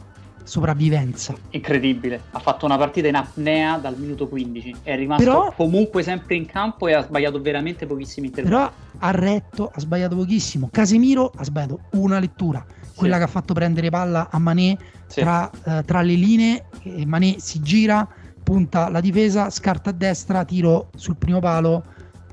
sopravvivenza. 0.47 1.35
Incredibile, 1.51 2.23
ha 2.31 2.39
fatto 2.39 2.65
una 2.65 2.79
partita 2.79 3.09
in 3.09 3.17
apnea 3.17 3.79
dal 3.79 3.99
minuto 3.99 4.29
15, 4.29 4.77
è 4.83 4.97
rimasto 4.97 5.25
però, 5.25 5.53
comunque 5.55 6.03
sempre 6.03 6.37
in 6.37 6.47
campo 6.47 6.87
e 6.87 6.95
ha 6.95 7.03
sbagliato 7.03 7.41
veramente 7.41 7.85
pochissimi 7.85 8.29
interventi. 8.29 8.57
Però 8.57 8.73
ha 8.99 9.11
retto, 9.11 9.71
ha 9.75 9.81
sbagliato 9.81 10.15
pochissimo. 10.15 10.69
Casemiro 10.71 11.33
ha 11.37 11.45
sbagliato 11.45 11.81
una 11.93 12.21
lettura, 12.21 12.65
quella 12.95 13.15
sì. 13.15 13.19
che 13.21 13.27
ha 13.27 13.31
fatto 13.31 13.55
prendere 13.55 13.91
palla 13.91 14.29
a 14.31 14.39
Mané 14.39 14.79
sì. 15.07 15.21
tra, 15.21 15.51
uh, 15.53 15.83
tra, 15.85 16.01
le 16.01 16.15
linee, 16.15 16.67
e 16.83 17.05
Mané 17.05 17.37
si 17.39 17.61
gira, 17.61 18.09
punta 18.43 18.89
la 18.89 19.01
difesa, 19.01 19.51
scarta 19.51 19.91
a 19.91 19.93
destra, 19.93 20.45
tiro 20.45 20.91
sul 20.95 21.17
primo 21.17 21.41
palo, 21.41 21.83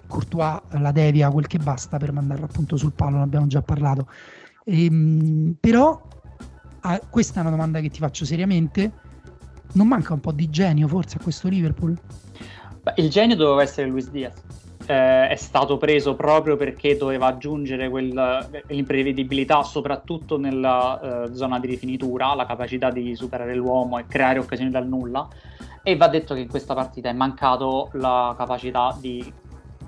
Courtois 0.06 0.62
la 0.74 0.92
devia 0.92 1.32
quel 1.32 1.48
che 1.48 1.58
basta 1.58 1.98
per 1.98 2.12
mandarla 2.12 2.46
appunto 2.46 2.78
sul 2.78 2.94
palo, 2.94 3.18
ne 3.18 3.24
abbiamo 3.24 3.48
già 3.48 3.64
parlato. 3.64 4.08
Ehm, 4.66 5.56
però 5.60 6.00
ah, 6.84 7.02
questa 7.10 7.40
è 7.40 7.42
una 7.42 7.50
domanda 7.50 7.80
che 7.80 7.90
ti 7.90 8.00
faccio 8.00 8.26
seriamente. 8.26 8.92
Non 9.74 9.88
manca 9.88 10.14
un 10.14 10.20
po' 10.20 10.32
di 10.32 10.50
genio 10.50 10.88
forse 10.88 11.18
a 11.18 11.24
questo 11.24 11.48
Liverpool? 11.48 11.98
Beh, 12.82 12.94
il 12.98 13.10
genio 13.10 13.36
doveva 13.36 13.62
essere 13.62 13.88
Luis 13.88 14.10
Diaz. 14.10 14.42
Eh, 14.86 15.28
è 15.30 15.36
stato 15.36 15.78
preso 15.78 16.16
proprio 16.16 16.58
perché 16.58 16.98
doveva 16.98 17.28
aggiungere 17.28 17.90
quel, 17.90 18.64
l'imprevedibilità, 18.68 19.64
soprattutto 19.64 20.38
nella 20.38 21.24
eh, 21.24 21.34
zona 21.34 21.60
di 21.60 21.68
rifinitura, 21.68 22.36
la 22.36 22.46
capacità 22.46 22.92
di 22.92 23.16
superare 23.16 23.56
l'uomo 23.56 23.98
e 23.98 24.06
creare 24.06 24.40
occasioni 24.40 24.70
dal 24.70 24.88
nulla. 24.88 25.28
E 25.82 25.96
va 25.96 26.08
detto 26.08 26.34
che 26.34 26.42
in 26.42 26.50
questa 26.50 26.74
partita 26.74 27.10
è 27.10 27.14
mancato 27.14 27.90
la 27.94 28.36
capacità 28.38 28.96
di 29.00 29.32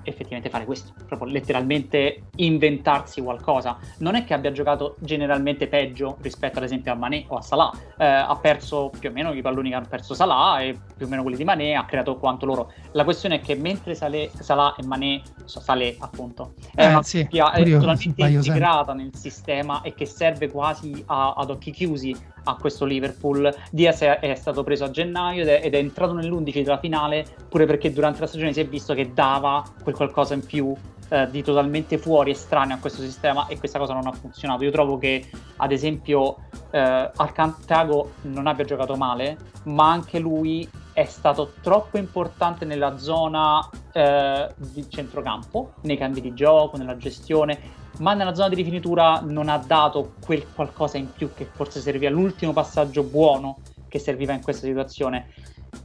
effettivamente 0.08 0.50
fare 0.50 0.64
questo, 0.64 0.92
proprio 1.06 1.30
letteralmente 1.30 2.22
inventarsi 2.36 3.20
qualcosa. 3.20 3.78
Non 3.98 4.14
è 4.14 4.24
che 4.24 4.34
abbia 4.34 4.52
giocato 4.52 4.96
generalmente 5.00 5.68
peggio 5.68 6.16
rispetto 6.20 6.58
ad 6.58 6.64
esempio 6.64 6.92
a 6.92 6.94
Mané 6.94 7.24
o 7.28 7.36
a 7.36 7.42
Salah, 7.42 7.72
eh, 7.98 8.04
ha 8.04 8.36
perso 8.36 8.90
più 8.98 9.10
o 9.10 9.12
meno 9.12 9.32
i 9.32 9.42
palloni 9.42 9.70
che 9.70 9.74
hanno 9.74 9.86
perso 9.88 10.14
Salah 10.14 10.60
e 10.60 10.78
più 10.96 11.06
o 11.06 11.08
meno 11.08 11.22
quelli 11.22 11.36
di 11.36 11.44
Mané, 11.44 11.74
ha 11.74 11.84
creato 11.84 12.16
quanto 12.16 12.46
loro. 12.46 12.72
La 12.92 13.04
questione 13.04 13.36
è 13.36 13.40
che 13.40 13.54
mentre 13.54 13.94
Saleh, 13.94 14.30
Salah 14.38 14.74
e 14.76 14.84
Mané, 14.84 15.22
Saleh 15.44 15.96
appunto, 15.98 16.54
è 16.74 16.84
eh, 16.84 16.88
una 16.88 17.02
sì, 17.02 17.22
coppia 17.22 17.50
totalmente 17.50 18.22
integrata 18.26 18.94
nel 18.94 19.14
sistema 19.14 19.82
e 19.82 19.94
che 19.94 20.06
serve 20.06 20.50
quasi 20.50 21.02
a, 21.06 21.34
ad 21.36 21.50
occhi 21.50 21.70
chiusi 21.70 22.34
a 22.46 22.56
questo 22.56 22.84
Liverpool. 22.84 23.54
Diaz 23.70 24.00
è, 24.00 24.18
è 24.18 24.34
stato 24.34 24.64
preso 24.64 24.84
a 24.84 24.90
gennaio 24.90 25.42
ed 25.42 25.48
è, 25.48 25.60
ed 25.64 25.74
è, 25.74 25.78
entrato 25.78 26.12
nell'11 26.12 26.62
della 26.62 26.78
finale 26.78 27.26
pure 27.48 27.66
perché 27.66 27.92
durante 27.92 28.20
la 28.20 28.26
stagione 28.26 28.52
si 28.52 28.60
è 28.60 28.66
visto 28.66 28.94
che 28.94 29.12
dava 29.12 29.64
quel 29.82 29.94
qualcosa 29.94 30.34
in 30.34 30.44
più 30.44 30.74
eh, 31.08 31.28
di 31.30 31.42
totalmente 31.42 31.98
fuori, 31.98 32.32
estraneo 32.32 32.76
a 32.76 32.78
questo 32.78 33.00
sistema 33.02 33.46
e 33.46 33.58
questa 33.58 33.78
cosa 33.78 33.94
non 33.94 34.06
ha 34.06 34.12
funzionato. 34.12 34.64
Io 34.64 34.70
trovo 34.70 34.98
che 34.98 35.28
ad 35.56 35.72
esempio 35.72 36.36
eh, 36.70 37.10
Alcantago 37.14 38.12
non 38.22 38.46
abbia 38.46 38.64
giocato 38.64 38.96
male, 38.96 39.36
ma 39.64 39.90
anche 39.90 40.18
lui 40.18 40.68
è 40.92 41.04
stato 41.04 41.52
troppo 41.60 41.98
importante 41.98 42.64
nella 42.64 42.96
zona 42.96 43.68
eh, 43.92 44.48
di 44.56 44.88
centrocampo, 44.88 45.74
nei 45.82 45.96
cambi 45.96 46.20
di 46.20 46.32
gioco, 46.32 46.76
nella 46.76 46.96
gestione, 46.96 47.84
ma 47.98 48.14
nella 48.14 48.34
zona 48.34 48.48
di 48.48 48.54
rifinitura 48.54 49.20
non 49.20 49.48
ha 49.48 49.58
dato 49.58 50.14
quel 50.24 50.46
qualcosa 50.54 50.98
in 50.98 51.12
più 51.12 51.32
che 51.34 51.44
forse 51.44 51.80
serviva, 51.80 52.10
l'ultimo 52.10 52.52
passaggio 52.52 53.02
buono 53.02 53.58
che 53.88 53.98
serviva 53.98 54.32
in 54.32 54.42
questa 54.42 54.66
situazione. 54.66 55.28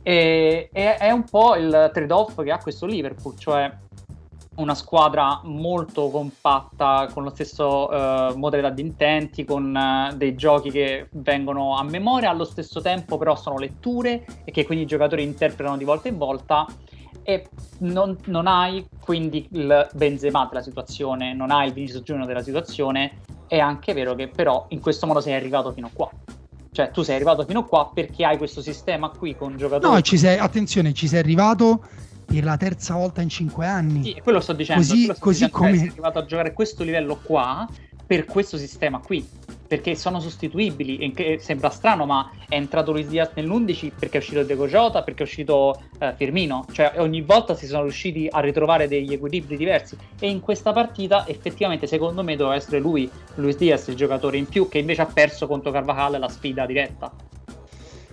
E, 0.03 0.69
e 0.71 0.95
è 0.95 1.11
un 1.11 1.23
po' 1.23 1.55
il 1.55 1.89
trade-off 1.93 2.41
che 2.41 2.51
ha 2.51 2.57
questo 2.57 2.85
Liverpool, 2.85 3.37
cioè 3.37 3.71
una 4.55 4.75
squadra 4.75 5.39
molto 5.43 6.09
compatta, 6.09 7.09
con 7.13 7.23
lo 7.23 7.29
stesso 7.29 7.89
uh, 7.89 8.35
modalità 8.35 8.69
di 8.69 8.81
intenti, 8.81 9.45
con 9.45 9.73
uh, 9.73 10.15
dei 10.15 10.35
giochi 10.35 10.69
che 10.69 11.07
vengono 11.11 11.77
a 11.77 11.83
memoria, 11.83 12.29
allo 12.29 12.43
stesso 12.43 12.81
tempo 12.81 13.17
però 13.17 13.35
sono 13.35 13.57
letture 13.57 14.25
e 14.43 14.51
che 14.51 14.65
quindi 14.65 14.83
i 14.83 14.87
giocatori 14.87 15.23
interpretano 15.23 15.77
di 15.77 15.85
volta 15.85 16.09
in 16.09 16.17
volta 16.17 16.67
e 17.23 17.47
non, 17.79 18.17
non 18.25 18.47
hai 18.47 18.85
quindi 18.99 19.47
il 19.51 19.89
Benzema 19.93 20.47
della 20.47 20.61
situazione, 20.61 21.33
non 21.33 21.51
hai 21.51 21.67
il 21.67 21.73
Vinicius 21.73 22.01
Junior 22.03 22.27
della 22.27 22.43
situazione, 22.43 23.19
è 23.47 23.59
anche 23.59 23.93
vero 23.93 24.15
che 24.15 24.27
però 24.27 24.65
in 24.69 24.79
questo 24.79 25.07
modo 25.07 25.21
sei 25.21 25.33
arrivato 25.33 25.71
fino 25.71 25.87
a 25.87 25.89
qua. 25.91 26.09
Cioè, 26.71 26.91
tu 26.91 27.01
sei 27.01 27.15
arrivato 27.15 27.43
fino 27.45 27.59
a 27.59 27.65
qua 27.65 27.91
perché 27.93 28.23
hai 28.25 28.37
questo 28.37 28.61
sistema 28.61 29.09
qui 29.09 29.35
con 29.35 29.57
giocatori. 29.57 29.93
No, 29.93 30.01
ci 30.01 30.17
sei, 30.17 30.37
attenzione, 30.37 30.93
ci 30.93 31.07
sei 31.07 31.19
arrivato 31.19 31.83
per 32.25 32.45
la 32.45 32.55
terza 32.55 32.95
volta 32.95 33.21
in 33.21 33.27
cinque 33.27 33.67
anni. 33.67 34.03
Sì, 34.03 34.21
quello 34.23 34.39
sto 34.39 34.53
dicendo. 34.53 34.81
Così, 34.81 35.03
sto 35.03 35.15
così 35.19 35.45
dicendo, 35.45 35.57
come. 35.57 35.77
Sei 35.77 35.87
arrivato 35.89 36.19
a 36.19 36.25
giocare 36.25 36.49
a 36.49 36.53
questo 36.53 36.83
livello 36.83 37.19
qua 37.21 37.67
per 38.11 38.25
questo 38.25 38.57
sistema 38.57 38.99
qui 38.99 39.25
perché 39.65 39.95
sono 39.95 40.19
sostituibili. 40.19 41.13
E 41.15 41.39
sembra 41.39 41.69
strano, 41.69 42.05
ma 42.05 42.29
è 42.49 42.55
entrato 42.55 42.91
Luis 42.91 43.07
Diaz 43.07 43.29
nell'11 43.35 43.89
perché 43.97 44.17
è 44.17 44.19
uscito 44.19 44.43
Diego 44.43 44.67
Jota, 44.67 45.01
perché 45.01 45.23
è 45.23 45.25
uscito 45.25 45.81
eh, 45.97 46.13
Firmino. 46.17 46.65
Cioè, 46.73 46.95
ogni 46.97 47.21
volta 47.21 47.55
si 47.55 47.67
sono 47.67 47.83
riusciti 47.83 48.27
a 48.29 48.41
ritrovare 48.41 48.89
degli 48.89 49.13
equilibri 49.13 49.55
diversi. 49.55 49.95
E 50.19 50.29
in 50.29 50.41
questa 50.41 50.73
partita, 50.73 51.25
effettivamente, 51.25 51.87
secondo 51.87 52.21
me, 52.21 52.35
doveva 52.35 52.57
essere 52.57 52.79
lui, 52.79 53.09
Luis 53.35 53.55
Diaz, 53.55 53.87
il 53.87 53.95
giocatore 53.95 54.35
in 54.35 54.45
più, 54.45 54.67
che 54.67 54.79
invece 54.79 55.03
ha 55.03 55.05
perso 55.05 55.47
contro 55.47 55.71
Carvajal 55.71 56.19
la 56.19 56.27
sfida 56.27 56.65
diretta. 56.65 57.13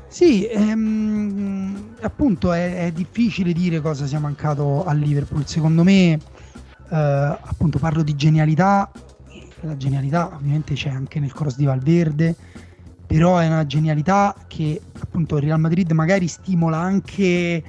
Sì, 0.07 0.46
ehm, 0.46 1.96
appunto 2.03 2.53
è, 2.53 2.84
è, 2.84 2.92
difficile 2.92 3.53
dire 3.53 3.80
cosa 3.80 4.07
sia 4.07 4.20
mancato 4.20 4.84
al 4.84 4.99
Liverpool. 4.99 5.44
Secondo 5.44 5.82
me, 5.82 6.12
eh, 6.12 6.18
appunto, 6.88 7.80
parlo 7.80 8.05
di 8.05 8.14
genialità 8.14 8.92
la 9.62 9.76
genialità 9.76 10.34
ovviamente 10.34 10.74
c'è 10.74 10.90
anche 10.90 11.20
nel 11.20 11.32
cross 11.32 11.56
di 11.56 11.64
Valverde, 11.64 12.34
però 13.06 13.38
è 13.38 13.46
una 13.46 13.66
genialità 13.66 14.34
che 14.46 14.80
appunto 15.00 15.36
il 15.36 15.42
Real 15.44 15.59
Madrid 15.59 15.90
magari 15.92 16.28
stimola 16.28 16.76
anche 16.76 17.62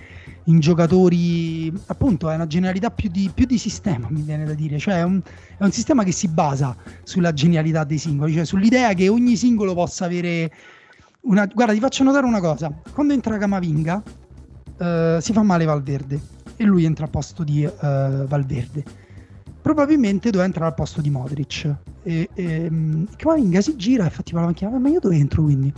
in 0.44 0.60
giocatori, 0.60 1.72
appunto 1.88 2.30
è 2.30 2.36
una 2.36 2.48
genialità 2.48 2.90
più 2.90 3.10
di, 3.10 3.30
più 3.34 3.46
di 3.46 3.58
sistema, 3.58 4.08
mi 4.10 4.22
viene 4.22 4.46
da 4.46 4.54
dire, 4.54 4.80
cioè 4.80 4.96
è 4.96 5.04
un, 5.04 5.22
è 5.58 5.64
un, 5.64 5.72
sistema 5.72 6.04
che 6.04 6.12
si 6.12 6.28
basa 6.28 6.76
sulla 7.04 7.34
genialità 7.34 7.84
dei 7.84 8.00
singoli, 8.00 8.34
cioè 8.34 8.46
sull'idea 8.46 8.94
che 8.94 9.08
ogni 9.10 9.36
singolo 9.36 9.74
possa 9.74 10.06
avere 10.06 10.52
una... 11.22 11.46
Guarda, 11.46 11.74
ti 11.74 11.80
faccio 11.80 12.04
notare 12.04 12.26
una 12.26 12.40
cosa, 12.40 12.74
quando 12.94 13.14
entra 13.14 13.38
Camavinga 13.38 14.04
uh, 14.78 15.20
si 15.20 15.34
fa 15.34 15.44
male 15.44 15.66
Valverde 15.66 16.20
e 16.56 16.64
lui 16.64 16.84
entra 16.84 17.06
a 17.06 17.10
posto 17.10 17.44
di 17.44 17.64
uh, 17.64 18.26
Valverde 18.26 18.84
probabilmente 19.70 20.32
doveva 20.32 20.46
entrare 20.46 20.70
al 20.70 20.74
posto 20.74 21.00
di 21.00 21.12
Modric. 21.12 21.76
E, 22.02 22.30
e 22.34 22.72
Kamavinga 23.16 23.62
si 23.62 23.76
gira 23.76 24.08
e 24.08 24.10
fa 24.10 24.24
tipo 24.24 24.40
la 24.40 24.48
macchina, 24.48 24.72
ma 24.72 24.90
io 24.90 25.00
dove 25.00 25.16
entro 25.16 25.44
quindi? 25.44 25.72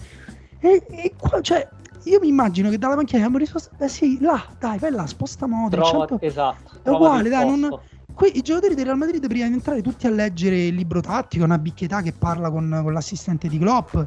E, 0.59 0.83
e 0.89 1.13
qua, 1.17 1.41
cioè, 1.41 1.67
io 2.03 2.19
mi 2.21 2.29
immagino 2.29 2.69
che 2.69 2.77
dalla 2.77 2.95
macchina 2.95 3.17
abbiamo 3.17 3.37
risposto, 3.37 3.71
eh 3.79 3.89
sì, 3.89 4.17
là, 4.21 4.41
dai, 4.57 4.79
vai 4.79 4.91
là, 4.91 5.05
sposta 5.05 5.45
Modric. 5.45 5.83
Trova, 5.83 6.07
certo. 6.07 6.25
esatto. 6.25 6.79
È 6.81 6.89
uguale, 6.89 7.27
dai, 7.27 7.45
non, 7.45 7.79
que- 8.13 8.31
i 8.33 8.41
giocatori 8.41 8.75
del 8.75 8.85
Real 8.85 8.97
Madrid 8.97 9.27
prima 9.27 9.47
di 9.47 9.53
entrare 9.53 9.81
tutti 9.81 10.07
a 10.07 10.09
leggere 10.09 10.67
il 10.67 10.75
libro 10.75 11.01
tattico, 11.01 11.43
una 11.43 11.57
bicchietà 11.57 12.01
che 12.01 12.13
parla 12.13 12.49
con, 12.49 12.79
con 12.83 12.93
l'assistente 12.93 13.49
di 13.49 13.57
Klopp 13.57 13.97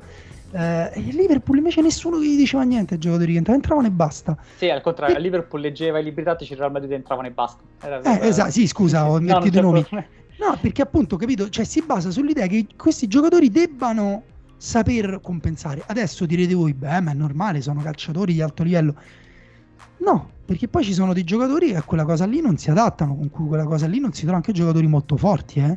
eh, 0.55 0.90
e 0.92 1.00
il 1.00 1.16
Liverpool 1.16 1.59
invece 1.59 1.80
nessuno 1.80 2.20
gli 2.20 2.36
diceva 2.36 2.62
niente 2.62 2.94
ai 2.94 3.00
giocatori 3.00 3.32
che 3.32 3.38
entravano, 3.38 3.62
entravano 3.62 3.86
e 3.88 3.90
basta. 3.90 4.36
Sì, 4.57 4.70
al 4.70 4.82
contrario, 4.82 5.16
e... 5.16 5.18
il 5.18 5.24
Liverpool 5.24 5.61
leggeva 5.61 5.98
i 5.98 6.05
libri 6.05 6.22
tattici, 6.22 6.52
il 6.52 6.59
Real 6.59 6.70
Madrid 6.70 6.92
entravano 6.92 7.26
e 7.26 7.32
basta. 7.32 7.62
Era, 7.80 8.00
eh, 8.00 8.28
esatto, 8.28 8.52
sì, 8.52 8.68
scusa, 8.68 9.09
ho 9.11 9.18
invertito 9.18 9.61
no, 9.61 9.68
i 9.68 9.72
nomi. 9.72 10.07
No, 10.38 10.57
perché 10.61 10.82
appunto, 10.82 11.16
capito, 11.16 11.48
cioè 11.48 11.64
si 11.64 11.82
basa 11.82 12.11
sull'idea 12.11 12.46
che 12.46 12.66
questi 12.76 13.09
giocatori 13.09 13.50
debbano 13.50 14.22
saper 14.57 15.18
compensare. 15.20 15.82
Adesso 15.86 16.24
direte 16.24 16.55
voi, 16.55 16.72
beh, 16.72 17.00
ma 17.00 17.11
è 17.11 17.14
normale, 17.14 17.61
sono 17.61 17.82
calciatori 17.82 18.32
di 18.32 18.40
alto 18.40 18.62
livello. 18.62 18.94
No, 19.98 20.30
perché 20.44 20.68
poi 20.68 20.84
ci 20.84 20.92
sono 20.92 21.12
dei 21.12 21.24
giocatori 21.24 21.70
che 21.70 21.76
a 21.76 21.82
quella 21.82 22.05
cosa 22.05 22.26
lì 22.26 22.40
non 22.40 22.57
si 22.59 22.70
adattano, 22.70 23.16
con 23.16 23.28
cui 23.30 23.48
quella 23.48 23.64
cosa 23.64 23.88
lì 23.88 23.98
non 23.98 24.12
si 24.12 24.20
trovano 24.20 24.38
anche 24.44 24.52
giocatori 24.52 24.86
molto 24.86 25.16
forti, 25.16 25.59
eh 25.59 25.76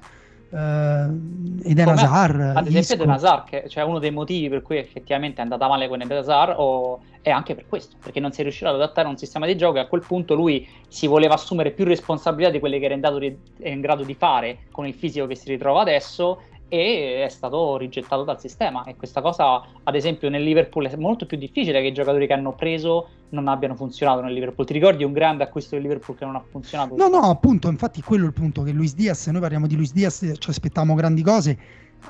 Uh, 0.49 1.59
Eden 1.63 1.89
Hazard 1.89 2.39
ad 2.55 2.67
esempio 2.67 2.95
Eden 2.95 3.09
Hazard 3.09 3.49
che 3.49 3.65
cioè 3.67 3.83
uno 3.83 3.99
dei 3.99 4.11
motivi 4.11 4.47
per 4.47 4.61
cui 4.61 4.77
effettivamente 4.77 5.39
è 5.39 5.41
andata 5.41 5.67
male 5.67 5.89
con 5.89 5.99
Eden 5.99 6.17
Hazard 6.19 6.53
o, 6.57 7.01
è 7.21 7.29
anche 7.29 7.53
per 7.53 7.65
questo 7.67 7.97
perché 8.01 8.21
non 8.21 8.31
si 8.31 8.39
è 8.39 8.43
riuscito 8.43 8.69
ad 8.69 8.75
adattare 8.75 9.07
a 9.07 9.11
un 9.11 9.17
sistema 9.17 9.45
di 9.45 9.57
gioco 9.57 9.75
e 9.75 9.81
a 9.81 9.87
quel 9.87 10.05
punto 10.07 10.35
lui 10.35 10.65
si 10.87 11.05
voleva 11.05 11.33
assumere 11.33 11.71
più 11.71 11.83
responsabilità 11.83 12.49
di 12.49 12.59
quelle 12.59 12.79
che 12.79 12.85
era 12.85 12.93
in, 12.93 13.17
di, 13.19 13.69
in 13.69 13.81
grado 13.81 14.03
di 14.03 14.13
fare 14.13 14.59
con 14.71 14.87
il 14.87 14.93
fisico 14.93 15.27
che 15.27 15.35
si 15.35 15.49
ritrova 15.49 15.81
adesso 15.81 16.41
e 16.69 17.23
è 17.23 17.29
stato 17.29 17.77
rigettato 17.77 18.23
dal 18.23 18.39
sistema 18.39 18.83
e 18.83 18.95
questa 18.95 19.21
cosa 19.21 19.63
ad 19.83 19.95
esempio 19.95 20.29
nel 20.29 20.43
Liverpool 20.43 20.87
è 20.87 20.95
molto 20.97 21.25
più 21.25 21.37
difficile 21.37 21.81
che 21.81 21.87
i 21.87 21.93
giocatori 21.93 22.27
che 22.27 22.33
hanno 22.33 22.53
preso 22.53 23.07
non 23.29 23.47
abbiano 23.47 23.75
funzionato 23.75 24.21
nel 24.21 24.33
Liverpool 24.33 24.67
ti 24.67 24.73
ricordi 24.73 25.03
un 25.03 25.13
grande 25.13 25.43
acquisto 25.43 25.75
del 25.75 25.83
Liverpool 25.83 26.17
che 26.17 26.25
non 26.25 26.35
ha 26.35 26.43
funzionato? 26.49 26.95
no 26.95 27.07
no 27.07 27.21
appunto 27.29 27.69
infatti 27.69 28.01
quello 28.01 28.25
è 28.25 28.27
il 28.27 28.33
punto 28.33 28.63
che 28.63 28.71
Luis 28.71 28.95
Diaz 28.95 29.27
noi 29.27 29.41
parliamo 29.41 29.67
di 29.67 29.75
Luis 29.75 29.93
Diaz 29.93 30.29
ci 30.37 30.49
aspettavamo 30.49 30.93
grandi 30.93 31.21
cose 31.21 31.57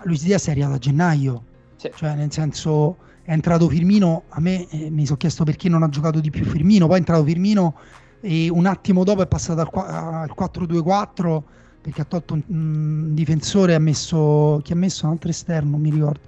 Luis 0.04 0.24
Diaz 0.24 0.48
è 0.48 0.52
arrivato 0.52 0.74
a 0.74 0.80
gennaio 0.80 1.44
sì. 1.76 1.92
cioè 1.96 2.16
nel 2.16 2.32
senso 2.32 2.98
è 3.22 3.32
entrato 3.32 3.70
Firmino 3.70 4.24
a 4.30 4.40
me 4.40 4.68
eh, 4.70 4.90
mi 4.90 5.06
sono 5.06 5.18
chiesto 5.18 5.44
perché 5.44 5.70
non 5.70 5.84
ha 5.84 5.90
giocato 5.90 6.20
di 6.20 6.32
più 6.32 6.46
Firmino 6.46 6.88
poi 6.88 6.96
è 6.96 7.00
entrato 7.00 7.24
Firmino 7.24 7.76
e 8.22 8.50
un 8.50 8.66
attimo 8.66 9.04
dopo 9.04 9.22
è 9.22 9.28
passato 9.28 9.62
al, 9.62 9.70
al 9.72 10.34
4-2-4 10.36 11.42
perché 11.82 12.02
ha 12.02 12.06
tolto 12.06 12.34
un, 12.34 12.44
un 12.48 13.14
difensore 13.14 13.76
ha 13.76 13.80
messo 13.80 14.60
chi 14.64 14.74
ha 14.74 14.76
messo? 14.76 15.06
Un 15.06 15.14
altro 15.14 15.30
esterno 15.30 15.78
mi 15.78 15.90
ricordo. 15.90 16.22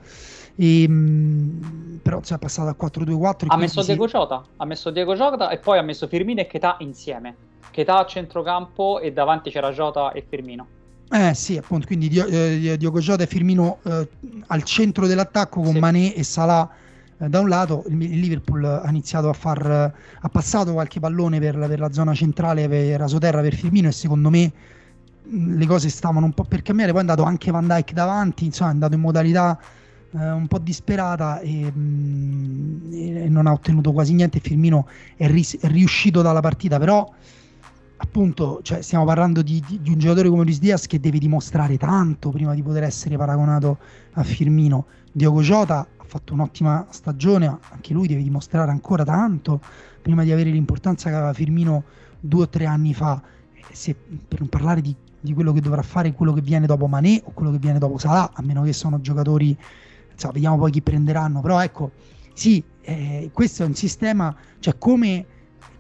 E, 0.56 0.88
mh, 0.88 0.94
mm, 0.94 1.96
però 2.02 2.20
si 2.24 2.34
è 2.34 2.38
passato 2.38 2.68
a 2.70 2.76
4-2-4 2.78 3.46
ha 3.48 3.58
messo 3.58 3.82
Diego 3.82 4.08
si... 4.08 4.14
Jota 4.14 4.44
ha 4.58 4.66
messo 4.66 4.90
Diego 4.90 5.16
Jota 5.16 5.50
e 5.50 5.58
poi 5.58 5.78
ha 5.78 5.82
messo 5.82 6.08
Firmino 6.08 6.42
e 6.42 6.48
Ketà 6.48 6.78
insieme. 6.80 7.36
Ketà 7.72 8.00
a 8.00 8.06
centrocampo 8.06 9.00
e 9.00 9.14
davanti 9.14 9.52
c'era 9.52 9.72
Jota 9.72 10.12
e 10.12 10.26
Firmino. 10.28 10.68
Eh 11.12 11.34
sì 11.34 11.58
appunto 11.58 11.88
quindi 11.88 12.08
Dio, 12.08 12.26
eh, 12.28 12.76
Diogo 12.78 13.00
Jota 13.00 13.24
e 13.24 13.26
Firmino 13.26 13.80
eh, 13.84 14.08
al 14.48 14.64
centro 14.64 15.08
dell'attacco 15.08 15.62
con 15.62 15.74
sì. 15.74 15.80
Mané 15.80 16.14
e 16.14 16.24
Salah 16.24 16.70
eh, 17.18 17.28
da 17.28 17.40
un 17.40 17.50
lato 17.50 17.84
il, 17.88 18.00
il, 18.00 18.20
Liverpool 18.20 18.64
ha 18.64 18.88
iniziato 18.90 19.28
a 19.28 19.34
far 19.34 19.66
ha 19.66 20.30
passato 20.30 20.74
qualche 20.74 21.00
pallone 21.00 21.40
per, 21.40 21.58
per 21.58 21.80
la 21.80 21.92
zona 21.92 22.14
centrale 22.14 22.68
per 22.68 23.00
Rasoterra 23.00 23.42
per 23.42 23.56
Firmino 23.56 23.88
e 23.88 23.92
secondo 23.92 24.30
me 24.30 24.52
le 25.32 25.66
cose 25.66 25.90
stavano 25.90 26.26
un 26.26 26.34
po' 26.34 26.44
per 26.44 26.62
cambiare. 26.62 26.92
Poi 26.92 27.00
è 27.00 27.04
andato 27.04 27.24
anche 27.24 27.52
Van 27.52 27.68
Dyke 27.68 27.94
davanti, 27.94 28.46
insomma, 28.46 28.70
è 28.70 28.74
andato 28.74 28.96
in 28.96 29.02
modalità 29.02 29.60
eh, 30.12 30.32
un 30.32 30.48
po' 30.48 30.60
disperata 30.60 31.40
e, 31.40 31.72
mh, 31.72 31.80
mm, 31.80 32.92
e, 32.92 33.30
non 33.30 33.48
ha 33.48 33.52
ottenuto 33.52 33.92
quasi 33.92 34.14
niente. 34.14 34.40
Firmino 34.40 34.88
è, 35.16 35.28
ris- 35.28 35.60
è 35.60 35.68
riuscito 35.68 36.22
dalla 36.22 36.42
partita, 36.42 36.78
però 36.80 37.12
appunto 38.02 38.60
cioè, 38.64 38.82
stiamo 38.82 39.04
parlando 39.04 39.42
di, 39.42 39.62
di, 39.68 39.82
di, 39.82 39.92
un 39.92 40.00
giocatore 40.00 40.30
come 40.30 40.44
Luis 40.44 40.60
Diaz 40.60 40.88
che 40.88 41.00
deve 41.00 41.20
dimostrare 41.20 41.78
tanto 41.78 42.30
prima 42.30 42.54
di 42.54 42.64
poter 42.64 42.84
essere 42.84 43.18
paragonato 43.18 43.78
a 44.14 44.24
Firmino. 44.24 44.86
Diogo 45.12 45.42
Jota 45.42 45.80
ha 45.98 46.04
fatto 46.04 46.34
un'ottima 46.34 46.88
stagione, 46.90 47.58
anche 47.70 47.94
lui 47.94 48.08
deve 48.08 48.24
dimostrare 48.24 48.72
ancora 48.72 49.04
tanto 49.04 49.62
prima 50.02 50.24
di 50.24 50.32
avere 50.32 50.50
l'importanza 50.50 51.10
che 51.10 51.16
aveva 51.16 51.34
Firmino 51.34 51.84
due 52.20 52.44
o 52.44 52.50
tre 52.50 52.66
anni 52.66 52.94
fa. 52.94 53.22
Se, 53.72 53.96
per 54.28 54.40
non 54.40 54.50
parlare 54.50 54.82
di 54.82 54.96
di 55.20 55.34
quello 55.34 55.52
che 55.52 55.62
dovrà 55.62 55.82
fare 55.82 56.14
quello 56.14 56.34
che 56.34 56.42
viene 56.42 56.66
dopo 56.66 56.88
Mané 56.88 57.22
o 57.26 57.32
quello 57.32 57.52
che 57.52 57.58
viene 57.58 57.80
dopo 57.80 57.98
Salah, 57.98 58.32
a 58.34 58.42
meno 58.42 58.64
che 58.64 58.74
sono 58.74 59.02
giocatori, 59.02 59.56
insomma, 60.12 60.34
vediamo 60.34 60.58
poi 60.58 60.72
chi 60.72 60.82
prenderanno, 60.82 61.42
però 61.42 61.62
ecco, 61.62 61.92
sì, 62.34 62.64
eh, 62.82 63.30
questo 63.34 63.64
è 63.64 63.66
un 63.66 63.76
sistema, 63.76 64.36
cioè 64.60 64.78
come 64.78 65.26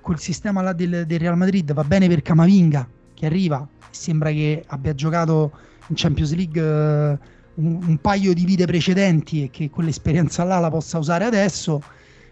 quel 0.01 0.19
sistema 0.19 0.61
là 0.61 0.73
del, 0.73 1.05
del, 1.05 1.19
Real 1.19 1.37
Madrid 1.37 1.71
va 1.73 1.83
bene 1.83 2.07
per 2.07 2.21
Camavinga 2.21 2.87
che 3.13 3.25
arriva, 3.25 3.67
sembra 3.91 4.29
che 4.31 4.63
abbia 4.67 4.93
giocato 4.93 5.51
in 5.87 5.95
Champions 5.95 6.33
League 6.35 6.61
eh, 6.61 7.17
un, 7.55 7.79
un, 7.85 7.97
paio 7.99 8.33
di 8.33 8.45
vite 8.45 8.65
precedenti 8.65 9.43
e 9.43 9.49
che 9.49 9.69
quell'esperienza 9.69 10.43
là 10.43 10.59
la 10.59 10.69
possa 10.69 10.97
usare 10.97 11.25
adesso, 11.25 11.81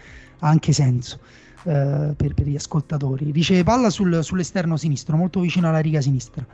ha 0.41 0.49
anche 0.49 0.75
senso. 0.75 1.19
Eh, 1.63 2.13
per, 2.15 2.35
per, 2.35 2.47
gli 2.47 2.57
ascoltatori. 2.57 3.31
Riceve 3.31 3.65
palla 3.65 3.89
sul, 3.89 4.23
sull'esterno 4.23 4.77
sinistro, 4.77 5.17
molto 5.17 5.41
vicino 5.41 5.71
alla 5.71 5.79
riga 5.79 6.03
sinistra. 6.03 6.45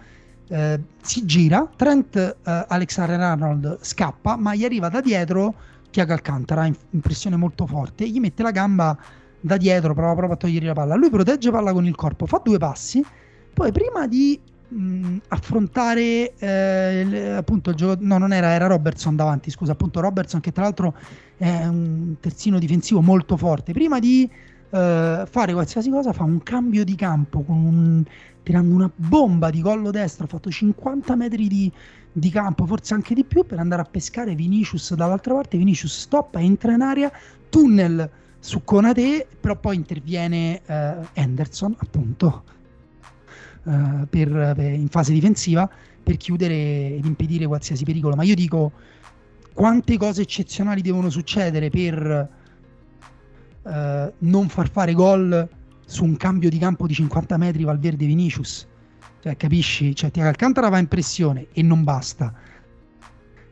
Eh, 0.49 0.81
si 1.01 1.25
gira, 1.25 1.69
Trent 1.77 2.17
eh, 2.17 2.65
Alexander 2.69 3.21
Arnold 3.21 3.79
scappa, 3.81 4.37
ma 4.37 4.55
gli 4.55 4.65
arriva 4.65 4.89
da 4.89 5.01
dietro 5.01 5.55
Tiago 5.91 6.13
Alcantara, 6.13 6.69
impressione 6.91 7.37
molto 7.37 7.67
forte, 7.67 8.09
gli 8.09 8.19
mette 8.19 8.43
la 8.43 8.51
gamba 8.51 8.97
da 9.41 9.57
dietro, 9.57 9.95
prova 9.95 10.15
proprio 10.15 10.35
a 10.35 10.37
togliergli 10.37 10.67
la 10.67 10.73
palla. 10.73 10.95
Lui 10.95 11.11
protegge 11.11 11.51
palla 11.51 11.73
con 11.73 11.87
il 11.87 11.95
corpo, 11.95 12.27
fa 12.27 12.41
due 12.43 12.59
passi, 12.59 13.05
poi 13.53 13.73
prima 13.73 14.07
di 14.07 14.41
mh, 14.69 15.17
affrontare 15.29 16.35
eh, 16.37 17.35
appunto 17.37 17.71
il 17.71 17.77
gioco, 17.77 17.97
no 18.01 18.19
non 18.19 18.33
era, 18.33 18.53
era 18.53 18.67
Robertson 18.67 19.17
davanti, 19.17 19.51
scusa, 19.51 19.73
appunto 19.73 20.01
Robertson 20.01 20.41
che 20.41 20.53
tra 20.53 20.63
l'altro 20.63 20.95
è 21.37 21.67
un 21.67 22.15
terzino 22.21 22.59
difensivo 22.59 23.03
molto 23.03 23.37
forte, 23.37 23.73
prima 23.73 23.99
di 23.99 24.31
eh, 24.71 25.25
fare 25.29 25.53
qualsiasi 25.53 25.91
cosa 25.91 26.13
fa 26.13 26.23
un 26.25 26.43
cambio 26.43 26.85
di 26.85 26.95
campo 26.95 27.45
un, 27.47 28.03
tirando 28.43 28.75
una 28.75 28.91
bomba 28.95 29.51
di 29.51 29.61
collo 29.61 29.91
destro, 29.91 30.25
ha 30.25 30.29
fatto 30.29 30.51
50 30.51 31.15
metri 31.17 31.49
di, 31.49 31.71
di, 32.13 32.31
campo, 32.31 32.67
forse 32.67 32.95
anche 32.95 33.15
di 33.15 33.25
più, 33.25 33.45
per 33.45 33.59
andare 33.59 33.83
a 33.83 33.85
pescare 33.85 34.35
Vinicius 34.35 34.95
dall'altra 34.95 35.35
parte. 35.35 35.57
Vinicius 35.57 36.01
stoppa, 36.01 36.41
entra 36.41 36.73
in 36.73 36.81
aria, 36.81 37.11
tunnel 37.49 38.09
su 38.39 38.63
Conate, 38.65 39.27
però 39.41 39.57
poi 39.59 39.77
interviene 39.77 40.61
eh, 40.67 40.95
Henderson, 41.13 41.77
appunto, 41.79 42.45
eh, 43.65 44.07
per, 44.11 44.53
per, 44.57 44.73
in 44.73 44.89
fase 44.89 45.13
difensiva 45.13 45.71
per 46.03 46.17
chiudere 46.17 46.97
ed 46.97 47.05
impedire 47.05 47.47
qualsiasi 47.47 47.85
pericolo. 47.85 48.17
Ma 48.17 48.25
io 48.25 48.35
dico 48.35 48.73
quante 49.53 49.97
cose 49.97 50.23
eccezionali 50.23 50.83
devono 50.83 51.11
succedere 51.11 51.71
per 51.71 52.29
eh, 53.63 54.13
non 54.19 54.49
far 54.49 54.69
fare 54.69 54.93
gol 54.95 55.49
su 55.93 56.05
un 56.05 56.17
cambio 56.17 56.49
di 56.49 56.57
campo 56.57 56.87
di 56.87 56.95
50 56.95 57.37
metri 57.37 57.65
Valverde 57.65 58.07
Vinicius. 58.07 58.67
Cioè, 59.21 59.37
capisci? 59.37 59.95
Cioè, 59.95 60.11
Tiago 60.11 60.31
Alcantara 60.31 60.71
va 60.71 60.79
in 60.79 60.89
pressione 60.89 61.49
e 61.53 61.63
non 61.63 61.85
basta. 61.85 62.33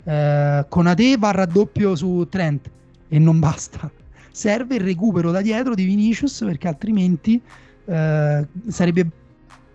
Eh, 0.03 0.65
Conate 0.67 1.19
va 1.19 1.29
a 1.29 1.33
raddoppio 1.33 1.95
su 1.95 2.27
Trent 2.31 2.71
e 3.09 3.19
non 3.19 3.39
basta. 3.39 3.91
Serve 4.31 4.77
il 4.77 4.81
recupero 4.81 5.31
da 5.31 5.43
dietro 5.43 5.75
di 5.75 5.85
Vinicius 5.85 6.43
perché 6.43 6.67
altrimenti 6.67 7.41
eh, 7.85 8.47
sarebbe 8.69 9.11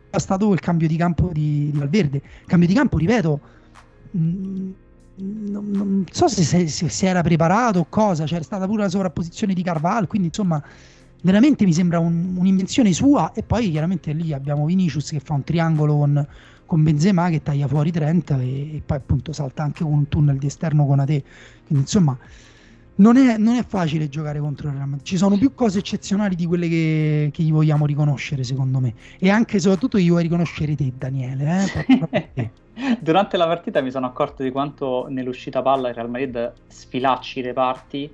bastato 0.09 0.51
il 0.51 0.59
cambio 0.59 0.87
di 0.87 0.97
campo 0.97 1.29
di, 1.31 1.69
di 1.71 1.77
Valverde. 1.77 2.21
Cambio 2.47 2.67
di 2.67 2.73
campo, 2.73 2.97
ripeto, 2.97 3.39
mh, 4.09 4.19
mm, 4.19 4.71
non, 5.17 5.69
non, 5.69 6.05
so 6.11 6.27
se, 6.27 6.67
se, 6.67 7.07
era 7.07 7.21
preparato 7.21 7.79
o 7.79 7.85
cosa, 7.87 8.25
c'era 8.25 8.43
stata 8.43 8.65
pure 8.65 8.81
la 8.81 8.89
sovrapposizione 8.89 9.53
di 9.53 9.61
Carval, 9.61 10.07
quindi 10.07 10.27
insomma 10.27 10.61
veramente 11.25 11.65
mi 11.65 11.73
sembra 11.73 11.97
un, 11.97 12.35
un'invenzione 12.37 12.93
sua 12.93 13.33
e 13.33 13.41
poi 13.41 13.71
chiaramente 13.71 14.13
lì 14.13 14.31
abbiamo 14.31 14.65
Vinicius 14.65 15.09
che 15.09 15.19
fa 15.19 15.33
un 15.33 15.43
triangolo 15.43 15.97
con, 15.97 16.27
con 16.67 16.83
Benzema 16.83 17.29
che 17.29 17.41
taglia 17.41 17.67
fuori 17.67 17.91
Trent 17.91 18.29
e, 18.31 18.75
e, 18.75 18.81
poi 18.85 18.97
appunto 18.97 19.33
salta 19.33 19.63
anche 19.63 19.83
con 19.83 19.91
un 19.91 20.07
tunnel 20.07 20.37
di 20.37 20.45
esterno 20.45 20.85
con 20.85 20.99
Ate, 20.99 21.23
quindi 21.65 21.83
insomma 21.83 22.15
non 22.97 23.17
è, 23.17 23.37
non 23.37 23.55
è, 23.55 23.65
facile 23.65 24.07
giocare 24.07 24.39
contro 24.39 24.69
il 24.69 24.75
Real 24.75 24.87
Madrid. 24.87 25.05
Ci 25.05 25.17
sono 25.17 25.37
più 25.37 25.53
cose 25.53 25.79
eccezionali 25.79 26.33
di 26.33 26.45
quelle 26.45 26.69
che, 26.69 27.29
che, 27.33 27.43
gli 27.43 27.51
vogliamo 27.51 27.85
riconoscere, 27.85 28.45
secondo 28.45 28.79
me. 28.79 28.93
E 29.19 29.29
anche 29.29 29.57
e 29.57 29.59
soprattutto 29.59 29.97
gli 29.97 30.07
vuoi 30.07 30.23
riconoscere 30.23 30.75
te, 30.75 30.93
Daniele. 30.97 31.67
Eh? 32.33 32.51
Durante 33.01 33.35
la 33.35 33.47
partita 33.47 33.81
mi 33.81 33.91
sono 33.91 34.05
accorto 34.05 34.43
di 34.43 34.51
quanto 34.51 35.07
nell'uscita 35.09 35.61
palla 35.61 35.89
il 35.89 35.95
Real 35.95 36.09
Madrid 36.09 36.53
sfilacci 36.67 37.39
i 37.39 37.41
reparti. 37.41 38.09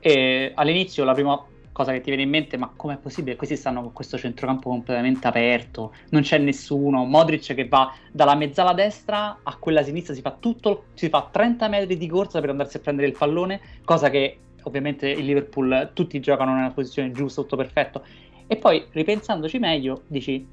E 0.00 0.52
all'inizio 0.54 1.02
la 1.04 1.14
prima 1.14 1.42
cosa 1.76 1.92
che 1.92 2.00
ti 2.00 2.08
viene 2.08 2.22
in 2.22 2.30
mente, 2.30 2.56
ma 2.56 2.72
com'è 2.74 2.96
possibile? 2.96 3.36
Questi 3.36 3.54
stanno 3.54 3.82
con 3.82 3.92
questo 3.92 4.16
centrocampo 4.16 4.70
completamente 4.70 5.26
aperto, 5.26 5.92
non 6.08 6.22
c'è 6.22 6.38
nessuno. 6.38 7.04
Modric 7.04 7.52
che 7.52 7.68
va 7.68 7.92
dalla 8.10 8.34
mezzala 8.34 8.72
destra 8.72 9.40
a 9.42 9.56
quella 9.56 9.82
sinistra, 9.82 10.14
si 10.14 10.22
fa 10.22 10.34
tutto, 10.40 10.86
si 10.94 11.10
fa 11.10 11.28
30 11.30 11.68
metri 11.68 11.98
di 11.98 12.06
corsa 12.08 12.40
per 12.40 12.48
andarsi 12.48 12.78
a 12.78 12.80
prendere 12.80 13.08
il 13.08 13.14
pallone, 13.14 13.60
cosa 13.84 14.08
che 14.08 14.38
ovviamente 14.62 15.06
il 15.10 15.26
Liverpool 15.26 15.90
tutti 15.92 16.18
giocano 16.18 16.54
nella 16.54 16.70
posizione 16.70 17.10
giusta, 17.10 17.42
tutto 17.42 17.56
perfetto. 17.56 18.02
E 18.46 18.56
poi 18.56 18.86
ripensandoci 18.92 19.58
meglio, 19.58 20.04
dici, 20.06 20.48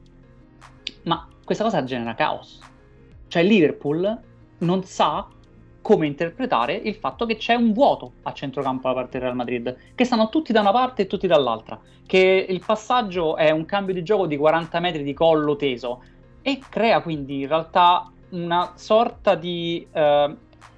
ma 1.03 1.25
questa 1.45 1.63
cosa 1.63 1.85
genera 1.85 2.15
caos. 2.15 2.59
Cioè 3.29 3.43
Liverpool 3.43 4.19
non 4.57 4.83
sa 4.83 5.25
come 5.83 6.07
interpretare 6.07 6.73
il 6.73 6.95
fatto 6.95 7.27
che 7.27 7.35
c'è 7.35 7.53
un 7.53 7.73
vuoto 7.73 8.13
a 8.23 8.31
centrocampo 8.31 8.87
da 8.87 8.93
parte 8.95 9.11
del 9.11 9.21
Real 9.21 9.35
Madrid, 9.35 9.77
che 9.93 10.05
stanno 10.05 10.29
tutti 10.29 10.53
da 10.53 10.61
una 10.61 10.71
parte 10.71 11.03
e 11.03 11.07
tutti 11.07 11.27
dall'altra, 11.27 11.79
che 12.07 12.45
il 12.49 12.63
passaggio 12.65 13.35
è 13.35 13.51
un 13.51 13.65
cambio 13.65 13.93
di 13.93 14.01
gioco 14.01 14.25
di 14.25 14.37
40 14.37 14.79
metri 14.79 15.03
di 15.03 15.13
collo 15.13 15.55
teso 15.57 16.01
e 16.41 16.59
crea 16.69 17.01
quindi 17.01 17.41
in 17.41 17.47
realtà 17.47 18.09
una 18.29 18.71
sorta 18.75 19.35
di 19.35 19.85
eh, 19.91 20.35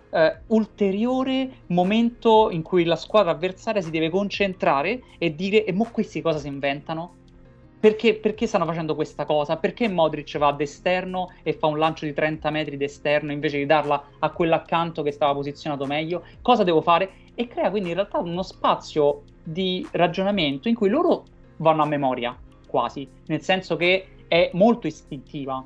eh, 0.10 0.40
ulteriore 0.48 1.50
momento 1.68 2.50
in 2.50 2.64
cui 2.64 2.84
la 2.84 2.96
squadra 2.96 3.32
avversaria 3.32 3.82
si 3.82 3.92
deve 3.92 4.10
concentrare 4.10 5.02
e 5.20 5.36
dire 5.36 5.66
e 5.66 5.72
mo 5.72 5.88
questi 5.92 6.22
cosa 6.22 6.40
si 6.40 6.48
inventano? 6.48 7.24
Perché, 7.80 8.16
perché, 8.16 8.48
stanno 8.48 8.66
facendo 8.66 8.96
questa 8.96 9.26
cosa? 9.26 9.58
Perché 9.58 9.88
Modric 9.88 10.38
va 10.38 10.48
ad 10.48 10.62
esterno 10.62 11.32
e 11.44 11.54
fa 11.54 11.68
un 11.68 11.78
lancio 11.78 12.06
di 12.06 12.14
30 12.14 12.50
metri 12.50 12.78
d'esterno 12.78 13.32
invece 13.32 13.58
di 13.58 13.66
darla 13.66 14.04
a 14.20 14.30
quello 14.32 14.56
accanto 14.56 15.04
che 15.04 15.12
stava 15.12 15.34
posizionato 15.34 15.86
meglio? 15.86 16.24
Cosa 16.42 16.64
devo 16.64 16.82
fare? 16.82 17.12
E 17.36 17.48
crea 17.48 17.70
quindi 17.70 17.90
in 17.90 17.96
realtà 17.96 18.18
uno 18.20 18.42
spazio 18.42 19.24
di 19.44 19.88
ragionamento 19.92 20.68
in 20.68 20.76
cui 20.76 20.90
loro 20.90 21.26
vanno 21.58 21.84
a 21.84 21.86
memoria, 21.86 22.36
quasi, 22.68 23.08
nel 23.28 23.42
senso 23.42 23.76
che 23.76 24.08
è 24.28 24.50
molto 24.54 24.88
istintiva 24.88 25.64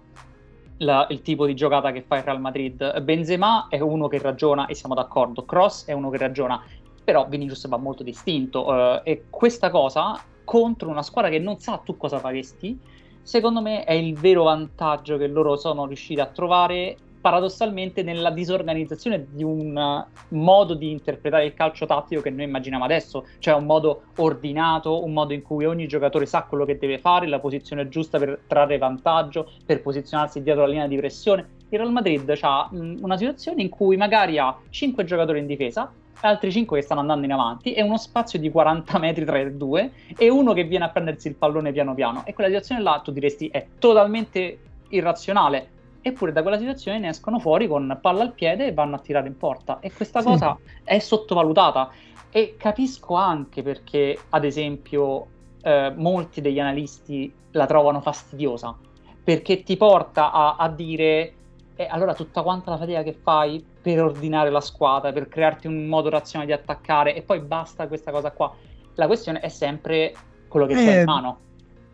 la, 0.79 1.07
il 1.09 1.21
tipo 1.21 1.45
di 1.45 1.55
giocata 1.55 1.91
che 1.91 2.01
fa 2.01 2.17
il 2.17 2.23
Real 2.23 2.41
Madrid. 2.41 2.99
Benzema 3.01 3.67
è 3.69 3.79
uno 3.79 4.07
che 4.07 4.19
ragiona 4.19 4.65
e 4.65 4.75
siamo 4.75 4.95
d'accordo, 4.95 5.45
Cross 5.45 5.85
è 5.85 5.93
uno 5.93 6.09
che 6.09 6.17
ragiona, 6.17 6.61
però 7.03 7.27
Vinicius 7.27 7.67
va 7.67 7.77
molto 7.77 8.03
distinto 8.03 8.67
uh, 8.67 9.01
e 9.03 9.25
questa 9.29 9.69
cosa 9.69 10.21
contro 10.49 10.89
una 10.89 11.03
squadra 11.03 11.29
che 11.29 11.37
non 11.37 11.59
sa 11.59 11.77
tu 11.77 11.95
cosa 11.95 12.17
faresti, 12.17 12.75
secondo 13.21 13.61
me 13.61 13.83
è 13.83 13.93
il 13.93 14.15
vero 14.15 14.45
vantaggio 14.45 15.15
che 15.15 15.27
loro 15.27 15.55
sono 15.57 15.85
riusciti 15.85 16.19
a 16.19 16.25
trovare 16.25 16.97
paradossalmente 17.21 18.01
nella 18.01 18.31
disorganizzazione 18.31 19.27
di 19.29 19.43
un 19.43 20.03
modo 20.29 20.73
di 20.73 20.89
interpretare 20.89 21.45
il 21.45 21.53
calcio 21.53 21.85
tattico 21.85 22.21
che 22.21 22.31
noi 22.31 22.45
immaginiamo 22.45 22.83
adesso, 22.83 23.27
cioè 23.37 23.53
un 23.53 23.65
modo 23.65 24.05
ordinato, 24.15 25.03
un 25.03 25.13
modo 25.13 25.33
in 25.33 25.43
cui 25.43 25.65
ogni 25.65 25.87
giocatore 25.87 26.25
sa 26.25 26.41
quello 26.41 26.65
che 26.65 26.79
deve 26.79 26.97
fare, 26.97 27.27
la 27.27 27.37
posizione 27.37 27.87
giusta 27.87 28.17
per 28.17 28.41
trarre 28.47 28.79
vantaggio, 28.79 29.51
per 29.63 29.83
posizionarsi 29.83 30.41
dietro 30.41 30.63
la 30.63 30.69
linea 30.69 30.87
di 30.87 30.97
pressione. 30.97 31.47
Il 31.69 31.77
Real 31.77 31.91
Madrid 31.91 32.35
ha 32.41 32.67
una 32.71 33.17
situazione 33.17 33.61
in 33.61 33.69
cui 33.69 33.97
magari 33.97 34.39
ha 34.39 34.57
5 34.67 35.03
giocatori 35.05 35.37
in 35.37 35.45
difesa, 35.45 35.91
altri 36.21 36.51
5 36.51 36.79
che 36.79 36.83
stanno 36.83 37.01
andando 37.01 37.25
in 37.25 37.31
avanti 37.31 37.73
e 37.73 37.81
uno 37.81 37.97
spazio 37.97 38.39
di 38.39 38.49
40 38.49 38.97
metri 38.99 39.25
tra 39.25 39.39
i 39.39 39.55
due 39.55 39.91
e 40.17 40.29
uno 40.29 40.53
che 40.53 40.63
viene 40.63 40.85
a 40.85 40.89
prendersi 40.89 41.27
il 41.27 41.35
pallone 41.35 41.71
piano 41.71 41.93
piano. 41.93 42.23
E 42.25 42.33
quella 42.33 42.49
situazione 42.49 42.81
là 42.81 42.99
tu 43.03 43.11
diresti 43.11 43.47
è 43.47 43.65
totalmente 43.79 44.59
irrazionale. 44.89 45.77
Eppure 46.01 46.31
da 46.31 46.41
quella 46.41 46.57
situazione 46.57 46.99
ne 46.99 47.09
escono 47.09 47.39
fuori 47.39 47.67
con 47.67 47.97
palla 48.01 48.23
al 48.23 48.33
piede 48.33 48.67
e 48.67 48.73
vanno 48.73 48.95
a 48.95 48.99
tirare 48.99 49.27
in 49.27 49.37
porta. 49.37 49.79
E 49.79 49.91
questa 49.91 50.21
sì. 50.21 50.27
cosa 50.27 50.57
è 50.83 50.99
sottovalutata. 50.99 51.91
E 52.31 52.55
capisco 52.57 53.15
anche 53.15 53.63
perché 53.63 54.17
ad 54.29 54.45
esempio 54.45 55.27
eh, 55.61 55.91
molti 55.95 56.41
degli 56.41 56.59
analisti 56.59 57.31
la 57.51 57.65
trovano 57.65 58.01
fastidiosa. 58.01 58.75
Perché 59.23 59.63
ti 59.63 59.77
porta 59.77 60.31
a, 60.31 60.55
a 60.57 60.69
dire 60.69 61.33
e 61.79 61.87
allora 61.89 62.13
tutta 62.13 62.41
quanta 62.41 62.71
la 62.71 62.77
fatica 62.77 63.03
che 63.03 63.13
fai 63.13 63.63
per 63.81 64.01
ordinare 64.01 64.49
la 64.49 64.61
squadra, 64.61 65.11
per 65.11 65.27
crearti 65.27 65.67
un 65.67 65.87
modo 65.87 66.09
razionale 66.09 66.53
di 66.53 66.57
attaccare 66.59 67.15
e 67.15 67.21
poi 67.21 67.39
basta 67.39 67.87
questa 67.87 68.11
cosa 68.11 68.31
qua. 68.31 68.53
La 68.95 69.07
questione 69.07 69.39
è 69.39 69.49
sempre 69.49 70.13
quello 70.47 70.65
che 70.65 70.73
eh, 70.73 70.75
c'è 70.75 70.99
in 70.99 71.05
mano. 71.05 71.39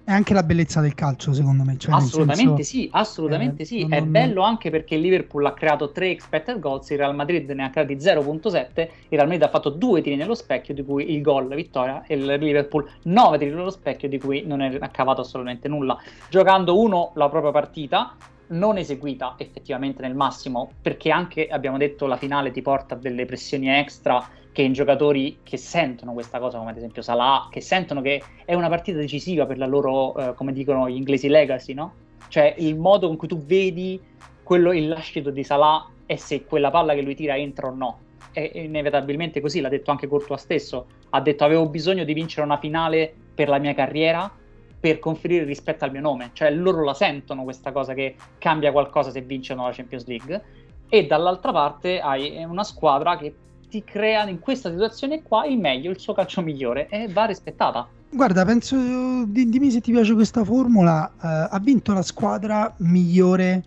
È 0.06 0.12
anche 0.12 0.36
la 0.36 0.44
bellezza 0.44 0.82
del 0.82 0.94
calcio, 0.94 1.34
secondo 1.34 1.64
me. 1.64 1.78
Cioè, 1.78 1.96
assolutamente 1.96 2.64
senso, 2.64 2.84
sì, 2.84 2.90
assolutamente 2.92 3.64
eh, 3.64 3.66
sì. 3.66 3.88
È 3.90 4.00
non, 4.00 4.12
bello 4.12 4.44
anche 4.44 4.70
perché 4.70 4.94
il 4.94 5.02
Liverpool 5.02 5.44
ha 5.48 5.54
creato 5.54 5.92
3 5.92 6.10
expected 6.12 6.60
goals, 6.60 6.88
il 6.92 7.00
Real 7.00 7.16
Madrid 7.16 7.50
ne 7.50 7.64
ha 7.64 7.70
creati 7.72 7.96
0.7, 7.96 8.82
il 8.82 8.90
Real 9.10 9.26
Madrid 9.26 9.42
ha 9.42 9.50
fatto 9.50 9.72
due 9.72 10.02
tiri 10.02 10.16
nello 10.16 10.36
specchio, 10.36 10.76
di 10.76 10.84
cui 10.84 11.12
il 11.12 11.24
gol, 11.24 11.54
vittoria, 11.56 12.04
e 12.06 12.16
il 12.16 12.24
Liverpool 12.24 12.88
9 13.04 13.38
tiri 13.40 13.50
nello 13.50 13.72
specchio, 13.72 14.08
di 14.08 14.20
cui 14.20 14.44
non 14.46 14.62
è 14.62 14.78
accavato 14.80 15.22
assolutamente 15.22 15.68
nulla. 15.68 15.98
Giocando 16.30 16.80
uno 16.80 17.12
la 17.16 17.28
propria 17.28 17.52
partita, 17.52 18.16
non 18.48 18.78
eseguita 18.78 19.36
effettivamente 19.38 20.02
nel 20.02 20.16
massimo, 20.16 20.72
perché 20.82 21.12
anche 21.12 21.48
abbiamo 21.48 21.78
detto 21.78 22.06
la 22.06 22.18
finale 22.18 22.52
ti 22.52 22.62
porta 22.62 22.96
delle 22.96 23.26
pressioni 23.26 23.70
extra 23.70 24.28
che 24.52 24.62
in 24.62 24.72
giocatori 24.72 25.40
che 25.44 25.58
sentono 25.58 26.14
questa 26.14 26.40
cosa, 26.40 26.58
come 26.58 26.72
ad 26.72 26.78
esempio 26.78 27.02
Salah, 27.02 27.50
che 27.52 27.60
sentono 27.60 28.02
che 28.02 28.24
è 28.46 28.54
una 28.54 28.70
partita 28.70 28.98
decisiva 28.98 29.46
per 29.46 29.58
la 29.58 29.66
loro, 29.66 30.16
eh, 30.16 30.34
come 30.34 30.54
dicono 30.54 30.90
gli 30.90 30.96
inglesi, 30.96 31.28
legacy, 31.28 31.74
no? 31.74 31.94
Cioè 32.30 32.56
il 32.60 32.78
modo 32.78 33.08
con 33.08 33.18
cui 33.18 33.28
tu 33.28 33.44
vedi 33.44 34.00
quello, 34.44 34.72
il 34.72 34.88
lascito 34.88 35.30
di 35.30 35.44
Salah 35.44 35.86
e 36.06 36.18
se 36.18 36.46
quella 36.46 36.72
palla 36.72 36.94
che 36.94 37.02
lui 37.02 37.16
tira 37.16 37.36
entra 37.36 37.68
o 37.68 37.76
no. 37.76 38.00
È 38.32 38.50
inevitabilmente 38.54 39.42
così, 39.42 39.60
l'ha 39.60 39.70
detto 39.70 39.92
anche 39.92 40.08
Courtois 40.08 40.42
stesso, 40.42 40.88
ha 41.10 41.20
detto 41.20 41.44
avevo 41.44 41.68
bisogno 41.68 42.06
di 42.06 42.14
vincere 42.14 42.46
una 42.46 42.58
finale 42.58 43.14
per 43.34 43.50
la 43.50 43.58
mia 43.58 43.74
carriera, 43.74 44.32
per 44.80 45.00
conferire 45.00 45.44
rispetto 45.46 45.84
al 45.84 45.92
mio 45.92 46.02
nome, 46.02 46.32
cioè 46.34 46.52
loro 46.52 46.84
la 46.84 46.94
sentono 46.94 47.44
questa 47.44 47.72
cosa 47.72 47.94
che 47.94 48.16
cambia 48.38 48.72
qualcosa 48.72 49.12
se 49.12 49.22
vincono 49.22 49.66
la 49.66 49.74
Champions 49.74 50.06
League 50.06 50.44
e 50.90 51.06
dall'altra 51.06 51.52
parte 51.52 52.00
hai 52.00 52.44
una 52.44 52.64
squadra 52.64 53.18
che 53.18 53.34
ti 53.70 53.84
crea 53.84 54.28
in 54.30 54.40
questa 54.40 54.70
situazione 54.70 55.24
qua 55.24 55.46
il 55.46 55.58
meglio, 55.58 55.90
il 55.90 56.00
suo 56.00 56.14
calcio 56.14 56.42
migliore 56.42 56.88
e 56.88 57.08
va 57.08 57.26
rispettata. 57.26 57.88
Guarda, 58.10 58.46
penso, 58.46 58.78
dimmi 59.26 59.72
se 59.72 59.82
ti 59.82 59.92
piace 59.92 60.14
questa 60.14 60.44
formula, 60.44 61.12
uh, 61.16 61.20
ha 61.50 61.60
vinto 61.62 61.92
la 61.92 62.02
squadra 62.02 62.74
migliore 62.78 63.64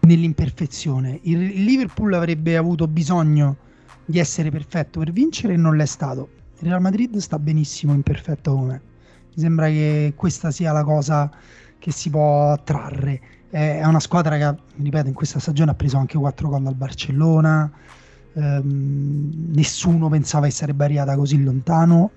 nell'imperfezione. 0.00 1.18
Il, 1.22 1.42
il 1.42 1.64
Liverpool 1.64 2.14
avrebbe 2.14 2.56
avuto 2.56 2.86
bisogno 2.86 3.56
di 4.04 4.18
essere 4.18 4.50
perfetto 4.50 5.00
per 5.00 5.12
vincere 5.12 5.54
e 5.54 5.56
non 5.56 5.76
l'è 5.76 5.86
stato. 5.86 6.28
Il 6.60 6.68
Real 6.68 6.80
Madrid 6.80 7.16
sta 7.18 7.38
benissimo 7.38 7.92
imperfetto 7.92 8.54
come. 8.54 8.80
Mi 9.34 9.42
sembra 9.42 9.66
che 9.66 10.12
questa 10.14 10.50
sia 10.50 10.72
la 10.72 10.84
cosa 10.84 11.30
che 11.78 11.90
si 11.90 12.08
può 12.08 12.56
trarre. 12.62 13.20
È 13.50 13.84
una 13.84 14.00
squadra 14.00 14.36
che, 14.36 14.58
ripeto, 14.82 15.08
in 15.08 15.14
questa 15.14 15.38
stagione 15.38 15.72
ha 15.72 15.74
preso 15.74 15.96
anche 15.96 16.16
4 16.16 16.48
gol 16.48 16.62
dal 16.62 16.74
Barcellona, 16.74 17.70
ehm, 18.32 19.52
nessuno 19.52 20.08
pensava 20.08 20.46
che 20.46 20.52
sarebbe 20.52 20.84
arrivata 20.84 21.14
così 21.16 21.42
lontano. 21.42 22.10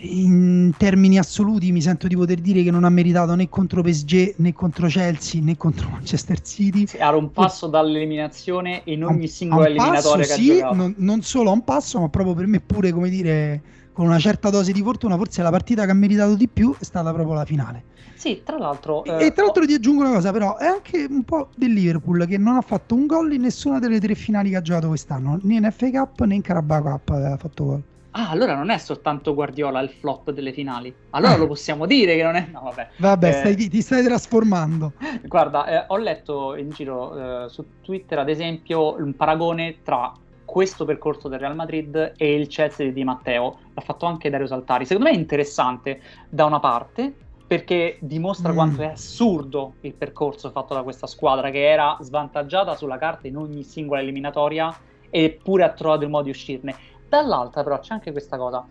In 0.00 0.72
termini 0.76 1.18
assoluti 1.18 1.72
mi 1.72 1.80
sento 1.80 2.06
di 2.06 2.14
poter 2.14 2.38
dire 2.40 2.62
che 2.62 2.70
non 2.70 2.84
ha 2.84 2.88
meritato 2.88 3.34
né 3.34 3.48
contro 3.48 3.82
PSG 3.82 4.34
né 4.36 4.52
contro 4.52 4.86
Chelsea 4.86 5.40
né 5.42 5.56
contro 5.56 5.88
Manchester 5.90 6.40
City. 6.40 6.86
Sì, 6.86 6.98
era 6.98 7.16
un 7.16 7.32
passo 7.32 7.66
dall'eliminazione 7.68 8.82
in 8.84 9.04
ogni 9.04 9.22
un, 9.22 9.28
singola 9.28 9.66
eliminatoria 9.66 10.26
passo, 10.26 10.40
che 10.40 10.42
sì, 10.42 10.60
non, 10.60 10.94
non, 10.98 11.22
solo 11.22 11.50
a 11.50 11.52
un 11.52 11.64
passo, 11.64 11.98
ma 11.98 12.08
proprio 12.08 12.34
per 12.34 12.46
me 12.46 12.60
pure 12.60 12.92
come 12.92 13.08
dire 13.08 13.62
con 13.98 14.06
una 14.06 14.20
certa 14.20 14.48
dose 14.48 14.70
di 14.70 14.80
fortuna, 14.80 15.16
forse 15.16 15.42
la 15.42 15.50
partita 15.50 15.84
che 15.84 15.90
ha 15.90 15.94
meritato 15.94 16.36
di 16.36 16.46
più 16.46 16.72
è 16.78 16.84
stata 16.84 17.12
proprio 17.12 17.34
la 17.34 17.44
finale. 17.44 17.82
Sì, 18.14 18.42
tra 18.44 18.56
l'altro. 18.56 19.02
E, 19.02 19.26
eh, 19.26 19.32
tra 19.32 19.42
l'altro 19.42 19.66
ti 19.66 19.74
aggiungo 19.74 20.02
una 20.02 20.12
cosa, 20.12 20.30
però, 20.30 20.56
è 20.56 20.66
anche 20.66 21.04
un 21.10 21.24
po' 21.24 21.48
del 21.56 21.72
Liverpool 21.72 22.24
che 22.28 22.38
non 22.38 22.54
ha 22.54 22.60
fatto 22.60 22.94
un 22.94 23.06
gol 23.06 23.32
in 23.32 23.40
nessuna 23.40 23.80
delle 23.80 23.98
tre 23.98 24.14
finali 24.14 24.50
che 24.50 24.56
ha 24.56 24.62
giocato 24.62 24.86
quest'anno, 24.86 25.40
né 25.42 25.56
in 25.56 25.68
FA 25.76 25.90
Cup 25.90 26.20
né 26.26 26.36
in 26.36 26.42
Carabao 26.42 26.80
Cup 26.82 27.08
aveva 27.08 27.36
fatto 27.38 27.64
gol. 27.64 27.82
Ah, 28.12 28.30
allora 28.30 28.54
non 28.54 28.70
è 28.70 28.78
soltanto 28.78 29.34
Guardiola 29.34 29.80
il 29.80 29.90
flop 29.90 30.30
delle 30.30 30.52
finali. 30.52 30.94
Allora 31.10 31.34
lo 31.34 31.48
possiamo 31.48 31.84
dire 31.84 32.14
che 32.14 32.22
non 32.22 32.36
è. 32.36 32.46
No, 32.52 32.60
vabbè. 32.62 32.90
Vabbè, 32.98 33.28
eh... 33.28 33.32
stai, 33.32 33.68
ti 33.68 33.82
stai 33.82 34.04
trasformando. 34.04 34.92
Guarda, 35.24 35.66
eh, 35.66 35.84
ho 35.88 35.96
letto 35.96 36.54
in 36.54 36.70
giro 36.70 37.46
eh, 37.46 37.48
su 37.48 37.64
Twitter, 37.82 38.20
ad 38.20 38.28
esempio, 38.28 38.94
un 38.94 39.16
paragone 39.16 39.78
tra 39.82 40.12
questo 40.48 40.86
percorso 40.86 41.28
del 41.28 41.40
Real 41.40 41.54
Madrid 41.54 42.14
e 42.16 42.32
il 42.32 42.46
Chelsea 42.46 42.86
di 42.86 42.94
Di 42.94 43.04
Matteo. 43.04 43.58
L'ha 43.74 43.82
fatto 43.82 44.06
anche 44.06 44.30
Dario 44.30 44.46
Saltari. 44.46 44.86
Secondo 44.86 45.10
me 45.10 45.14
è 45.14 45.18
interessante 45.18 46.00
da 46.26 46.46
una 46.46 46.58
parte 46.58 47.14
perché 47.46 47.98
dimostra 48.00 48.52
mm. 48.52 48.54
quanto 48.54 48.80
è 48.80 48.86
assurdo 48.86 49.74
il 49.82 49.92
percorso 49.92 50.50
fatto 50.50 50.72
da 50.72 50.82
questa 50.82 51.06
squadra 51.06 51.50
che 51.50 51.68
era 51.68 51.98
svantaggiata 52.00 52.76
sulla 52.76 52.96
carta 52.96 53.26
in 53.26 53.36
ogni 53.36 53.62
singola 53.62 54.00
eliminatoria 54.00 54.74
eppure 55.10 55.64
ha 55.64 55.70
trovato 55.72 56.04
il 56.04 56.10
modo 56.10 56.24
di 56.24 56.30
uscirne. 56.30 56.74
Dall'altra 57.06 57.62
però 57.62 57.78
c'è 57.80 57.92
anche 57.92 58.10
questa 58.10 58.38
cosa. 58.38 58.64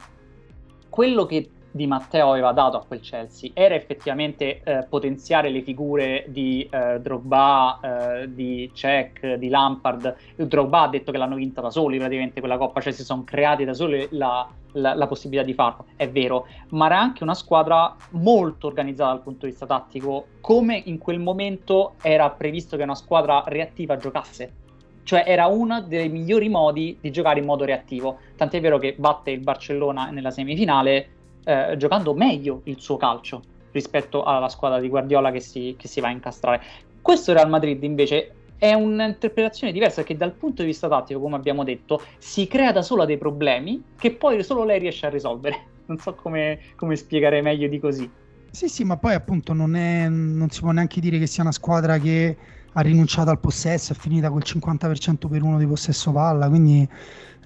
Quello 0.90 1.28
che 1.28 1.52
di 1.72 1.88
Matteo 1.88 2.32
aveva 2.32 2.52
dato 2.52 2.78
a 2.78 2.84
quel 2.86 3.00
Chelsea 3.00 3.52
era 3.54 3.76
effettivamente 3.76 4.62
eh, 4.64 4.86
potenziare 4.90 5.50
le 5.50 5.62
figure 5.62 6.26
di 6.28 6.68
eh, 6.70 7.00
Drogba, 7.00 7.80
eh, 7.82 8.34
di 8.34 8.72
Cech, 8.74 9.36
di 9.36 9.50
Lampard. 9.50 10.16
Drogba 10.36 10.82
ha 10.82 10.88
detto 10.88 11.12
che 11.12 11.18
l'hanno 11.18 11.36
vinta 11.36 11.62
da 11.62 11.70
soli 11.70 11.98
praticamente 11.98 12.40
quella 12.40 12.58
coppa, 12.58 12.82
cioè 12.82 12.94
si 12.94 13.04
sono 13.04 13.24
creati 13.24 13.64
da 13.64 13.74
soli 13.74 14.08
la, 14.12 14.48
la, 14.74 14.94
la, 14.94 15.08
possibilità 15.08 15.46
di 15.46 15.54
farlo, 15.54 15.86
è 15.96 16.10
vero, 16.10 16.48
ma 16.70 16.88
era 16.88 17.00
anche 17.00 17.24
una 17.24 17.34
squadra 17.34 17.96
molto 18.12 18.68
organizzata 18.68 19.12
dal 19.12 19.22
punto 19.22 19.46
di 19.46 19.52
vista 19.52 19.66
tattico, 19.66 20.28
come 20.42 20.82
in 20.86 20.98
quel 20.98 21.20
momento 21.20 21.94
era 22.02 22.30
previsto 22.30 22.78
che 22.78 22.84
una 22.84 22.96
squadra 22.96 23.44
reattiva 23.46 23.98
giocasse. 23.98 24.66
Cioè 25.04 25.24
era 25.26 25.48
uno 25.48 25.82
dei 25.82 26.10
migliori 26.10 26.50
modi 26.50 26.98
di 27.00 27.12
giocare 27.12 27.40
in 27.40 27.46
modo 27.46 27.64
reattivo. 27.64 28.18
Tant'è 28.36 28.60
vero 28.60 28.78
che 28.78 28.94
batte 28.98 29.32
il 29.32 29.40
Barcellona 29.40 30.10
nella 30.10 30.32
semifinale 30.32 31.17
eh, 31.48 31.78
giocando 31.78 32.14
meglio 32.14 32.62
il 32.66 32.82
suo 32.82 32.98
calcio 32.98 33.42
rispetto 33.72 34.24
alla 34.24 34.50
squadra 34.50 34.80
di 34.80 34.90
Guardiola 34.90 35.32
che 35.32 35.40
si, 35.40 35.76
che 35.78 35.88
si 35.88 36.02
va 36.02 36.10
a 36.10 36.12
incastrare. 36.12 36.62
Questo 37.02 37.32
Real 37.32 37.50
Madrid 37.50 37.82
invece 37.84 38.34
è 38.58 38.74
un'interpretazione 38.74 39.72
diversa 39.72 40.02
perché 40.02 40.18
dal 40.18 40.34
punto 40.34 40.62
di 40.62 40.68
vista 40.68 40.90
tattico, 40.90 41.22
come 41.22 41.38
abbiamo 41.38 41.64
detto, 41.64 42.02
si 42.18 42.48
crea 42.48 42.74
da 42.74 42.82
sola 42.82 43.06
dei 43.06 43.18
problemi 43.18 43.82
che 43.98 44.12
poi 44.12 44.44
solo 44.44 44.66
lei 44.66 44.80
riesce 44.80 45.06
a 45.06 45.10
risolvere. 45.10 45.76
Non 45.88 46.00
so 46.00 46.16
come, 46.16 46.60
come 46.76 46.98
spiegare 46.98 47.42
meglio 47.42 47.70
di 47.70 47.80
così. 47.80 48.12
Sì, 48.52 48.68
sì, 48.68 48.84
ma 48.84 48.98
poi 48.98 49.14
appunto 49.14 49.54
non, 49.54 49.74
è, 49.74 50.10
non 50.10 50.50
si 50.50 50.60
può 50.60 50.72
neanche 50.72 51.00
dire 51.00 51.18
che 51.18 51.28
sia 51.28 51.44
una 51.44 51.54
squadra 51.54 51.98
che 51.98 52.36
ha 52.74 52.82
rinunciato 52.82 53.30
al 53.30 53.40
possesso, 53.40 53.94
è 53.94 53.96
finita 53.96 54.30
col 54.30 54.44
50% 54.44 55.30
per 55.30 55.44
uno 55.44 55.58
di 55.58 55.66
possesso 55.66 56.12
palla, 56.12 56.50
quindi 56.50 56.86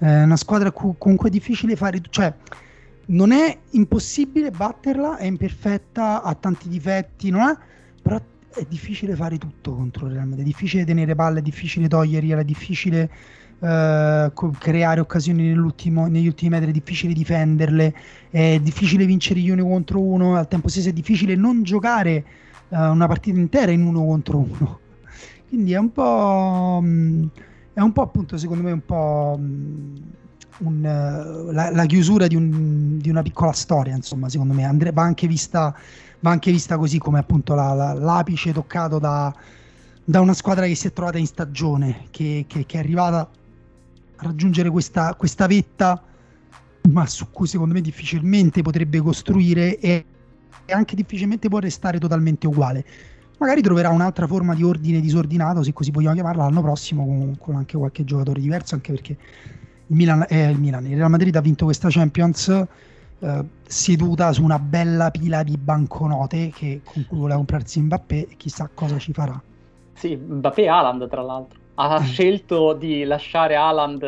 è 0.00 0.04
eh, 0.04 0.22
una 0.24 0.34
squadra 0.34 0.72
cu- 0.72 0.98
comunque 0.98 1.30
difficile 1.30 1.76
fare, 1.76 2.00
cioè 2.10 2.34
non 3.06 3.32
è 3.32 3.58
impossibile 3.70 4.50
batterla, 4.50 5.16
è 5.16 5.24
imperfetta, 5.24 6.22
ha 6.22 6.34
tanti 6.34 6.68
difetti, 6.68 7.30
non 7.30 7.48
è? 7.48 7.56
però 8.02 8.20
è 8.54 8.66
difficile 8.68 9.14
fare 9.14 9.38
tutto 9.38 9.74
contro 9.74 10.06
il 10.06 10.12
Real 10.12 10.26
Madrid, 10.26 10.44
è 10.44 10.48
difficile 10.48 10.84
tenere 10.84 11.14
palle, 11.14 11.38
è 11.38 11.42
difficile 11.42 11.88
togliergliela, 11.88 12.42
è 12.42 12.44
difficile 12.44 13.10
uh, 13.58 14.50
creare 14.58 15.00
occasioni 15.00 15.42
negli 15.42 16.26
ultimi 16.26 16.50
metri, 16.50 16.70
è 16.70 16.72
difficile 16.72 17.14
difenderle, 17.14 17.94
è 18.30 18.58
difficile 18.60 19.06
vincere 19.06 19.40
gli 19.40 19.50
uno 19.50 19.64
contro 19.64 20.00
uno, 20.00 20.36
al 20.36 20.48
tempo 20.48 20.68
stesso 20.68 20.88
è 20.88 20.92
difficile 20.92 21.34
non 21.34 21.62
giocare 21.62 22.24
uh, 22.68 22.76
una 22.76 23.06
partita 23.06 23.38
intera 23.38 23.70
in 23.70 23.84
uno 23.84 24.04
contro 24.04 24.38
uno. 24.38 24.80
Quindi 25.48 25.72
è 25.72 25.78
un 25.78 25.92
po'... 25.92 26.78
Um, 26.80 27.30
è 27.74 27.80
un 27.80 27.92
po' 27.92 28.02
appunto 28.02 28.36
secondo 28.36 28.62
me 28.62 28.72
un 28.72 28.84
po'... 28.84 29.34
Um, 29.38 30.20
un, 30.58 30.84
eh, 30.84 31.52
la, 31.52 31.70
la, 31.70 31.86
chiusura 31.86 32.26
di, 32.26 32.36
un, 32.36 32.98
di, 32.98 33.08
una 33.08 33.22
piccola 33.22 33.52
storia, 33.52 33.94
insomma, 33.94 34.28
secondo 34.28 34.52
me 34.52 34.64
Andre, 34.64 34.92
va, 34.92 35.02
anche 35.02 35.26
vista, 35.26 35.74
va 36.20 36.30
anche 36.30 36.50
vista 36.50 36.76
così 36.76 36.98
come 36.98 37.18
appunto 37.18 37.54
la, 37.54 37.72
la, 37.72 37.92
l'apice 37.94 38.52
toccato 38.52 38.98
da, 38.98 39.34
da, 40.04 40.20
una 40.20 40.34
squadra 40.34 40.66
che 40.66 40.74
si 40.74 40.86
è 40.88 40.92
trovata 40.92 41.18
in 41.18 41.26
stagione, 41.26 42.06
che, 42.10 42.44
che, 42.46 42.66
che 42.66 42.76
è 42.76 42.80
arrivata 42.80 43.20
a 44.16 44.24
raggiungere 44.24 44.70
questa, 44.70 45.14
questa, 45.14 45.46
vetta, 45.46 46.02
ma 46.90 47.06
su 47.06 47.30
cui 47.30 47.46
secondo 47.46 47.74
me 47.74 47.80
difficilmente 47.80 48.62
potrebbe 48.62 49.00
costruire 49.00 49.78
e, 49.78 50.04
e 50.64 50.72
anche 50.72 50.94
difficilmente 50.94 51.48
può 51.48 51.58
restare 51.58 51.98
totalmente 51.98 52.46
uguale. 52.46 52.84
Magari 53.38 53.60
troverà 53.60 53.90
un'altra 53.90 54.28
forma 54.28 54.54
di 54.54 54.62
ordine 54.62 55.00
disordinato, 55.00 55.64
se 55.64 55.72
così 55.72 55.90
vogliamo 55.90 56.14
chiamarla, 56.14 56.44
l'anno 56.44 56.62
prossimo 56.62 57.04
con, 57.04 57.36
con 57.38 57.56
anche 57.56 57.76
qualche 57.76 58.04
giocatore 58.04 58.40
diverso, 58.40 58.76
anche 58.76 58.92
perché 58.92 59.16
Milan, 59.94 60.26
eh, 60.28 60.50
il 60.50 60.58
Milan, 60.58 60.86
il 60.86 60.96
Real 60.96 61.10
Madrid 61.10 61.34
ha 61.36 61.40
vinto 61.40 61.64
questa 61.64 61.88
Champions 61.90 62.48
eh, 62.48 63.44
seduta 63.62 64.32
su 64.32 64.42
una 64.42 64.58
bella 64.58 65.10
pila 65.10 65.42
di 65.42 65.56
banconote 65.56 66.50
che, 66.50 66.80
con 66.84 67.04
cui 67.06 67.18
voleva 67.18 67.36
comprarsi 67.36 67.80
Mbappé 67.80 68.28
e 68.30 68.36
chissà 68.36 68.68
cosa 68.72 68.98
ci 68.98 69.12
farà. 69.12 69.40
Sì, 69.94 70.16
Mbappé 70.16 70.62
e 70.62 70.68
Haaland 70.68 71.08
tra 71.08 71.22
l'altro. 71.22 71.60
Ha 71.74 72.00
mm. 72.00 72.04
scelto 72.04 72.72
di 72.74 73.04
lasciare 73.04 73.54
Haaland, 73.54 74.00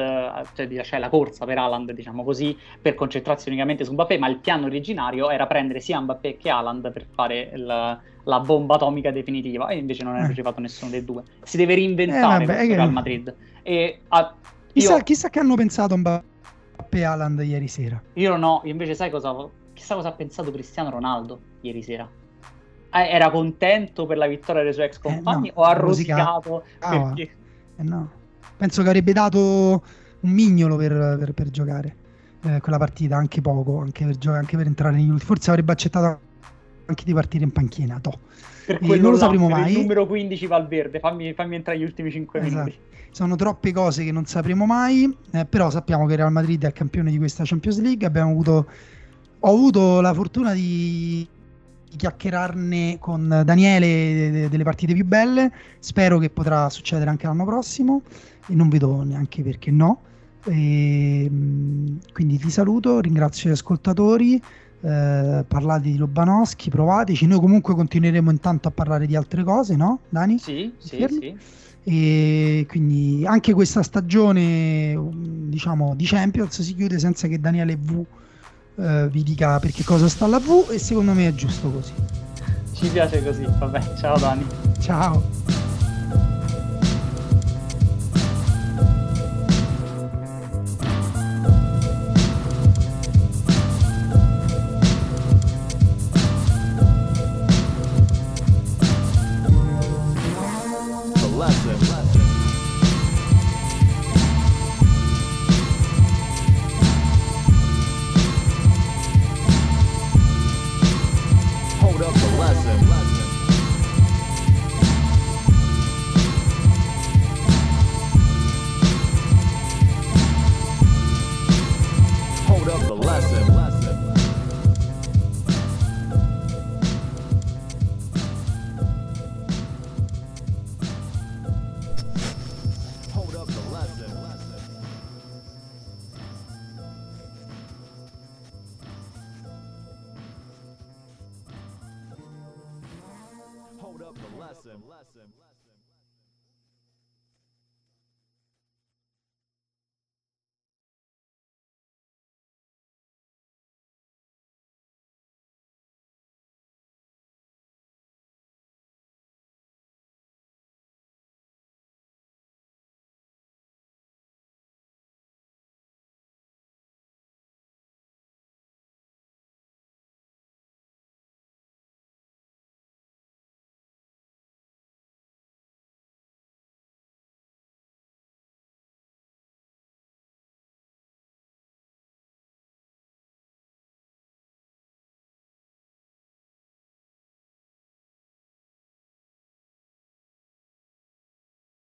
cioè 0.55 0.67
di 0.67 0.75
lasciare 0.75 1.01
la 1.01 1.09
corsa 1.09 1.45
per 1.47 1.59
Haaland, 1.59 1.93
diciamo 1.93 2.25
così, 2.25 2.57
per 2.81 2.95
concentrarsi 2.95 3.49
unicamente 3.49 3.85
su 3.85 3.93
Mbappé, 3.93 4.19
ma 4.19 4.29
il 4.29 4.39
piano 4.39 4.67
originario 4.67 5.31
era 5.31 5.47
prendere 5.47 5.81
sia 5.81 6.01
Mbappé 6.01 6.37
che 6.37 6.51
Haaland 6.51 6.93
per 6.93 7.07
fare 7.11 7.53
il, 7.55 7.99
la 8.25 8.41
bomba 8.41 8.75
atomica 8.75 9.11
definitiva 9.11 9.69
e 9.69 9.77
invece 9.77 10.03
non 10.03 10.17
è 10.17 10.29
eh. 10.29 10.43
fatto 10.43 10.61
nessuno 10.61 10.91
dei 10.91 11.05
due. 11.05 11.23
Si 11.43 11.57
deve 11.57 11.75
reinventare 11.75 12.45
eh, 12.45 12.47
vabbè, 12.47 12.67
Real 12.67 12.93
Madrid 12.93 13.35
e 13.63 14.01
ha 14.09 14.35
Chissà, 14.75 14.97
io... 14.97 15.03
chissà 15.05 15.31
che 15.31 15.39
hanno 15.39 15.55
pensato 15.55 15.97
Mbappé 15.97 16.99
e 16.99 17.05
Haaland 17.05 17.39
ieri 17.45 17.69
sera. 17.69 18.03
Io 18.15 18.31
non 18.31 18.43
ho, 18.43 18.61
invece 18.65 18.97
sai 18.97 19.09
cosa, 19.09 19.33
chissà 19.73 19.95
cosa 19.95 20.09
ha 20.09 20.13
pensato 20.13 20.51
Cristiano 20.51 20.91
Ronaldo 20.91 21.41
ieri 21.61 21.81
sera. 21.81 22.09
Eh, 22.91 23.09
era 23.09 23.31
contento 23.31 24.05
per 24.05 24.17
la 24.17 24.27
vittoria 24.27 24.65
dei 24.65 24.73
suoi 24.73 24.87
ex 24.87 24.99
compagni 24.99 25.49
eh, 25.49 25.53
no, 25.55 25.63
o 25.63 25.65
ha 25.65 25.73
rosicato? 25.75 26.65
Ah, 26.81 27.13
perché... 27.13 27.31
eh, 27.77 27.83
no. 27.85 28.11
Penso 28.57 28.83
che 28.83 28.89
avrebbe 28.89 29.13
dato 29.13 29.39
un 29.39 30.31
mignolo 30.31 30.75
per, 30.75 31.17
per, 31.19 31.33
per 31.33 31.51
giocare 31.51 31.97
eh, 32.43 32.61
quella 32.61 32.79
partita, 32.79 33.17
anche 33.17 33.41
poco, 33.41 33.79
anche 33.79 34.05
per, 34.05 34.19
giocare, 34.19 34.41
anche 34.41 34.57
per 34.57 34.67
entrare 34.67 34.97
negli 34.97 35.09
ultimi. 35.09 35.21
Forse 35.21 35.51
avrebbe 35.51 35.71
accettato 35.71 36.21
anche 36.87 37.05
di 37.05 37.13
partire 37.13 37.45
in 37.45 37.53
panchina. 37.53 38.01
Toh 38.01 38.19
per 38.67 38.81
non 38.83 39.13
lo 39.13 39.17
sapremo 39.17 39.49
mai. 39.49 39.73
Il 39.73 39.81
numero 39.81 40.07
15 40.07 40.47
Valverde, 40.47 40.99
fammi, 40.99 41.33
fammi 41.33 41.57
entrare 41.57 41.79
gli 41.79 41.85
ultimi 41.85 42.11
5 42.11 42.41
esatto. 42.41 42.55
minuti. 42.55 42.79
Sono 43.11 43.37
troppe 43.37 43.73
cose 43.73 44.05
che 44.05 44.11
non 44.11 44.25
sapremo 44.25 44.67
mai, 44.67 45.15
eh, 45.33 45.45
però 45.45 45.71
sappiamo 45.71 46.07
che 46.07 46.17
Real 46.17 46.33
Madrid 46.33 46.65
è 46.65 46.73
campione 46.73 47.11
di 47.11 47.19
questa 47.19 47.45
Champions 47.47 47.81
League. 47.81 48.07
Abbiamo 48.07 48.31
avuto, 48.31 48.67
ho 49.39 49.49
avuto 49.49 50.01
la 50.01 50.13
fortuna 50.13 50.53
di, 50.53 51.27
chiacchierarne 51.97 52.99
con 52.99 53.43
Daniele 53.45 53.87
de, 53.87 54.31
de, 54.31 54.49
delle 54.49 54.65
partite 54.65 54.95
più 54.95 55.05
belle. 55.05 55.53
Spero 55.79 56.19
che 56.19 56.31
potrà 56.31 56.69
succedere 56.69 57.11
anche 57.11 57.27
l'anno 57.27 57.45
prossimo 57.45 58.03
e 58.49 58.55
non 58.55 58.69
vedo 58.69 59.03
neanche 59.03 59.43
perché 59.43 59.71
no. 59.71 60.01
E, 60.45 61.25
ehm, 61.25 61.99
quindi 62.13 62.39
ti 62.39 62.51
saluto, 62.51 63.01
ringrazio 63.01 63.51
gli 63.51 63.53
ascoltatori. 63.53 64.43
Eh, 64.85 65.45
parlate 65.49 65.91
di 65.91 65.97
Lobanowski, 65.97 66.69
provateci. 66.69 67.27
Noi 67.27 67.41
comunque 67.41 67.75
continueremo 67.75 68.31
intanto 68.31 68.69
a 68.69 68.71
parlare 68.71 69.07
di 69.07 69.17
altre 69.17 69.43
cose, 69.43 69.77
no? 69.77 70.01
Dani? 70.11 70.39
Sì, 70.39 70.75
sì, 70.77 71.07
sì. 71.09 71.37
E 71.85 72.67
quindi 72.69 73.25
anche 73.27 73.55
questa 73.55 73.83
stagione, 73.83 74.99
diciamo, 75.13 75.95
di 75.95 76.05
Champions 76.05 76.61
si 76.61 76.75
chiude 76.75 76.99
senza 76.99 77.29
che 77.29 77.41
Daniele 77.41 77.77
V 77.77 78.05
eh, 78.77 79.09
vi 79.09 79.23
dica 79.23 79.59
perché 79.59 79.85
cosa 79.85 80.09
sta 80.09 80.27
alla 80.27 80.39
V 80.39 80.69
e 80.71 80.79
secondo 80.79 81.13
me 81.13 81.29
è 81.29 81.35
giusto 81.35 81.71
così. 81.71 81.93
Ci 82.73 82.89
piace 82.89 83.25
così, 83.25 83.47
vabbè, 83.59 83.95
ciao 83.97 84.19
Dani. 84.19 84.47
Ciao. 84.81 85.54